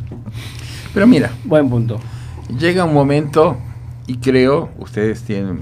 [0.95, 2.01] Pero mira, Buen punto.
[2.59, 3.59] llega un momento,
[4.07, 5.61] y creo, ustedes tienen,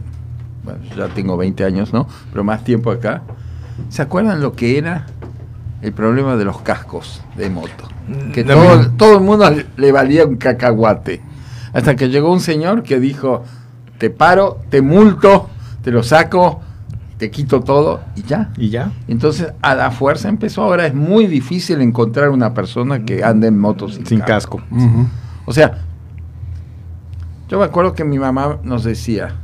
[0.64, 2.06] bueno, ya tengo 20 años, ¿no?
[2.30, 3.22] Pero más tiempo acá.
[3.88, 5.06] ¿Se acuerdan lo que era
[5.82, 7.88] el problema de los cascos de moto?
[8.32, 8.90] Que No, todo, no.
[8.92, 11.20] todo el mundo le- valía un cacahuate.
[11.72, 13.44] Hasta que llegó un señor que dijo,
[13.98, 15.48] te paro, te multo,
[15.82, 16.60] te lo saco,
[17.18, 18.50] te quito todo y ya.
[18.56, 18.92] Y ya.
[19.08, 20.62] Entonces, a la fuerza empezó.
[20.62, 24.60] Ahora es muy difícil encontrar una persona que ande en moto sin, Sin casco.
[25.46, 25.78] O sea,
[27.48, 29.34] yo me acuerdo que mi mamá nos decía,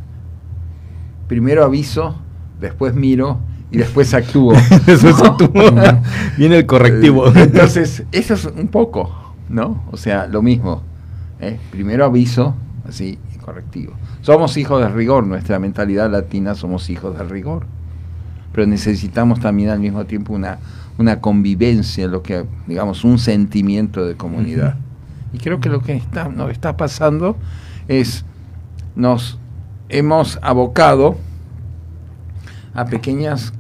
[1.29, 2.17] primero aviso,
[2.61, 3.39] después miro
[3.73, 4.53] y después actúo.
[4.87, 5.51] Después actúo.
[6.37, 7.29] Viene el correctivo.
[7.29, 9.83] Eh, Entonces, eso es un poco, ¿no?
[9.91, 10.83] O sea, lo mismo.
[11.41, 11.59] ¿eh?
[11.71, 12.55] Primero aviso,
[12.87, 13.95] así, y correctivo.
[14.21, 17.67] Somos hijos del rigor, nuestra mentalidad latina somos hijos del rigor.
[18.53, 20.59] Pero necesitamos también al mismo tiempo una,
[20.99, 24.77] una convivencia, lo que, digamos, un sentimiento de comunidad.
[25.33, 27.39] Y creo que lo que está, nos está pasando
[27.89, 28.27] es,
[28.95, 29.39] nos
[29.89, 31.17] hemos abocado
[32.75, 33.53] a pequeñas,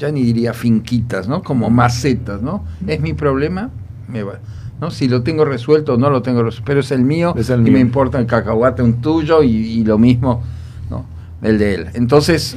[0.00, 1.42] ya ni diría finquitas, ¿no?
[1.42, 2.64] Como macetas, ¿no?
[2.86, 3.70] Es mi problema,
[4.08, 4.40] me va.
[4.80, 4.90] ¿no?
[4.90, 7.60] Si lo tengo resuelto o no lo tengo resuelto, pero es el mío Es el
[7.60, 7.72] y mío.
[7.74, 10.42] me importa el cacahuate un tuyo y, y lo mismo,
[10.88, 11.04] ¿no?
[11.42, 11.86] El de él.
[11.92, 12.56] Entonces,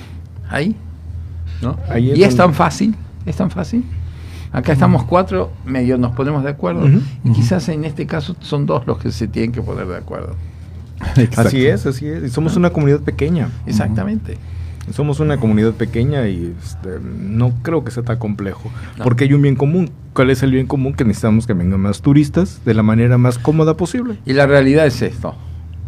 [0.50, 0.74] ahí,
[1.62, 1.78] ¿no?
[1.90, 3.84] Ahí es y es tan fácil, es tan fácil.
[4.54, 6.88] Acá estamos cuatro, medio nos ponemos de acuerdo.
[7.26, 10.36] Y quizás en este caso son dos los que se tienen que poner de acuerdo.
[11.36, 12.24] Así es, así es.
[12.24, 13.50] Y somos una comunidad pequeña.
[13.66, 14.38] Exactamente.
[14.92, 18.70] Somos una comunidad pequeña y este, no creo que sea tan complejo.
[18.98, 19.04] No.
[19.04, 19.90] Porque hay un bien común.
[20.14, 20.94] ¿Cuál es el bien común?
[20.94, 24.18] Que necesitamos que vengan más turistas de la manera más cómoda posible.
[24.26, 25.36] Y la realidad es esto.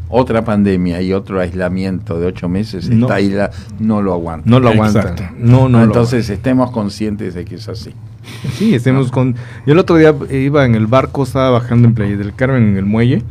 [0.08, 3.08] Otra pandemia y otro aislamiento de ocho meses, No.
[3.08, 4.50] esta isla no lo aguanta.
[4.50, 5.00] No lo Exacto.
[5.00, 5.36] aguantan.
[5.40, 5.80] No, no.
[5.80, 7.92] lo Entonces estemos conscientes de que es así.
[8.54, 9.36] Sí, estemos con...
[9.66, 12.78] Yo el otro día iba en el barco, estaba bajando en Playa del Carmen, en
[12.78, 13.24] el muelle,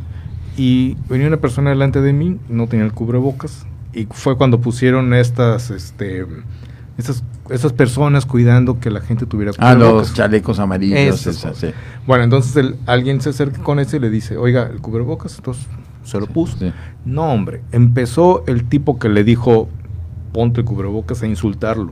[0.57, 3.65] y venía una persona delante de mí, no tenía el cubrebocas,
[3.95, 6.25] y fue cuando pusieron estas, este,
[6.97, 11.19] estas, estas personas cuidando que la gente tuviera Ah, los chalecos amarillos.
[11.19, 11.67] Sí.
[12.07, 15.65] Bueno, entonces el- alguien se acerca con ese y le dice, oiga, el cubrebocas, entonces
[16.03, 16.57] se lo puso.
[16.57, 16.71] Sí.
[17.05, 19.69] No, hombre, empezó el tipo que le dijo,
[20.33, 21.91] ponte el cubrebocas a insultarlo.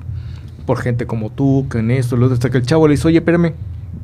[0.66, 3.08] Por gente como tú, que en esto, lo otro, hasta que el chavo le dice,
[3.08, 3.54] oye, espérame,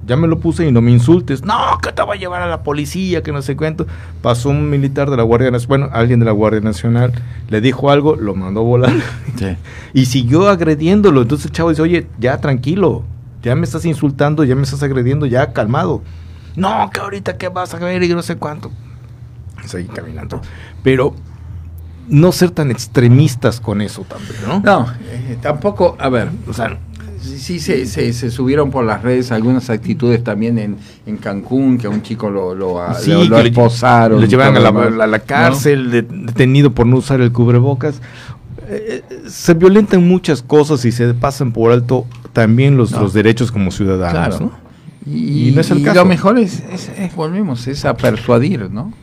[0.06, 1.44] ya me lo puse y no me insultes.
[1.44, 3.86] No, que te va a llevar a la policía, que no sé cuánto.
[4.22, 7.14] Pasó un militar de la Guardia Nacional, bueno, alguien de la Guardia Nacional,
[7.48, 8.94] le dijo algo, lo mandó a volar
[9.38, 9.56] Sí.
[9.94, 11.22] y siguió agrediéndolo.
[11.22, 13.04] Entonces el chavo dice, oye, ya tranquilo,
[13.44, 16.02] ya me estás insultando, ya me estás agrediendo, ya calmado.
[16.56, 18.72] No, que ahorita que vas a ver y no sé cuánto.
[19.66, 20.42] Seguí caminando.
[20.84, 21.14] Pero
[22.08, 24.60] no ser tan extremistas con eso también, ¿no?
[24.62, 26.78] No, eh, tampoco, a ver, o sea,
[27.22, 31.78] sí, sí se, se, se subieron por las redes algunas actitudes también en, en Cancún,
[31.78, 34.20] que a un chico lo, lo, a- Sí, lo- esposaron.
[34.22, 38.02] Lo llevaron a la, a la cárcel, de- detenido por no usar el cubrebocas.
[38.68, 43.02] Eh, eh, se violentan muchas cosas y se pasan por alto también los, No.
[43.02, 44.40] los derechos como ciudadanos, Claro.
[44.46, 44.70] ¿no?
[45.12, 46.02] Y, Y no es el y caso.
[46.02, 48.94] lo mejor es, es- es, volvemos, es a persuadir, ¿no?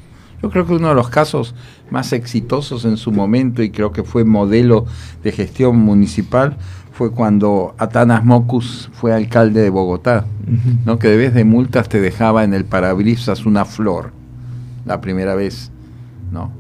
[0.42, 1.54] Yo creo que uno de los casos
[1.90, 4.84] más exitosos en su momento, y creo que fue modelo
[5.24, 6.58] de gestión municipal,
[6.96, 10.24] fue cuando Atanas Mocus fue alcalde de Bogotá,
[10.86, 10.98] ¿no?
[10.98, 14.12] Que de vez de multas te dejaba en el parabrisas una flor,
[14.86, 15.70] la primera vez,
[16.32, 16.50] ¿no?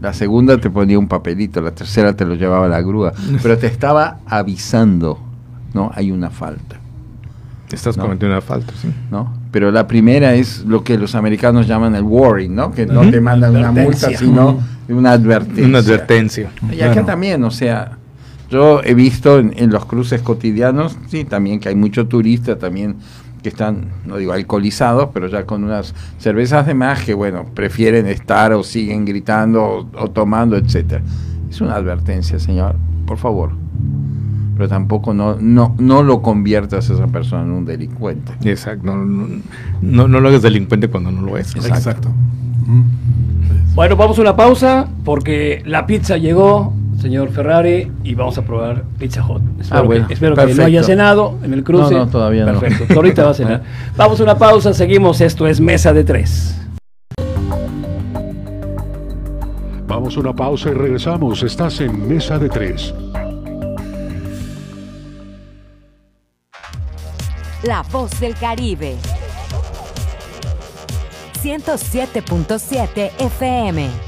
[0.00, 3.12] La segunda te ponía un papelito, la tercera te lo llevaba a la grúa,
[3.42, 5.18] pero te estaba avisando,
[5.74, 5.90] ¿no?
[5.94, 6.76] Hay una falta.
[7.72, 8.04] Estás No.
[8.04, 8.88] cometiendo una falta, sí.
[9.10, 9.34] ¿no?
[9.50, 12.70] Pero la primera es lo que los americanos llaman el warning, ¿no?
[12.72, 14.18] Que no te mandan una multa, Advertencia.
[14.18, 15.66] sino una advertencia.
[15.66, 16.50] Una advertencia.
[16.72, 17.98] Y acá también, o sea,
[18.50, 22.96] yo he visto en, en los cruces cotidianos, sí, también que hay muchos turistas también
[23.42, 28.06] que están, no digo alcoholizados, pero ya con unas cervezas de más que, bueno, prefieren
[28.06, 31.02] estar o siguen gritando o, o tomando, etcétera.
[31.48, 32.74] Es una advertencia, señor,
[33.06, 33.52] por favor.
[34.56, 38.32] Pero tampoco no, no, no lo conviertas a esa persona en un delincuente.
[38.42, 38.84] Exacto.
[38.84, 39.28] No, no,
[39.80, 41.54] no, no lo hagas delincuente cuando no lo es.
[41.54, 42.08] Exacto.
[42.08, 42.82] Ujú.
[43.76, 48.84] Bueno, vamos a una pausa porque la pizza llegó, señor Ferrari, y vamos a probar
[48.98, 49.42] Pizza Hot.
[49.60, 51.94] Espero, Ah, bueno, que, espero que no haya cenado en el cruce.
[51.94, 52.60] No, no, todavía no.
[52.60, 53.62] Perfecto, ahorita va a cenar.
[53.96, 55.20] Vamos a una pausa, seguimos.
[55.20, 56.54] Esto es Mesa de Tres.
[59.86, 61.42] Vamos a una pausa y regresamos.
[61.42, 62.94] Estás en Mesa de Tres.
[67.62, 68.96] La voz del Caribe.
[71.42, 74.07] 107.7 FM.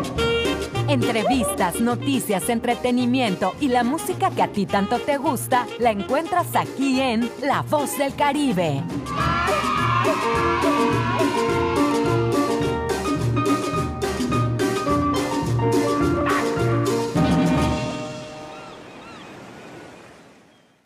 [0.91, 6.99] Entrevistas, noticias, entretenimiento y la música que a ti tanto te gusta, la encuentras aquí
[6.99, 8.83] en La Voz del Caribe.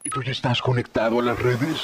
[0.03, 1.83] ¿Y tú ya estás conectado a las redes?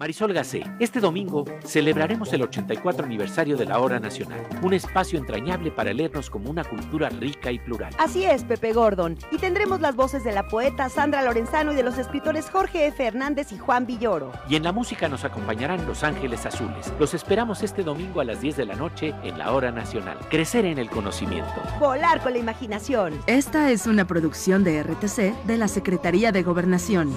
[0.00, 5.70] Marisol Gacé, este domingo celebraremos el 84 aniversario de la Hora Nacional, un espacio entrañable
[5.70, 7.94] para leernos como una cultura rica y plural.
[7.98, 9.18] Así es, Pepe Gordon.
[9.30, 13.04] Y tendremos las voces de la poeta Sandra Lorenzano y de los escritores Jorge F.
[13.08, 14.32] Hernández y Juan Villoro.
[14.48, 16.94] Y en la música nos acompañarán Los Ángeles Azules.
[16.98, 20.16] Los esperamos este domingo a las 10 de la noche en la Hora Nacional.
[20.30, 21.60] Crecer en el conocimiento.
[21.78, 23.20] Volar con la imaginación.
[23.26, 27.14] Esta es una producción de RTC de la Secretaría de Gobernación.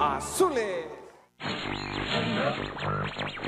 [0.00, 0.93] Azules.
[2.12, 3.43] Enough.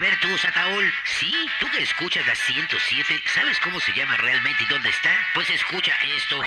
[0.00, 1.30] Ver tú, Sataol, sí,
[1.60, 5.10] tú que escuchas la 107, ¿sabes cómo se llama realmente y dónde está?
[5.34, 6.40] Pues escucha esto.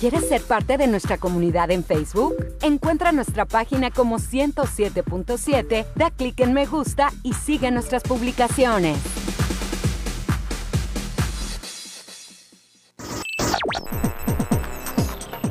[0.00, 2.36] ¿Quieres ser parte de nuestra comunidad en Facebook?
[2.62, 8.96] Encuentra nuestra página como 107.7, da clic en me gusta y sigue nuestras publicaciones.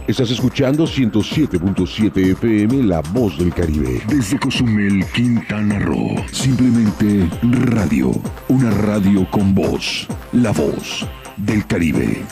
[0.07, 4.01] Estás escuchando 107.7 FM La Voz del Caribe.
[4.07, 6.15] Desde Cozumel, Quintana Roo.
[6.31, 8.11] Simplemente radio.
[8.47, 10.07] Una radio con voz.
[10.31, 11.05] La Voz
[11.35, 12.23] del Caribe.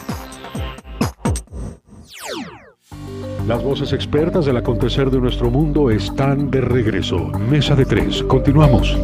[3.45, 7.27] Las voces expertas del acontecer de nuestro mundo están de regreso.
[7.49, 8.23] Mesa de tres.
[8.23, 8.97] Continuamos.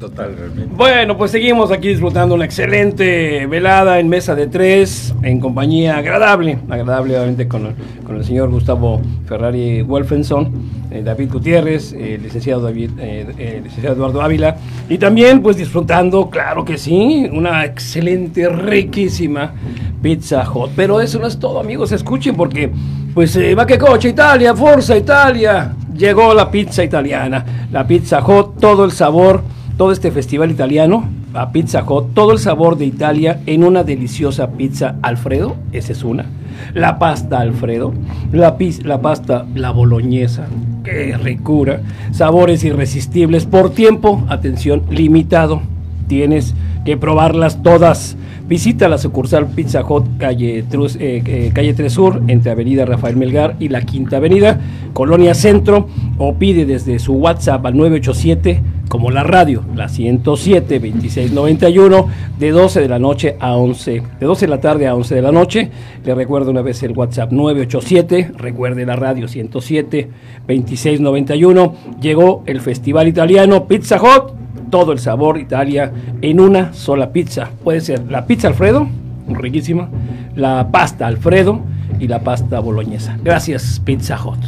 [0.00, 0.74] Total, realmente.
[0.74, 6.56] Bueno, pues seguimos aquí disfrutando una excelente velada en mesa de tres, en compañía agradable,
[6.70, 10.50] agradable obviamente con, el- con el señor Gustavo Ferrari Wolfenson,
[10.90, 14.56] eh, David Gutiérrez, eh, licenciado David, eh, eh, licenciado Eduardo Ávila,
[14.88, 19.52] y también pues disfrutando, claro que sí, una excelente, riquísima
[20.00, 20.70] pizza hot.
[20.74, 22.70] Pero eso no es todo, amigos, escuchen porque
[23.12, 25.74] Pues eh, va que coche Italia, Forza Italia.
[25.94, 29.42] Llegó la pizza italiana, la pizza hot, todo el sabor,
[29.80, 34.50] todo este festival italiano, la pizza hot, todo el sabor de Italia en una deliciosa
[34.50, 36.26] pizza Alfredo, esa es una.
[36.74, 37.94] La pasta Alfredo,
[38.30, 40.48] la, pis- la pasta la boloñesa,
[40.84, 45.62] qué ricura, sabores irresistibles por tiempo, atención, limitado.
[46.08, 46.54] Tienes
[46.84, 48.18] que probarlas todas.
[48.46, 53.16] Visita la sucursal Pizza Hut, calle, Trus- eh, eh, calle 3 Sur, entre Avenida Rafael
[53.16, 54.60] Melgar y la Quinta Avenida,
[54.92, 58.60] Colonia Centro, o pide desde su WhatsApp al 987,
[58.90, 62.08] como la radio, la 107 2691,
[62.40, 65.22] de 12 de la noche a 11, de 12 de la tarde a 11 de
[65.22, 65.70] la noche.
[66.04, 70.10] Le recuerdo una vez el WhatsApp 987, recuerde la radio 107
[70.40, 71.74] 2691.
[72.00, 74.32] Llegó el Festival Italiano Pizza Hut
[74.70, 77.48] todo el sabor Italia en una sola pizza.
[77.62, 78.88] Puede ser la pizza Alfredo,
[79.28, 79.88] riquísima,
[80.34, 81.60] la pasta Alfredo
[82.00, 83.16] y la pasta boloñesa.
[83.22, 84.40] Gracias, Pizza Hut.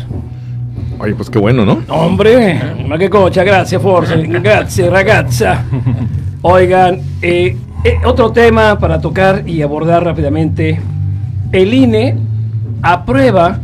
[0.99, 1.83] Oye, pues qué bueno, ¿no?
[1.89, 5.65] Hombre, ma che cocha, gracias Forza, gracias ragazza.
[6.43, 10.81] Oigan, eh, eh, otro tema para tocar y abordar rápidamente.
[11.51, 12.17] El INE
[12.83, 13.59] aprueba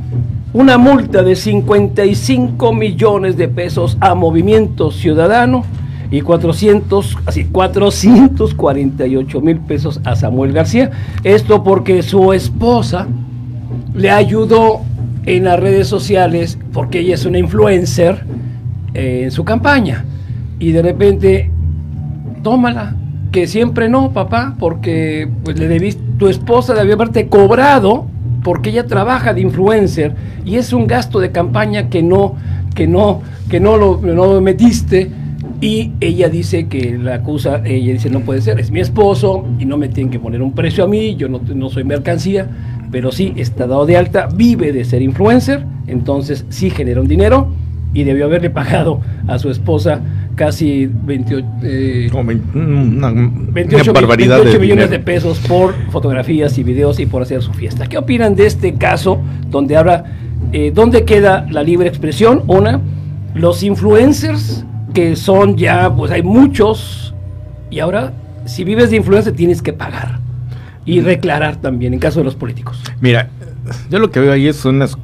[0.52, 5.64] una multa de 55 millones de pesos a Movimiento Ciudadano
[6.10, 10.90] y 400, así, 448 mil pesos a Samuel García.
[11.22, 13.06] Esto porque su esposa
[13.94, 14.80] le ayudó
[15.26, 18.24] en las redes sociales porque ella es una influencer
[18.94, 20.04] eh, en su campaña.
[20.58, 21.50] Y de repente,
[22.42, 22.96] tómala,
[23.30, 28.06] que siempre no, papá, porque pues, le debiste, tu esposa debió haberte cobrado
[28.42, 30.14] porque ella trabaja de influencer
[30.44, 32.36] y es un gasto de campaña que no,
[32.74, 35.10] que no, que no lo, no metiste.
[35.60, 39.64] Y ella dice que la acusa, ella dice no puede ser, es mi esposo y
[39.64, 42.46] no me tienen que poner un precio a mí, yo no, no soy mercancía,
[42.90, 47.48] pero sí está dado de alta, vive de ser influencer, entonces sí genera un dinero
[47.94, 50.00] y debió haberle pagado a su esposa
[50.34, 54.98] casi 28, eh, Como vein- una, una 28, mil- barbaridad 28 de millones dinero.
[55.04, 57.86] de pesos por fotografías y videos y por hacer su fiesta.
[57.86, 59.20] ¿Qué opinan de este caso
[59.50, 60.04] donde ahora,
[60.52, 62.42] eh, dónde queda la libre expresión?
[62.46, 62.80] Una,
[63.34, 64.64] los influencers
[64.94, 67.14] que son ya, pues hay muchos
[67.70, 68.12] y ahora
[68.44, 70.20] si vives de influencer tienes que pagar
[70.88, 72.82] y declarar también en caso de los políticos.
[73.00, 73.28] Mira,
[73.90, 74.96] yo lo que veo ahí son las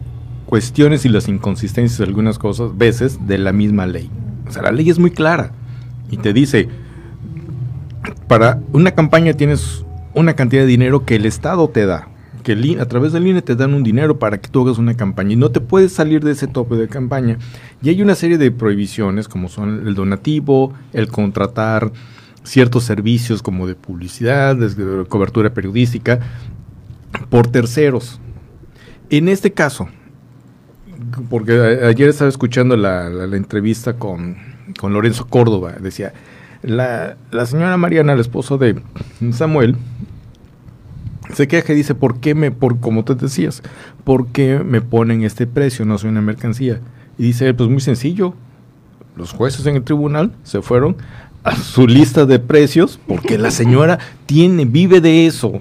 [0.46, 4.10] cuestiones y las inconsistencias de algunas cosas, veces, de la misma ley.
[4.48, 5.52] O sea, la ley es muy clara
[6.10, 6.68] y te dice,
[8.28, 12.08] para una campaña tienes una cantidad de dinero que el Estado te da,
[12.42, 14.94] que el a través del INE te dan un dinero para que tú hagas una
[14.94, 17.36] campaña y no te puedes salir de ese tope de campaña.
[17.82, 21.92] Y hay una serie de prohibiciones como son el donativo, el contratar
[22.44, 26.20] ciertos servicios como de publicidad, de cobertura periodística,
[27.30, 28.20] por terceros.
[29.10, 29.88] En este caso,
[31.30, 31.52] porque
[31.84, 34.36] ayer estaba escuchando la, la- la entrevista con,
[34.78, 36.12] con Lorenzo Córdoba, decía,
[36.62, 38.80] la, la señora Mariana, el esposo de
[39.32, 39.76] Samuel,
[41.32, 43.62] se queja y dice, ¿por qué me, por como te decías,
[44.04, 45.84] por qué me ponen este precio?
[45.84, 46.80] No soy una mercancía.
[47.18, 48.34] Y dice, pues muy sencillo,
[49.16, 50.96] los jueces en el tribunal se fueron
[51.44, 55.60] a su lista de precios porque la señora tiene, vive de eso.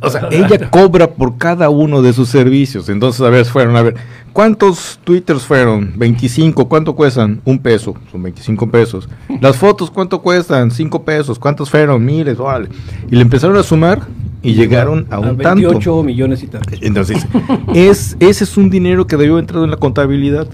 [0.00, 2.88] O sea, ella cobra por cada uno de sus servicios.
[2.88, 3.94] Entonces, a ver, fueron, a ver,
[4.32, 5.92] ¿cuántos twitters fueron?
[5.96, 7.40] 25, ¿cuánto cuestan?
[7.44, 9.08] Un peso, son 25 pesos.
[9.40, 10.70] Las fotos, ¿cuánto cuestan?
[10.70, 11.38] 5 pesos.
[11.38, 12.04] ¿Cuántos fueron?
[12.04, 12.68] Miles, órale.
[13.10, 14.02] Y le empezaron a sumar
[14.42, 16.02] y llegaron a un 28 tanto.
[16.02, 16.78] millones y tantos.
[16.82, 17.26] Entonces,
[17.74, 20.48] es, ese es un dinero que debió entrar en la contabilidad.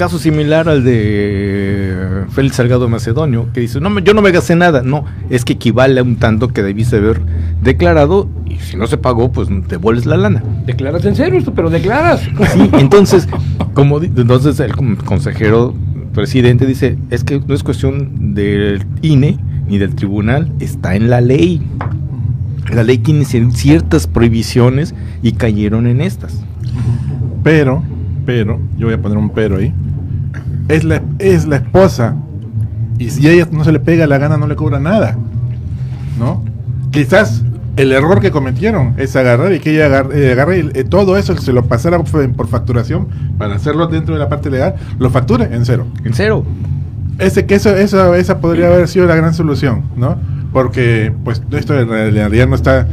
[0.00, 4.80] Caso similar al de Félix Salgado Macedonio, que dice, no, yo no me gasté nada.
[4.82, 7.20] No, es que equivale a un tanto que debiste haber
[7.62, 10.42] declarado y si no se pagó, pues devuelves la lana.
[10.64, 12.22] Declaras en serio esto, pero declaras.
[12.22, 13.28] Sí, entonces,
[13.74, 14.74] como entonces el
[15.04, 15.74] consejero
[16.14, 19.36] presidente dice, es que no es cuestión del INE
[19.68, 21.60] ni del tribunal, está en la ley.
[22.72, 26.42] La ley tiene cier- ciertas prohibiciones y cayeron en estas.
[27.44, 27.82] Pero,
[28.24, 29.74] pero, yo voy a poner un pero ahí.
[30.70, 32.16] Es la, es la esposa.
[32.98, 35.16] Y si a ella no se le pega la gana, no le cobra nada.
[36.18, 36.44] ¿No?
[36.90, 37.42] Quizás
[37.76, 41.36] el error que cometieron es agarrar y que ella eh, agarre y, eh, todo eso,
[41.36, 43.08] se lo pasara por, por facturación
[43.38, 45.86] para hacerlo dentro de la parte legal, lo facture en cero.
[46.04, 46.44] En cero.
[47.18, 50.16] Ese, que eso, eso, esa podría haber sido la gran solución, ¿no?
[50.52, 52.88] Porque, pues, esto en realidad no está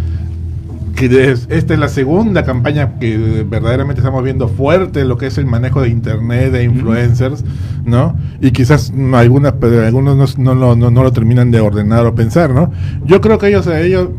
[0.97, 5.37] que es- esta es la segunda campaña que verdaderamente estamos viendo fuerte lo que es
[5.37, 7.45] el manejo de internet de influencers,
[7.85, 8.15] ¿no?
[8.41, 12.15] Y quizás algunas, pero algunos no, no lo- no- no lo terminan de ordenar o
[12.15, 12.71] pensar, ¿no?
[13.05, 14.09] Yo creo que ellos, ellos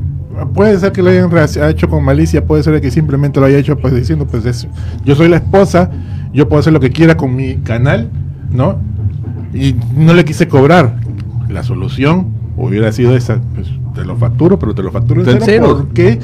[0.54, 1.28] puede ser que lo hayan
[1.68, 4.68] hecho con malicia, puede ser que simplemente lo haya hecho pues diciendo, pues es,
[5.04, 5.90] yo soy la esposa,
[6.32, 8.08] yo puedo hacer lo que quiera con mi canal,
[8.52, 8.78] ¿no?
[9.52, 10.94] Y no le quise cobrar.
[11.48, 13.66] La solución hubiera sido esa, pues
[13.96, 15.66] te lo facturo, pero te lo facturo en cero.
[15.78, 16.20] porque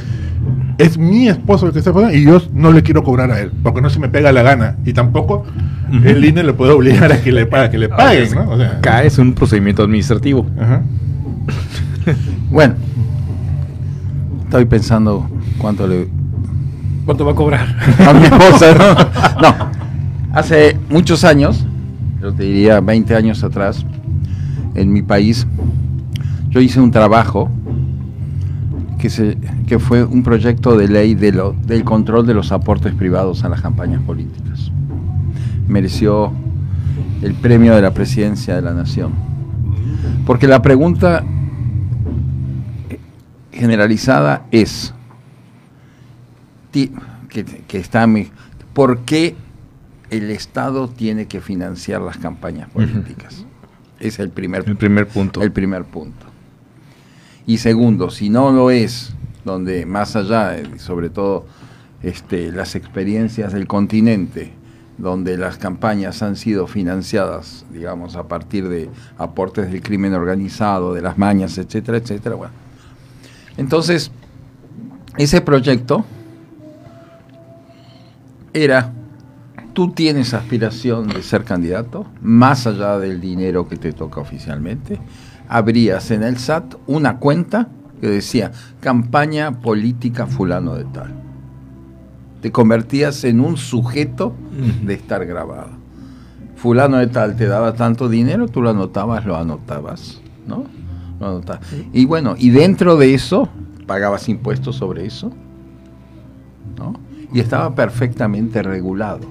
[0.78, 3.52] es mi esposo el que está pagando y yo no le quiero cobrar a él,
[3.62, 4.76] porque no se me pega la gana.
[4.84, 5.44] Y tampoco
[6.04, 8.50] el INE le puede obligar a que le, pague, que le paguen, ¿no?
[8.50, 10.46] O sea, Acá es un procedimiento administrativo.
[10.60, 10.82] ajá.
[12.50, 12.74] Bueno,
[14.44, 16.06] estoy pensando cuánto le
[17.04, 17.66] ¿Cuánto va a cobrar?
[18.06, 18.74] a mi esposa.
[18.74, 19.40] ¿no?
[19.42, 19.54] No,
[20.32, 21.66] hace muchos años,
[22.22, 23.84] yo te diría 20 años atrás,
[24.74, 25.46] en mi país,
[26.50, 27.50] yo hice un trabajo
[29.04, 29.36] que, se,
[29.66, 33.50] que fue un proyecto de ley de lo- del control de los aportes privados a
[33.50, 34.70] las campañas políticas.
[35.68, 36.32] Mereció
[37.20, 39.12] el premio de la presidencia de la nación.
[40.24, 41.22] Porque la pregunta
[43.52, 44.94] generalizada es,
[46.72, 48.28] que está mi,
[48.72, 49.36] ¿por qué
[50.08, 53.44] el Estado tiene que financiar las campañas políticas?
[54.00, 55.42] Es el primer, El primer punto.
[55.42, 56.24] el primer punto.
[57.46, 59.12] Y segundo, si no lo es,
[59.44, 61.46] donde más allá, eh, sobre todo
[62.02, 64.52] este, las experiencias del continente,
[64.96, 68.88] donde las campañas han sido financiadas, digamos, a partir de
[69.18, 72.52] aportes del crimen organizado, de las mañas, etcétera, etcétera, bueno.
[73.56, 74.10] Entonces,
[75.16, 76.04] ese proyecto
[78.52, 78.92] era,
[79.72, 84.98] tú tienes aspiración de ser candidato, más allá del dinero que te toca oficialmente,
[85.48, 87.68] abrías en el SAT una cuenta
[88.00, 91.12] que decía campaña política fulano de tal.
[92.40, 94.34] Te convertías en un sujeto
[94.84, 95.70] de estar grabado.
[96.56, 100.64] Fulano de tal te daba tanto dinero, tú lo anotabas, lo anotabas, ¿no?
[101.20, 101.60] Lo anotabas.
[101.92, 103.48] Y bueno, y dentro de eso,
[103.86, 105.32] pagabas impuestos sobre eso,
[106.76, 106.94] ¿no?
[107.32, 109.26] Y estaba perfectamente regulado.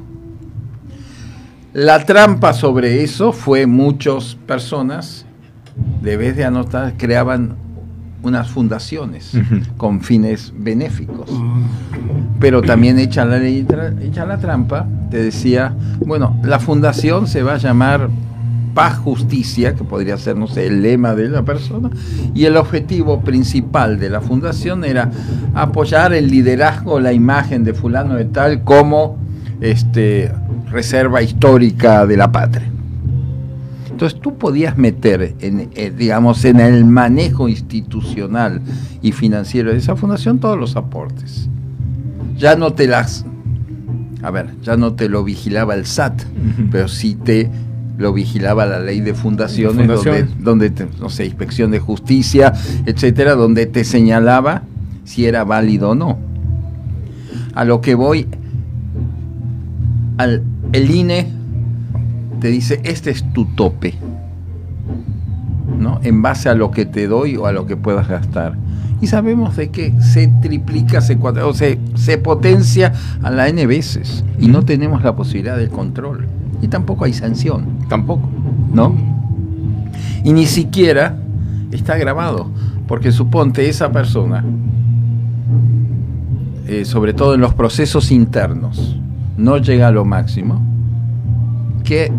[1.73, 5.25] La trampa sobre eso fue muchas personas,
[6.01, 7.55] de vez de anotar, creaban
[8.23, 9.31] unas fundaciones
[9.77, 11.29] con fines benéficos.
[12.39, 13.65] Pero también hecha la, ley
[14.01, 18.09] hecha la trampa, te decía, bueno, la fundación se va a llamar
[18.73, 21.89] Paz Justicia, que podría ser, no sé, el lema de la persona,
[22.33, 25.11] y el objetivo principal de la fundación era
[25.53, 29.17] apoyar el liderazgo, la imagen de fulano de tal como
[29.61, 30.31] este,
[30.71, 32.72] reserva histórica de la patria.
[34.03, 38.59] Entonces tú podías meter, en, eh, digamos, en el manejo institucional
[39.01, 41.47] y financiero de esa fundación todos los aportes.
[42.37, 43.25] Ya no te las,
[44.21, 46.21] a ver, ya no te lo vigilaba el SAT,
[46.69, 47.49] pero sí te
[47.97, 50.27] lo vigilaba la ley de fundaciones, Fundaciones.
[50.43, 52.51] donde, donde te- no sé, inspección de justicia,
[52.85, 54.63] etcétera, donde te señalaba
[55.05, 56.17] si era válido o no.
[57.55, 58.27] A lo que voy,
[60.17, 60.43] al,
[60.73, 61.31] el INE
[62.43, 63.93] te dice, este es tu tope,
[65.79, 66.01] ¿no?
[66.03, 68.57] En base a lo que te doy o a lo que puedas gastar.
[68.99, 72.91] Y sabemos de que se triplica, se, cuadra- o se, se potencia
[73.21, 76.27] a la N veces y no tenemos la posibilidad del control.
[76.61, 78.27] Y tampoco hay sanción, tampoco,
[78.73, 78.93] ¿no?
[80.25, 81.15] Y ni siquiera
[81.71, 82.49] está grabado,
[82.89, 84.43] porque suponte esa persona,
[86.67, 88.97] eh, sobre todo en los procesos internos,
[89.37, 90.61] no llega a lo máximo,
[91.83, 92.09] que,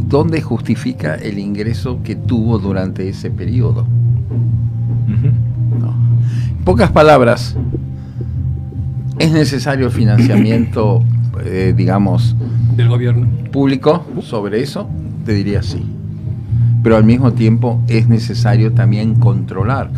[0.00, 3.86] ¿dónde justifica el ingreso que tuvo durante ese periodo?
[5.78, 5.94] No.
[6.48, 7.56] En pocas palabras,
[9.18, 11.02] ¿es necesario financiamiento,
[11.44, 12.36] eh, digamos,
[12.76, 13.26] Del gobierno.
[13.50, 14.88] público sobre eso?
[15.24, 15.84] Te diría sí.
[16.82, 19.90] Pero al mismo tiempo es necesario también controlar.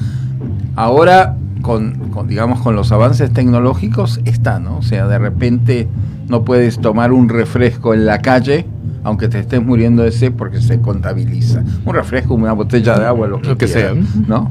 [0.75, 4.79] Ahora, con, con, digamos, con los avances tecnológicos está, ¿no?
[4.79, 5.89] O sea, de repente
[6.29, 8.67] no puedes tomar un refresco en la calle,
[9.05, 11.63] aunque te estés muriendo de sed, porque se contabiliza.
[11.85, 13.93] Un refresco, una botella de agua, lo que, Lo que sea.
[14.27, 14.51] ¿no?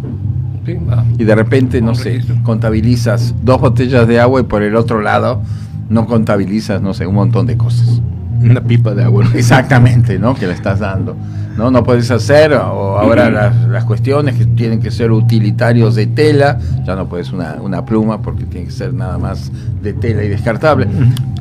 [0.65, 0.77] Sí.
[1.17, 2.35] Y de repente, no sé, registro.
[2.43, 5.41] contabilizas dos botellas de agua y por el otro lado
[5.89, 8.01] no contabilizas, no sé, un montón de cosas.
[8.41, 9.25] Una pipa de agua.
[9.35, 10.33] Exactamente, ¿no?
[10.33, 11.15] Que le estás dando.
[11.57, 16.07] No, no puedes hacer, o ahora las, las cuestiones que tienen que ser utilitarios de
[16.07, 20.23] tela, ya no puedes una, una pluma porque tiene que ser nada más de tela
[20.23, 20.87] y descartable,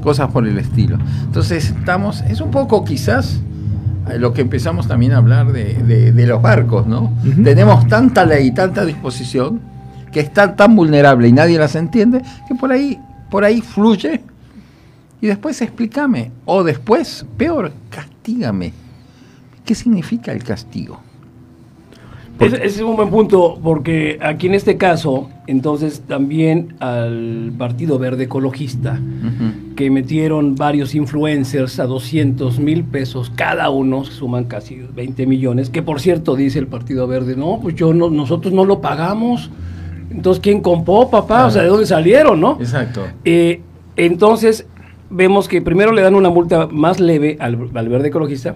[0.00, 0.98] cosas por el estilo.
[1.24, 3.40] Entonces estamos, es un poco quizás
[4.10, 7.12] eh, lo que empezamos también a hablar de, de- de los barcos, ¿no?
[7.44, 9.60] Tenemos tanta ley, tanta disposición,
[10.12, 12.98] que está tan vulnerable y nadie las entiende, que por ahí,
[13.30, 14.20] por ahí fluye
[15.20, 16.32] y después explícame.
[16.46, 18.72] O después, peor, castígame.
[19.64, 21.00] ¿Qué significa el castigo?
[22.40, 28.24] Ese es un buen punto, porque aquí en este caso, entonces también al Partido Verde
[28.24, 29.00] Ecologista,
[29.74, 35.82] que metieron varios influencers a 200 mil pesos cada uno, suman casi 20 millones, que
[35.82, 39.50] por cierto dice el Partido Verde, no, pues yo no, nosotros no lo pagamos.
[40.12, 41.46] Entonces, ¿quién compró, papá?
[41.46, 42.56] O sea, ¿de dónde salieron, no?
[42.60, 43.02] Exacto.
[43.24, 43.60] Eh,
[43.96, 44.68] entonces,
[45.10, 48.54] vemos que primero le dan una multa más leve al, al verde ecologista,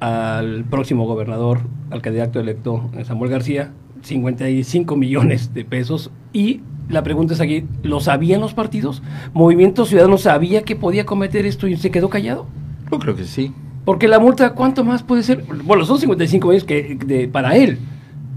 [0.00, 1.60] al próximo gobernador,
[1.92, 3.70] al candidato electo Samuel García,
[4.04, 6.10] 55 millones de pesos.
[6.32, 9.02] Y la pregunta es aquí, ¿lo sabían los partidos?
[9.32, 12.46] ¿Movimiento Ciudadano sabía que podía cometer esto y se quedó callado?
[12.92, 13.52] Yo creo que sí.
[13.84, 15.44] Porque la multa, ¿cuánto más puede ser?
[15.64, 17.78] Bueno, son 55 millones que, de- para él.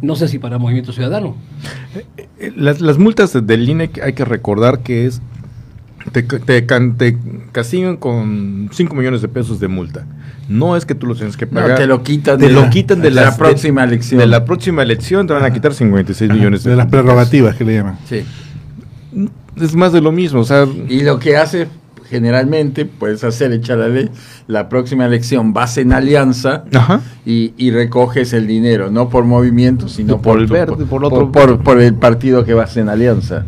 [0.01, 1.36] No sé si para Movimiento Ciudadano.
[2.38, 5.22] Eh, Las, las multas del INE que hay que recordar que es
[6.11, 6.65] te, te
[7.51, 10.05] castigan con 5 millones de pesos de multa.
[10.47, 11.77] No es que tú los tienes que No, pagar.
[11.77, 14.19] te lo quitan te de lo la- quitan de, de la próxima elección.
[14.19, 17.75] De la próxima elección te van a quitar 56 millones De las prerrogativas que le
[17.75, 17.97] llaman.
[18.07, 18.23] Sí.
[19.61, 21.67] Es más de lo mismo, o sea, Y lo que hace
[22.09, 24.09] generalmente, puedes hacer, echar la ley,
[24.47, 27.01] la próxima elección vas en alianza Ajá.
[27.25, 31.61] y, y recoges el dinero, no por movimiento, sino Por el verde, por otro- por,
[31.61, 33.43] por el partido que vas en alianza.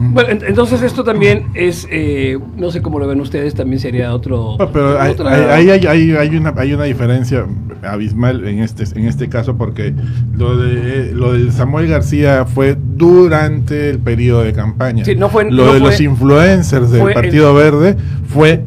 [0.00, 4.14] Bueno, en- entonces esto también es, eh, no sé cómo lo ven ustedes, también sería
[4.14, 4.56] otro...
[4.58, 5.86] No, pero hay, otra- hay- hay-
[6.16, 7.44] hay- una, hay una diferencia
[7.82, 9.92] abismal en este, en este caso porque
[10.36, 15.04] lo de lo del Samuel García fue durante el periodo de campaña.
[15.04, 17.96] Sí, no fue- lo no de fue- los influencers del Partido Verde
[18.28, 18.62] fue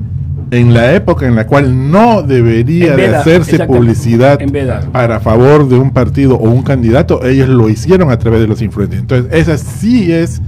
[0.51, 4.37] en la época en la cual no debería de hacerse publicidad
[4.91, 8.61] para favor de un partido o un candidato, ellos lo hicieron a través de los
[8.61, 8.99] influencers.
[9.01, 10.41] Entonces, esa sí es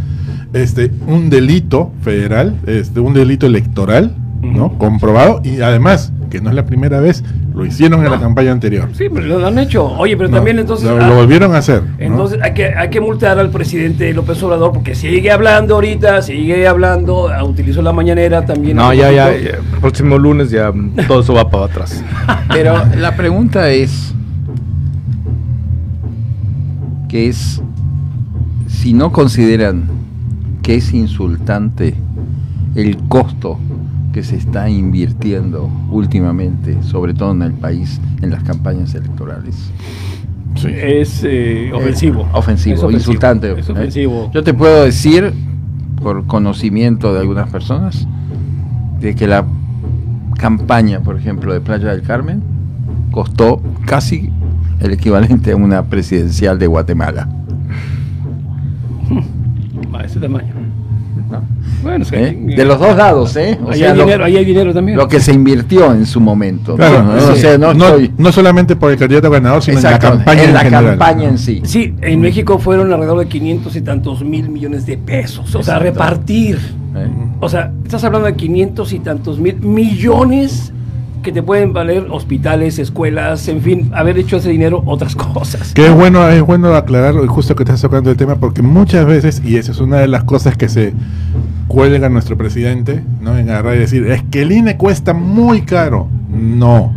[0.53, 4.77] este un delito federal, este un delito electoral, ¿no?
[4.77, 7.23] Comprobado y además que no es la primera vez,
[7.53, 8.89] lo hicieron en la campaña anterior.
[8.93, 9.85] Sí, pero lo han hecho.
[9.85, 10.89] Oye, pero No, también entonces...
[10.89, 11.83] lo, ah, lo volvieron a hacer.
[11.83, 11.93] ¿no?
[11.99, 16.67] Entonces hay que, hay que multar al presidente López Obrador porque sigue hablando ahorita, sigue
[16.67, 18.77] hablando, ah, utilizó la mañanera también.
[18.77, 20.73] no, ya, ya, ya, próximo lunes ya
[21.07, 22.03] todo eso va para atrás.
[22.51, 24.15] Pero la pregunta es,
[27.07, 27.61] que es,
[28.67, 29.92] si no consideran
[30.63, 31.93] que es insultante
[32.73, 33.59] el costo
[34.13, 39.71] que se está invirtiendo últimamente, sobre todo en el país, en las campañas electorales.
[40.55, 42.21] Es eh, ofensivo.
[42.21, 43.59] Eh, ofensivo, Es ofensivo, insultante.
[43.59, 43.71] Es ¿eh?
[43.71, 44.31] ofensivo.
[44.33, 45.33] Yo te puedo decir,
[46.01, 48.07] por conocimiento de algunas personas,
[48.99, 49.45] de que la
[50.37, 52.41] campaña, por ejemplo, de Playa del Carmen,
[53.11, 54.29] costó casi
[54.79, 57.27] el equivalente a una presidencial de Guatemala.
[59.93, 60.53] A ese tamaño.
[61.29, 61.41] ¿no?
[61.81, 62.37] Bueno, es que ¿Eh?
[62.55, 63.57] De los dos lados, ¿eh?
[63.65, 64.97] O ahí sea, hay lo- dinero, ahí hay dinero también.
[64.97, 66.75] Lo que se invirtió en su momento.
[66.75, 67.19] Claro, ¿no?
[67.19, 67.31] sí.
[67.31, 70.17] O sea, no, no, estoy- no solamente por el candidato ganador, sino Exacto, en la
[70.17, 70.85] campaña en la general.
[70.97, 71.61] campaña en sí.
[71.65, 75.53] Sí, en México fueron alrededor de 500 y tantos mil millones de pesos.
[75.55, 76.57] O sea, repartir.
[76.95, 77.07] ¿eh?
[77.39, 80.71] O sea, estás hablando de 500 y tantos mil millones
[81.23, 85.73] que te pueden valer hospitales, escuelas, en fin, haber hecho ese dinero otras cosas.
[85.73, 89.41] Que es bueno, es bueno aclarar justo que estás tocando el tema, porque muchas veces,
[89.43, 90.93] y esa es una de las cosas que se
[91.67, 93.37] cuelga a nuestro presidente, ¿no?
[93.37, 96.07] En agarrar y decir, es que el INE cuesta muy caro.
[96.29, 96.93] No.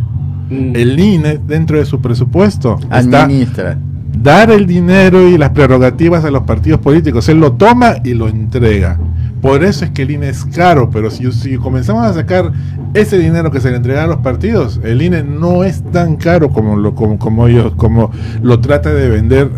[0.49, 0.75] Mm.
[0.75, 3.77] El INE, dentro de su presupuesto, está Administra.
[4.21, 7.27] dar el dinero y las prerrogativas a los partidos políticos.
[7.29, 8.99] Él lo toma y lo entrega.
[9.41, 12.51] Por eso es que el INE es caro, pero si, comenzamos a sacar
[12.93, 16.49] ese dinero que se le entrega a los partidos, el INE no es tan caro
[16.49, 18.11] como lo, como ellos, como
[18.41, 19.51] lo trata de vender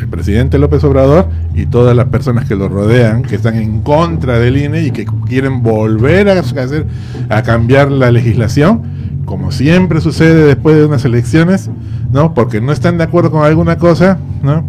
[0.00, 4.38] el presidente López Obrador y todas las personas que lo rodean, que están en contra
[4.38, 6.86] del INE y que quieren volver a hacer,
[7.28, 8.82] a cambiar la legislación,
[9.26, 11.70] como siempre sucede después de unas elecciones,
[12.12, 12.32] ¿no?
[12.32, 14.64] Porque no están de acuerdo con alguna cosa, ¿no?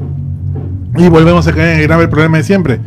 [0.98, 2.80] Y volvemos a caer en el grave problema de siempre.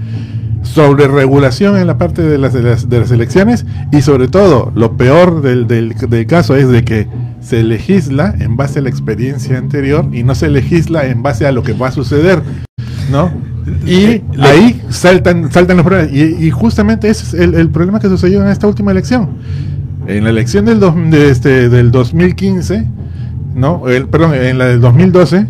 [0.63, 4.71] Sobre regulación en la parte de las, de las, de las elecciones y sobre todo,
[4.75, 7.09] lo peor del, del, del caso es de que
[7.41, 11.53] se legisla en base a la experiencia anterior y no se legisla en base a
[11.53, 12.43] lo que va a suceder,
[13.11, 13.31] ¿no?
[13.87, 16.13] Y ahí saltan, saltan los problemas.
[16.13, 19.31] Y, y justamente ese es el, el problema que sucedió en esta última elección.
[20.07, 22.87] En la elección del, dos- de este, del 2015,
[23.55, 23.89] ¿no?
[23.89, 25.47] El, perdón, en la del 2012,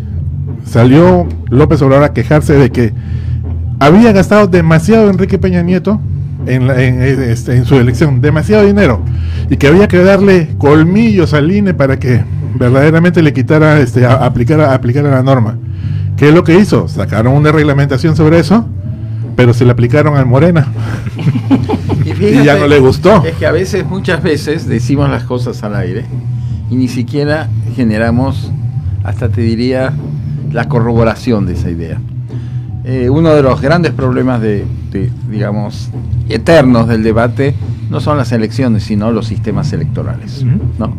[0.65, 2.93] salió López Obrador a quejarse de que
[3.79, 5.99] había gastado demasiado Enrique Peña Nieto
[6.45, 9.01] en, la- en, este, en su elección, demasiado dinero,
[9.49, 12.23] y que había que darle colmillos al INE para que
[12.55, 15.57] verdaderamente le quitara, este, a- aplicara, aplicara la norma.
[16.17, 16.87] ¿Qué es lo que hizo?
[16.87, 18.65] Sacaron una reglamentación sobre eso,
[19.35, 20.67] pero se le aplicaron al Morena.
[22.19, 23.23] Y ya no le gustó.
[23.25, 26.05] Es que a veces, muchas veces, decimos las cosas al aire
[26.69, 28.51] y ni siquiera generamos,
[29.03, 29.93] hasta te diría,
[30.51, 31.99] la corroboración de esa idea.
[32.85, 35.89] Eh, uno de los grandes problemas de, de, digamos,
[36.27, 37.55] eternos del debate
[37.89, 40.43] no son las elecciones, sino los sistemas electorales.
[40.77, 40.93] ¿no?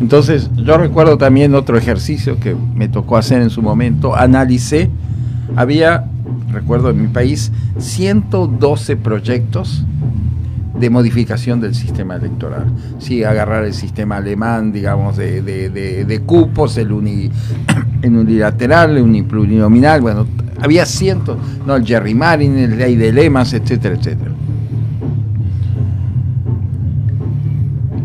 [0.00, 4.90] Entonces, yo recuerdo también otro ejercicio que me tocó hacer en su momento, analicé,
[5.54, 6.06] había,
[6.50, 9.84] recuerdo en mi país, 112 proyectos
[10.78, 12.66] de modificación del sistema electoral.
[12.98, 15.70] Sí, agarrar el sistema alemán, digamos, de, de,
[16.04, 17.30] de, cupos, el, uni,
[18.04, 20.26] unilateral, el uniplurinominal, bueno,
[20.60, 21.36] había cientos,
[21.66, 21.76] ¿no?
[21.76, 24.30] El gerrymandering, el ley de lemas, etcétera, etcétera.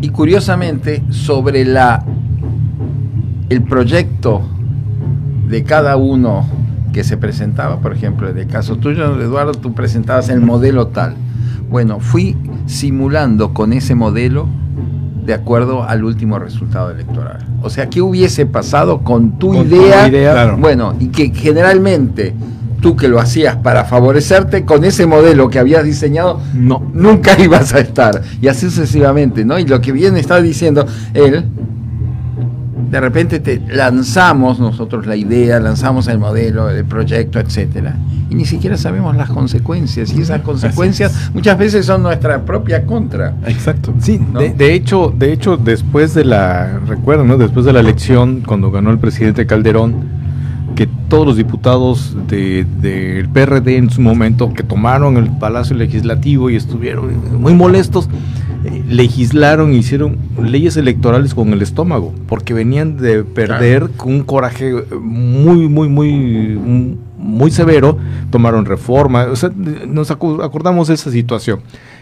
[0.00, 2.04] Y curiosamente, sobre la
[3.48, 4.42] el proyecto
[5.48, 6.46] de cada uno
[6.92, 11.14] que se presentaba, por ejemplo, en el caso tuyo, Eduardo, tú presentabas el modelo tal.
[11.70, 12.36] Bueno, fui
[12.68, 14.46] simulando con ese modelo
[15.26, 17.44] de acuerdo al último resultado electoral.
[17.62, 20.08] O sea, ¿qué hubiese pasado con tu Con tu idea?
[20.08, 20.56] idea, claro.
[20.58, 22.34] Bueno, y que generalmente
[22.80, 26.82] tú que lo hacías para favorecerte con ese modelo que habías diseñado, No.
[26.94, 28.22] nunca ibas a estar.
[28.40, 29.58] Y así sucesivamente, ¿no?
[29.58, 31.44] Y lo que bien está diciendo él,
[32.90, 37.96] de repente te lanzamos nosotros la idea, lanzamos el modelo, el proyecto, etcétera,
[38.30, 40.12] y ni siquiera sabemos las consecuencias.
[40.14, 43.34] Y esas consecuencias muchas veces son nuestra propia contra.
[43.46, 43.94] Exacto.
[44.00, 44.40] Sí, ¿no?
[44.40, 47.36] de, de hecho, de hecho, después de la, recuerdo, ¿no?
[47.36, 50.18] Después de la elección, cuando ganó el presidente Calderón,
[50.74, 56.50] que todos los diputados de- del PRD en su momento, que tomaron el Palacio Legislativo
[56.50, 58.08] y estuvieron muy molestos,
[58.88, 64.84] legislaron, hicieron leyes electorales con el estómago, porque venían de perder con un coraje eh,
[65.00, 67.98] muy, muy, muy, muy severo,
[68.30, 69.50] tomaron reforma, o sea,
[69.86, 71.60] nos acordamos de esa situación.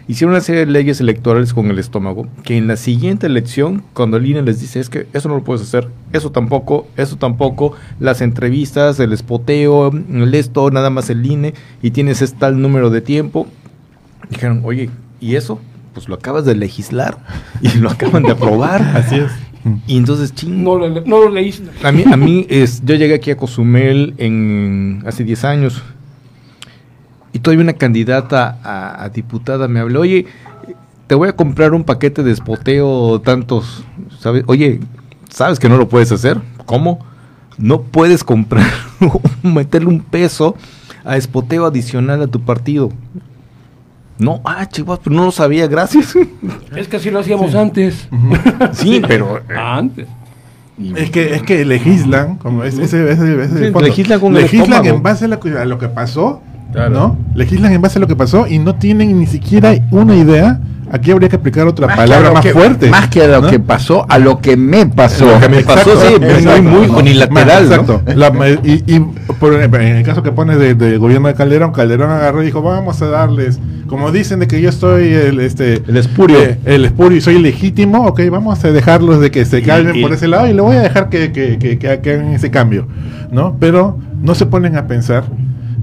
[0.08, 4.18] Hicieron una serie de leyes electorales con el estómago, que en la siguiente elección, cuando
[4.18, 7.72] el INE les dice, es que eso no lo puedes hacer, eso tampoco, eso tampoco,
[7.98, 12.90] las entrevistas, el espoteo, el esto, nada más el INE, y tienes este tal número
[12.90, 13.48] de tiempo,
[14.30, 15.58] dijeron, oye, ¿y eso?
[15.96, 17.16] Pues lo acabas de legislar
[17.62, 18.82] y lo acaban de aprobar.
[18.94, 19.32] Así es.
[19.86, 21.70] Y entonces, ching, No lo, no lo leíste.
[21.82, 25.82] a mí, a mí es, yo llegué aquí a Cozumel en hace 10 años
[27.32, 30.26] y todavía una candidata a, a diputada me habló, oye,
[31.06, 33.84] te voy a comprar un paquete de espoteo tantos,
[34.20, 34.44] ¿sabes?
[34.48, 34.80] Oye,
[35.30, 36.38] ¿sabes que no lo puedes hacer?
[36.66, 36.98] ¿Cómo?
[37.56, 38.66] No puedes comprar,
[39.42, 40.56] meterle un peso
[41.06, 42.90] a espoteo adicional a tu partido.
[44.18, 46.14] No, ah, chivas, pero no lo sabía, gracias.
[46.76, 48.08] Es que así lo hacíamos antes.
[48.72, 49.38] sí, pero...
[49.48, 50.06] eh, Antes.
[50.94, 55.02] Es que, es que legislan, como ese, ese, ese- ese Sí, legislan con Legislan en
[55.02, 56.90] base a lo, que, a lo que pasó, Claro.
[56.90, 57.18] ¿no?
[57.34, 60.60] Legislan en base a lo que pasó y no tienen ni siquiera una idea.
[60.92, 62.88] Aquí habría que aplicar otra Más palabra más que- fuerte.
[62.90, 63.50] Más que a lo ¿no?
[63.50, 65.26] que pasó, a lo que me pasó.
[65.26, 67.74] Lo que me pasó, sí, es muy, muy unilateral, ¿no?
[67.74, 68.02] Exacto.
[68.14, 68.30] La-
[68.62, 69.00] y y
[69.40, 72.62] por en el caso que pone de, de gobierno de Calderón, Calderón agarró y dijo,
[72.62, 76.40] vamos a darles, como dicen de que yo estoy el este El espurio.
[76.40, 80.02] eh, el espurio y soy legítimo, ok, vamos a dejarlos de que se calmen y-
[80.02, 82.52] por ese lado y le voy a dejar que, que, que, que- que hagan ese
[82.52, 82.86] cambio,
[83.32, 83.56] ¿no?
[83.58, 85.24] Pero no se ponen a pensar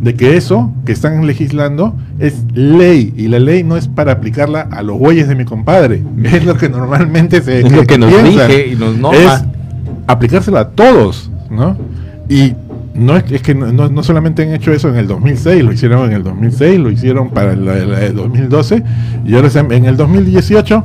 [0.02, 4.61] de que eso que están legislando es ley y la ley no es para aplicarla
[4.61, 8.11] a los bueyes de mi compadre, es lo que normalmente se Es lo que nos
[8.48, 9.18] rige y nos norma.
[9.36, 9.44] Es
[10.07, 11.78] aplicárselo a todos, ¿no?
[12.30, 12.53] Y
[12.95, 16.06] no es, es que no, no- solamente han hecho eso en el 2006, lo hicieron
[16.10, 17.65] en el 2006, lo hicieron para el
[18.15, 18.84] 2012
[19.26, 20.84] y ahora en el 2018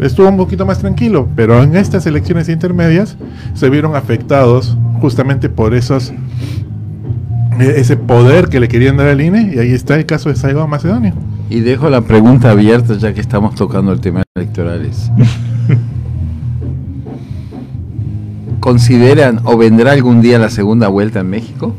[0.00, 3.16] estuvo un poquito más tranquilo, pero en estas elecciones intermedias
[3.54, 6.14] se vieron afectados justamente por esos e-
[7.60, 10.68] ese poder que le querían dar al INE y ahí está el caso de Saigon
[10.70, 11.12] Macedonio.
[11.50, 15.10] Y dejo la pregunta abierta ya que estamos tocando el tema electorales.
[18.60, 21.74] ¿Consideran o vendrá algún día la segunda vuelta en México?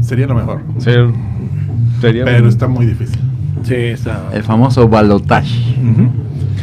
[0.00, 1.10] Sería lo mejor, Ser-
[2.00, 3.18] sería pero un- está muy difícil.
[3.62, 4.22] Sí, está.
[4.32, 5.58] El famoso balotaje.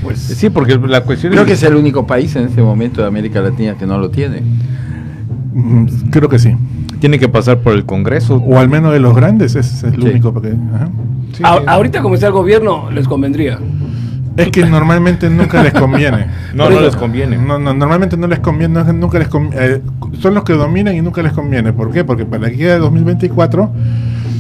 [0.04, 3.08] Pues, Sí, porque la cuestión Creo que es el único país en este momento de
[3.08, 4.42] América Latina que no lo tiene.
[6.12, 6.56] Creo que sí.
[7.00, 8.36] Tiene que pasar por el Congreso.
[8.38, 10.08] O al menos de los grandes, es, es el Sí.
[10.10, 10.34] único.
[10.34, 10.90] Porque, ajá.
[11.34, 11.64] Sí, a- sí.
[11.68, 13.60] ahorita como está el gobierno, les convendría.
[14.38, 16.26] Es que normalmente nunca les conviene.
[16.56, 17.38] No, no les conviene.
[17.38, 19.82] No, no, normalmente no les conviene, no- nunca les eh,
[20.20, 21.74] son los que dominan y nunca les conviene.
[21.74, 22.04] ¿Por qué?
[22.04, 23.70] Porque para aquí a 2024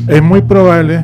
[0.07, 1.03] es muy probable,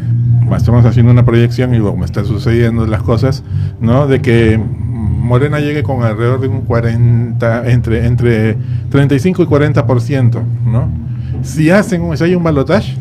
[0.55, 3.43] estamos haciendo una proyección y como están sucediendo las cosas,
[3.79, 4.07] ¿no?
[4.07, 8.57] De que Morena llegue con alrededor de un 40, entre, entre
[8.89, 10.89] 35 y 40%, ¿no?
[11.43, 12.95] Si hacen, si hay un balotaje,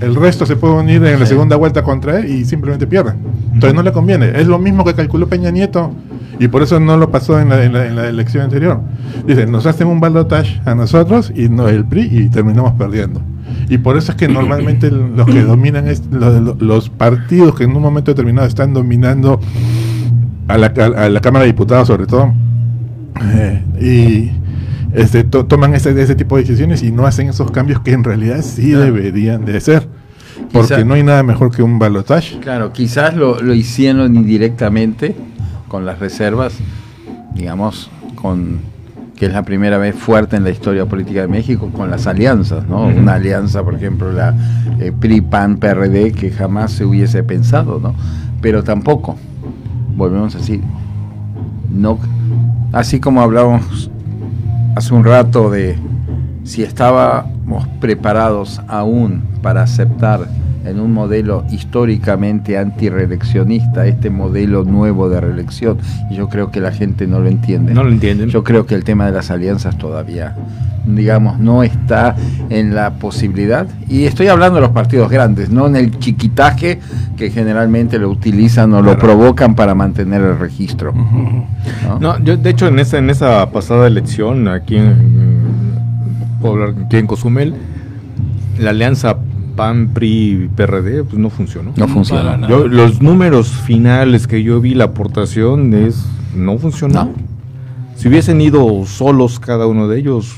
[0.00, 1.32] el resto se puede unir en la Sí.
[1.32, 3.14] segunda vuelta contra él y simplemente pierden.
[3.52, 4.38] Entonces no le conviene.
[4.38, 5.92] Es lo mismo que calculó Peña Nieto
[6.38, 8.78] Y por eso no lo pasó en la, en la- en la elección anterior.
[9.26, 13.22] Dice, nos hacen un balotaje a nosotros y no el PRI y terminamos perdiendo.
[13.70, 17.64] Y por eso es que normalmente los que dominan es, lo- lo- los partidos que
[17.64, 19.40] en un momento determinado están dominando
[20.46, 22.34] a la, a la Cámara de Diputados sobre todo
[23.32, 24.30] eh, y
[24.96, 28.04] este, to- toman ese, ese tipo de decisiones y no hacen esos cambios que en
[28.04, 29.88] realidad sí deberían de ser.
[30.52, 32.38] Porque no hay nada mejor que un balotaje.
[32.40, 35.14] Claro, quizás lo, lo hicieron indirectamente
[35.68, 36.54] con las reservas,
[37.34, 38.60] digamos, con
[39.16, 42.68] que es la primera vez fuerte en la historia política de México con las alianzas,
[42.68, 42.82] ¿no?
[42.86, 44.34] Una alianza, por ejemplo, la
[44.78, 47.94] eh, PRI, PAN, PRD, que jamás se hubiese pensado, ¿no?
[48.42, 49.16] Pero tampoco,
[49.96, 50.60] volvemos a decir,
[51.70, 51.98] no,
[52.72, 53.90] así como hablábamos
[54.76, 55.78] hace un rato de
[56.44, 60.28] si estábamos preparados aún para aceptar
[60.66, 65.78] en un modelo históricamente antireeleccionista este modelo nuevo de reelección,
[66.10, 67.74] y yo creo que la gente no lo entiende.
[67.74, 68.28] No lo entienden.
[68.28, 70.34] Yo creo que el tema de las alianzas todavía,
[70.86, 72.16] digamos, no está
[72.50, 76.80] en la posibilidad, y estoy hablando de los partidos grandes, no en el chiquitaje
[77.16, 80.92] que generalmente lo utilizan o lo provocan para mantener el registro.
[80.92, 81.98] ¿no?
[82.00, 85.42] No, yo de hecho en esa, en esa pasada elección aquí en,
[86.84, 87.54] aquí en Cozumel,
[88.58, 89.16] la alianza
[89.56, 91.72] PAN, PRI, PRD, pues no funcionó.
[91.76, 92.22] No funcionó.
[92.22, 92.48] Para nada.
[92.50, 96.04] Yo, los números finales que yo vi, la aportación es
[96.34, 97.04] no funcionó.
[97.06, 97.12] No.
[97.96, 100.36] Si hubiesen ido solos cada uno de ellos,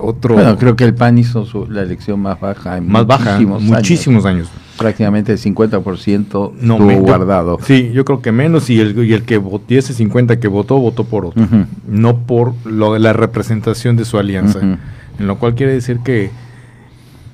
[0.00, 3.32] otro Bueno, creo que el PAN hizo su- la elección más baja en más baja,
[3.38, 4.48] muchísimos, muchísimos años.
[4.48, 4.62] años.
[4.78, 7.58] Prácticamente el 50% No, estuvo me- yo- guardado.
[7.62, 10.46] Sí, yo creo que menos y el, y el que votó, y ese 50 que
[10.48, 11.42] votó, votó por otro.
[11.42, 11.64] Ujú.
[11.88, 14.58] no por lo, la representación de su alianza.
[14.58, 14.76] Ujú.
[15.18, 16.30] En lo cual quiere decir que,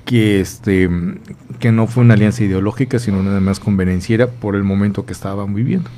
[0.05, 0.89] que, este,
[1.59, 5.53] que no fue una alianza ideológica, sino nada más convenenciera por el momento que estaban
[5.53, 5.89] viviendo.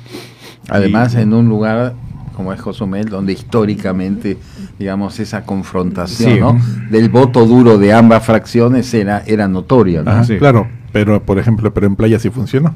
[0.68, 1.94] Además, Y- en un lugar
[2.34, 4.38] como es Cozumel, donde históricamente,
[4.78, 6.38] digamos, esa confrontación Sí.
[6.40, 6.56] ¿no?
[6.88, 10.02] del voto duro de ambas fracciones era, era notoria.
[10.02, 10.10] ¿no?
[10.12, 10.38] Ah, sí.
[10.38, 12.74] Claro, pero por ejemplo, pero en playa sí funcionó.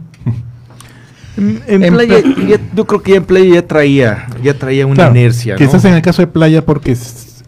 [1.37, 4.85] En, En playa, pla- ya- yo creo que ya en playa ya traía, ya traía
[4.87, 5.55] una Claro, inercia.
[5.55, 5.59] ¿no?
[5.59, 6.95] Quizás en el caso de playa, porque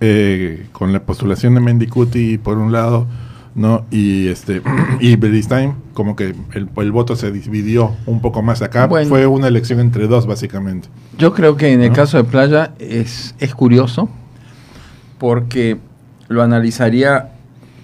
[0.01, 3.06] eh, con la postulación de Mendicuti por un lado,
[3.55, 3.85] ¿no?
[3.91, 4.63] Y este
[5.01, 8.87] y Beristain, como que el, el voto se dividió un poco más acá.
[8.87, 9.09] Bueno.
[9.09, 10.89] Fue una elección entre dos, básicamente.
[11.19, 11.95] Yo creo que en el ¿No?
[11.95, 14.09] caso de Playa es, es curioso
[15.19, 15.79] porque
[16.29, 17.31] lo analizaría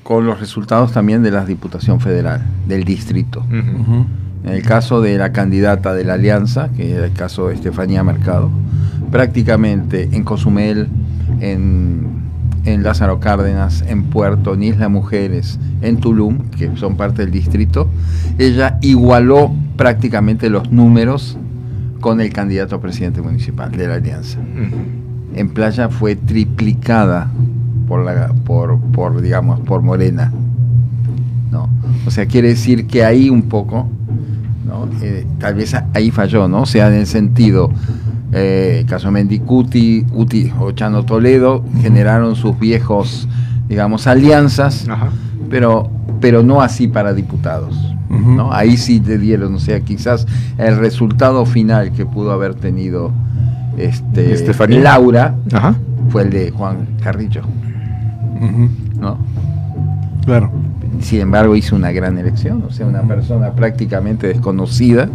[0.03, 3.45] con los resultados también de la Diputación Federal, del distrito.
[3.51, 8.03] En el caso de la candidata de la Alianza, que era el caso de Estefanía
[8.03, 8.51] Mercado,
[9.11, 10.89] prácticamente en Cozumel,
[11.41, 12.10] en,
[12.65, 17.89] en Lázaro Cárdenas, en Puerto, en Isla Mujeres, en Tulum, que son parte del distrito,
[18.39, 21.39] ella igualó prácticamente los números
[22.01, 24.39] con el candidato a presidente municipal de la Alianza.
[25.35, 27.31] En Playa fue triplicada
[27.87, 30.32] por, la, por, por digamos, por Morena.
[31.51, 31.69] ¿no?
[32.07, 33.89] O sea, quiere decir que ahí un poco,
[34.66, 34.89] ¿no?
[35.03, 36.62] Eh, tal vez ahí falló, ¿no?
[36.62, 37.70] O sea, en el sentido,
[38.32, 43.28] eh, caso Mendicuti, Uti o Chano Toledo generaron sus viejos,
[43.69, 45.11] digamos, alianzas, Ajá.
[45.48, 45.90] pero,
[46.20, 47.77] pero no así para diputados.
[48.09, 48.52] ¿no?
[48.52, 50.27] Ahí sí te dieron, o sea, quizás
[50.59, 53.12] el resultado final que pudo haber tenido
[53.78, 54.81] este Estefanía.
[54.81, 55.77] Laura Ajá.
[56.09, 57.43] fue el de Juan Carrillo.
[58.98, 59.19] ¿no?
[60.24, 60.51] Claro.
[61.01, 65.09] Sin embargo, hizo una gran elección, o sea, una persona prácticamente desconocida,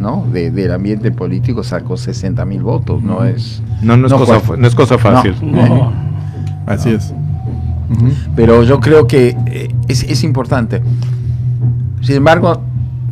[0.00, 0.26] ¿no?
[0.32, 3.62] De- del ambiente político sacó 60 mil votos, no es...
[3.82, 5.34] No, no es, No cosa, no es cosa fácil.
[5.42, 5.66] No.
[5.68, 5.92] No.
[6.66, 7.14] Así es.
[8.34, 10.82] Pero yo creo que eh, es, es importante.
[12.00, 12.62] Sin embargo,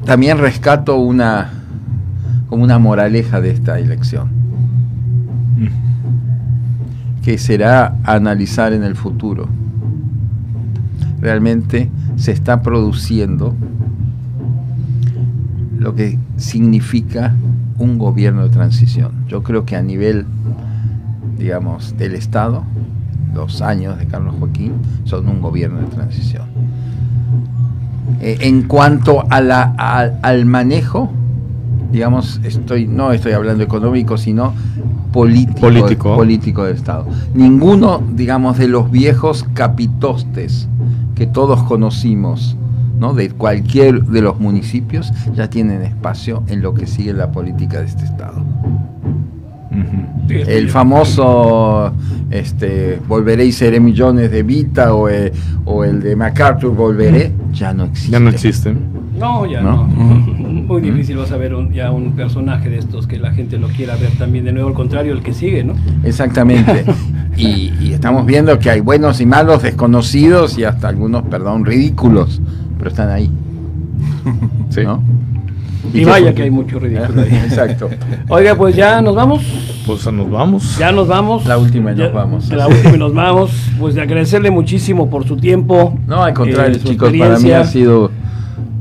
[0.05, 1.51] también rescato una
[2.49, 4.31] como una moraleja de esta elección,
[7.23, 9.49] que será analizar en el futuro.
[11.21, 13.55] Realmente se está produciendo
[15.79, 17.35] lo que significa
[17.79, 19.13] un gobierno de transición.
[19.29, 20.27] Yo creo que a nivel,
[21.39, 22.65] digamos, del Estado,
[23.35, 24.73] los años de Carlos Joaquín
[25.05, 26.45] son un gobierno de transición.
[28.21, 31.11] Eh, en cuanto a la, a- al manejo,
[31.93, 34.55] digamos, estoy, no estoy hablando económico, sino
[35.13, 36.17] político, Político.
[36.17, 37.07] político del Estado.
[37.35, 40.69] Ninguno, digamos, de los viejos capitostes
[41.15, 42.57] que todos conocimos,
[42.99, 43.15] ¿no?
[43.15, 47.87] de cualquier de los municipios, ya tienen espacio en lo que sigue la política de
[47.87, 48.43] este Estado.
[50.29, 51.93] El famoso
[52.31, 55.33] este, Volveré y seré millones de Vita o, eh,
[55.65, 58.13] o el de MacArthur Volveré ya no existe.
[58.13, 58.79] Ya no existen.
[59.19, 59.87] No, ya ¿No?
[59.89, 60.09] no.
[60.69, 63.69] muy difícil vas a ver un- ya un personaje de estos que la gente lo
[63.69, 65.75] quiera ver también de nuevo, al contrario, el que sigue, ¿no?
[66.05, 66.85] Exactamente.
[67.37, 72.41] y, y estamos viendo que hay buenos y malos, desconocidos y hasta algunos, perdón, ridículos,
[72.79, 73.31] pero están ahí.
[74.71, 74.83] Sí.
[74.83, 75.03] ¿no?
[75.95, 77.29] Y vaya que hay mucho ridículo ahí.
[77.45, 77.89] Exacto.
[78.29, 79.43] Oiga, pues ya nos vamos.
[79.87, 80.77] Pues nos vamos.
[80.79, 81.47] Ya nos vamos.
[81.47, 82.49] La última y Ya- nos vamos.
[82.51, 83.51] La última y nos vamos.
[83.79, 85.99] Pues de agradecerle muchísimo por su tiempo.
[86.07, 88.11] No, al contrario, eh, chicos, para mí ha sido,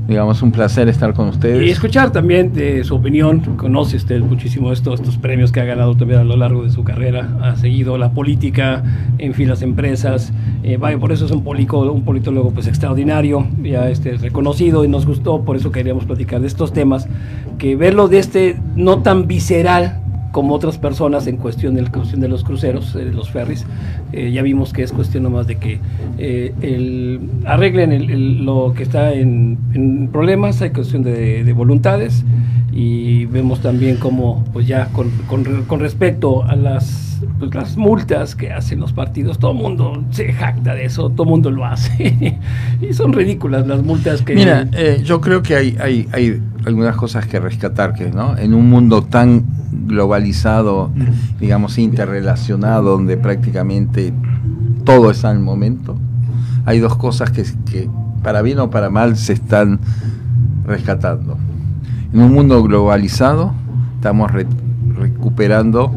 [0.08, 1.72] digamos, un placer estar con Y ustedes.
[1.72, 6.20] escuchar también de su opinión, conoce usted muchísimo estos, estos premios que ha ganado también
[6.22, 8.84] a lo largo de su carrera, ha seguido la política,
[9.18, 10.32] en fin, las empresas,
[10.64, 14.88] eh, vaya, por eso es un, polico- un politólogo pues extraordinario, ya este, reconocido y
[14.88, 17.08] nos gustó, por eso queríamos platicar de estos temas,
[17.58, 20.00] que verlo de este no tan visceral
[20.32, 23.66] como otras personas en cuestión de cuestión de los cruceros, eh, los ferries,
[24.14, 25.80] eh, ya vimos que es cuestión nomás de que
[26.18, 29.58] eh, el, arreglen el- lo que está en,
[30.12, 32.24] problemas, hay cuestión de, de voluntades
[32.74, 35.10] y vemos también como pues ya con,
[35.68, 37.07] con respecto a las,
[37.40, 41.24] pues, las multas que hacen los partidos, todo el mundo se jacta de eso, todo
[41.24, 42.40] el mundo lo hace
[42.82, 44.36] y son ridículas las multas que...
[44.36, 48.38] Mira, eh, yo creo que hay, hay, hay algunas cosas que rescatar, que ¿no?
[48.38, 50.92] en un mundo tan globalizado,
[51.40, 54.14] digamos, interrelacionado, donde prácticamente
[54.84, 55.98] todo está en el momento,
[56.66, 57.90] hay dos cosas que, que
[58.24, 59.80] para bien o para mal se están
[60.66, 61.38] rescatando.
[62.14, 63.54] En un mundo globalizado
[63.96, 64.48] estamos re-
[64.98, 65.92] recuperando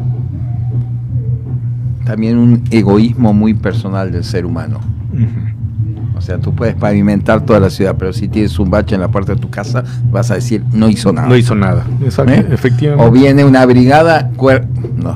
[2.11, 4.81] también un egoísmo muy personal del ser humano.
[6.13, 9.07] O sea, tú puedes pavimentar toda la ciudad, pero si tienes un bache en la
[9.07, 11.29] puerta de tu casa, vas a decir, no hizo nada.
[11.29, 11.85] No hizo nada.
[12.03, 12.45] Exacto, ¿Eh?
[12.51, 13.05] efectivamente.
[13.07, 14.29] O viene una brigada,
[14.97, 15.15] no,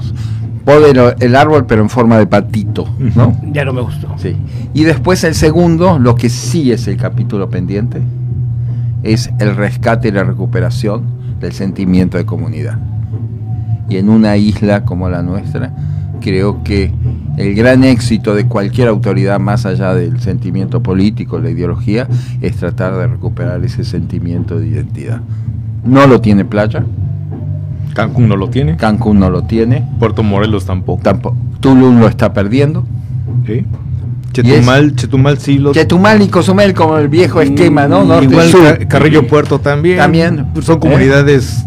[0.64, 3.38] pode lo- el árbol, pero en forma de patito, ¿no?
[3.52, 4.08] Ya no me gustó.
[4.18, 4.38] Sí.
[4.74, 8.00] Y después el segundo, lo que sí es el capítulo pendiente,
[9.04, 11.02] es el rescate y la recuperación
[11.42, 12.80] del sentimiento de comunidad.
[13.90, 15.74] Y en una isla como la nuestra,
[16.26, 16.92] creo que
[17.38, 22.08] el gran éxito de cualquier autoridad, más allá del sentimiento político, la ideología,
[22.42, 25.22] es tratar de recuperar ese sentimiento de identidad.
[25.84, 26.84] No lo tiene Playa,
[27.94, 28.76] Cancún no lo tiene.
[28.76, 31.04] Cancún no lo tiene, Puerto Morelos tampoco.
[31.04, 32.84] tampoco, Tulum lo está perdiendo.
[33.46, 33.64] Sí.
[34.34, 38.04] Chetumal, Chetumal sí lo Chetumal y Cozumel como el viejo esquema, ¿no?
[38.04, 38.88] Norte Igual sur.
[38.88, 39.98] Carrillo Puerto también.
[39.98, 40.48] También.
[40.62, 41.66] Son comunidades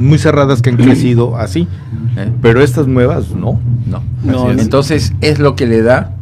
[0.00, 1.68] muy cerradas que han crecido así.
[2.16, 2.32] ¿Eh?
[2.42, 3.60] Pero estas nuevas no.
[3.86, 4.02] No.
[4.50, 6.16] Es- Entonces es lo que le da,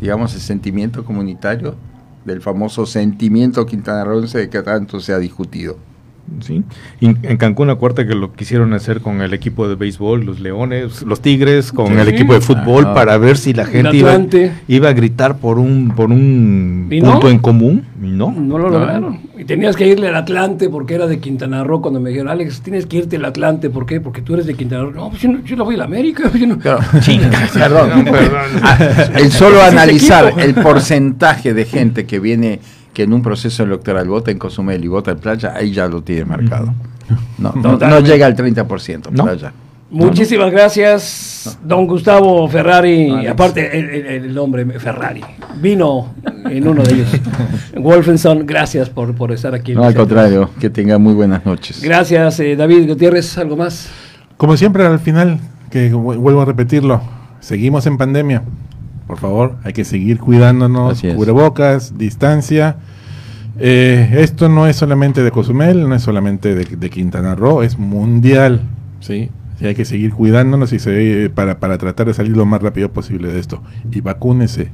[0.00, 1.76] digamos, el sentimiento comunitario
[2.24, 5.78] del famoso sentimiento quintanarroense de que tanto se ha discutido.
[6.40, 6.62] ¿Sí?
[7.00, 11.02] Y en Cancún, acuérdate que lo quisieron hacer con el equipo de béisbol, los Leones,
[11.02, 11.92] los Tigres, con Sí.
[11.94, 12.94] el equipo de fútbol, Ah.
[12.94, 17.84] para ver si la gente iba, a gritar por un, por un punto en común.
[18.02, 18.30] Y no.
[18.32, 19.20] No lo lograron.
[19.36, 21.80] Y tenías que irle al Atlante porque era de Quintana Roo.
[21.80, 23.70] Cuando me dijeron, Alex, tienes que irte al Atlante.
[23.70, 24.00] ¿Por qué?
[24.00, 24.92] Porque tú eres de Quintana Roo.
[24.92, 26.30] No, pues yo, no, yo no voy a la América.
[26.38, 26.80] Yo no- Claro.
[27.54, 28.04] Perdón.
[28.04, 28.40] Perdón.
[28.62, 28.78] Ah,
[29.16, 32.60] el solo analizar el porcentaje de gente que viene,
[32.98, 36.02] que en un proceso electoral vota en Cozumel y vota en Playa, ahí ya lo
[36.02, 36.74] tiene marcado.
[37.38, 39.22] No, no, no llega al 30%, No.
[39.24, 39.52] Playa.
[39.88, 43.24] Muchísimas gracias, don Gustavo Ferrari.
[43.28, 45.22] Aparte, el, el- el nombre Ferrari.
[45.62, 46.12] Vino
[46.50, 47.08] en uno de ellos.
[47.76, 49.74] Wolfenson, gracias por, por estar aquí.
[49.74, 51.80] No, al contrario, que tenga muy buenas noches.
[51.82, 53.38] Gracias, eh, David Gutiérrez.
[53.38, 53.88] ¿Algo más?
[54.36, 55.38] Como siempre, al final,
[55.70, 57.00] que vu- vuelvo a repetirlo,
[57.40, 58.42] seguimos en pandemia.
[59.06, 62.76] Por favor, hay que seguir cuidándonos, cubrebocas, distancia.
[63.58, 67.78] Eh, esto no es solamente de Cozumel, no es solamente de, de Quintana Roo, es
[67.78, 68.62] mundial.
[69.00, 69.30] ¿sí?
[69.58, 72.90] Sí, hay que seguir cuidándonos y se, para, para tratar de salir lo más rápido
[72.92, 73.60] posible de esto.
[73.90, 74.70] Y vacúnese.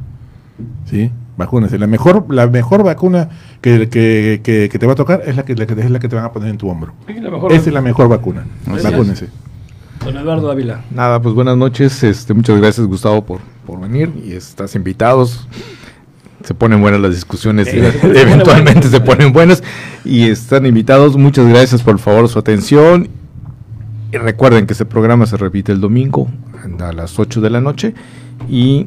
[0.85, 1.11] ¿sí?
[1.39, 1.79] Vacúnese.
[1.79, 3.31] La mejor, la mejor vacuna
[3.61, 5.99] que, que, que- que te va a tocar es la que, la que es la
[5.99, 6.93] que te van a poner en tu hombro.
[7.09, 8.45] Sí, la mejor- Esa es la mejor vacuna.
[8.67, 8.93] Gracias.
[8.93, 9.29] Vacúnese.
[10.05, 10.83] Don Eduardo Ávila.
[10.95, 12.03] Nada, pues buenas noches.
[12.03, 14.13] Este, muchas gracias, Gustavo, por, por venir.
[14.23, 15.49] Y estás invitados.
[16.45, 19.63] Se ponen buenas las discusiones, y eventualmente se ponen buenas.
[20.05, 21.17] Y están invitados.
[21.17, 23.09] Muchas gracias por favor su atención.
[24.13, 26.29] Y recuerden que este programa se repite el domingo
[26.81, 27.95] a las 8 de la noche.
[28.49, 28.87] Y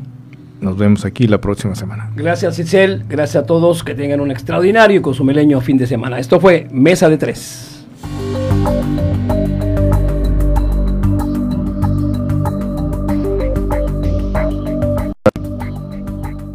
[0.61, 2.11] nos vemos aquí la próxima semana.
[2.15, 3.05] Gracias, Itzel.
[3.09, 3.84] Gracias a todos.
[3.84, 6.19] Que tengan un extraordinario y consumeleño fin de semana.
[6.19, 7.85] Esto fue Mesa de Tres.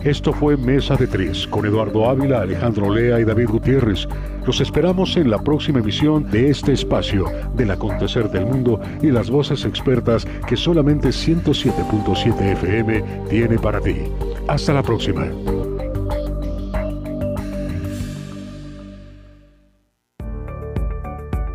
[0.05, 4.09] Esto fue Mesa de Tres con Eduardo Ávila, Alejandro Lea y David Gutiérrez.
[4.45, 9.31] Los esperamos en la próxima emisión de este espacio del acontecer del mundo y las
[9.31, 13.97] voces expertas que solamente 107.7 FM tiene para ti.
[14.49, 15.27] Hasta la próxima.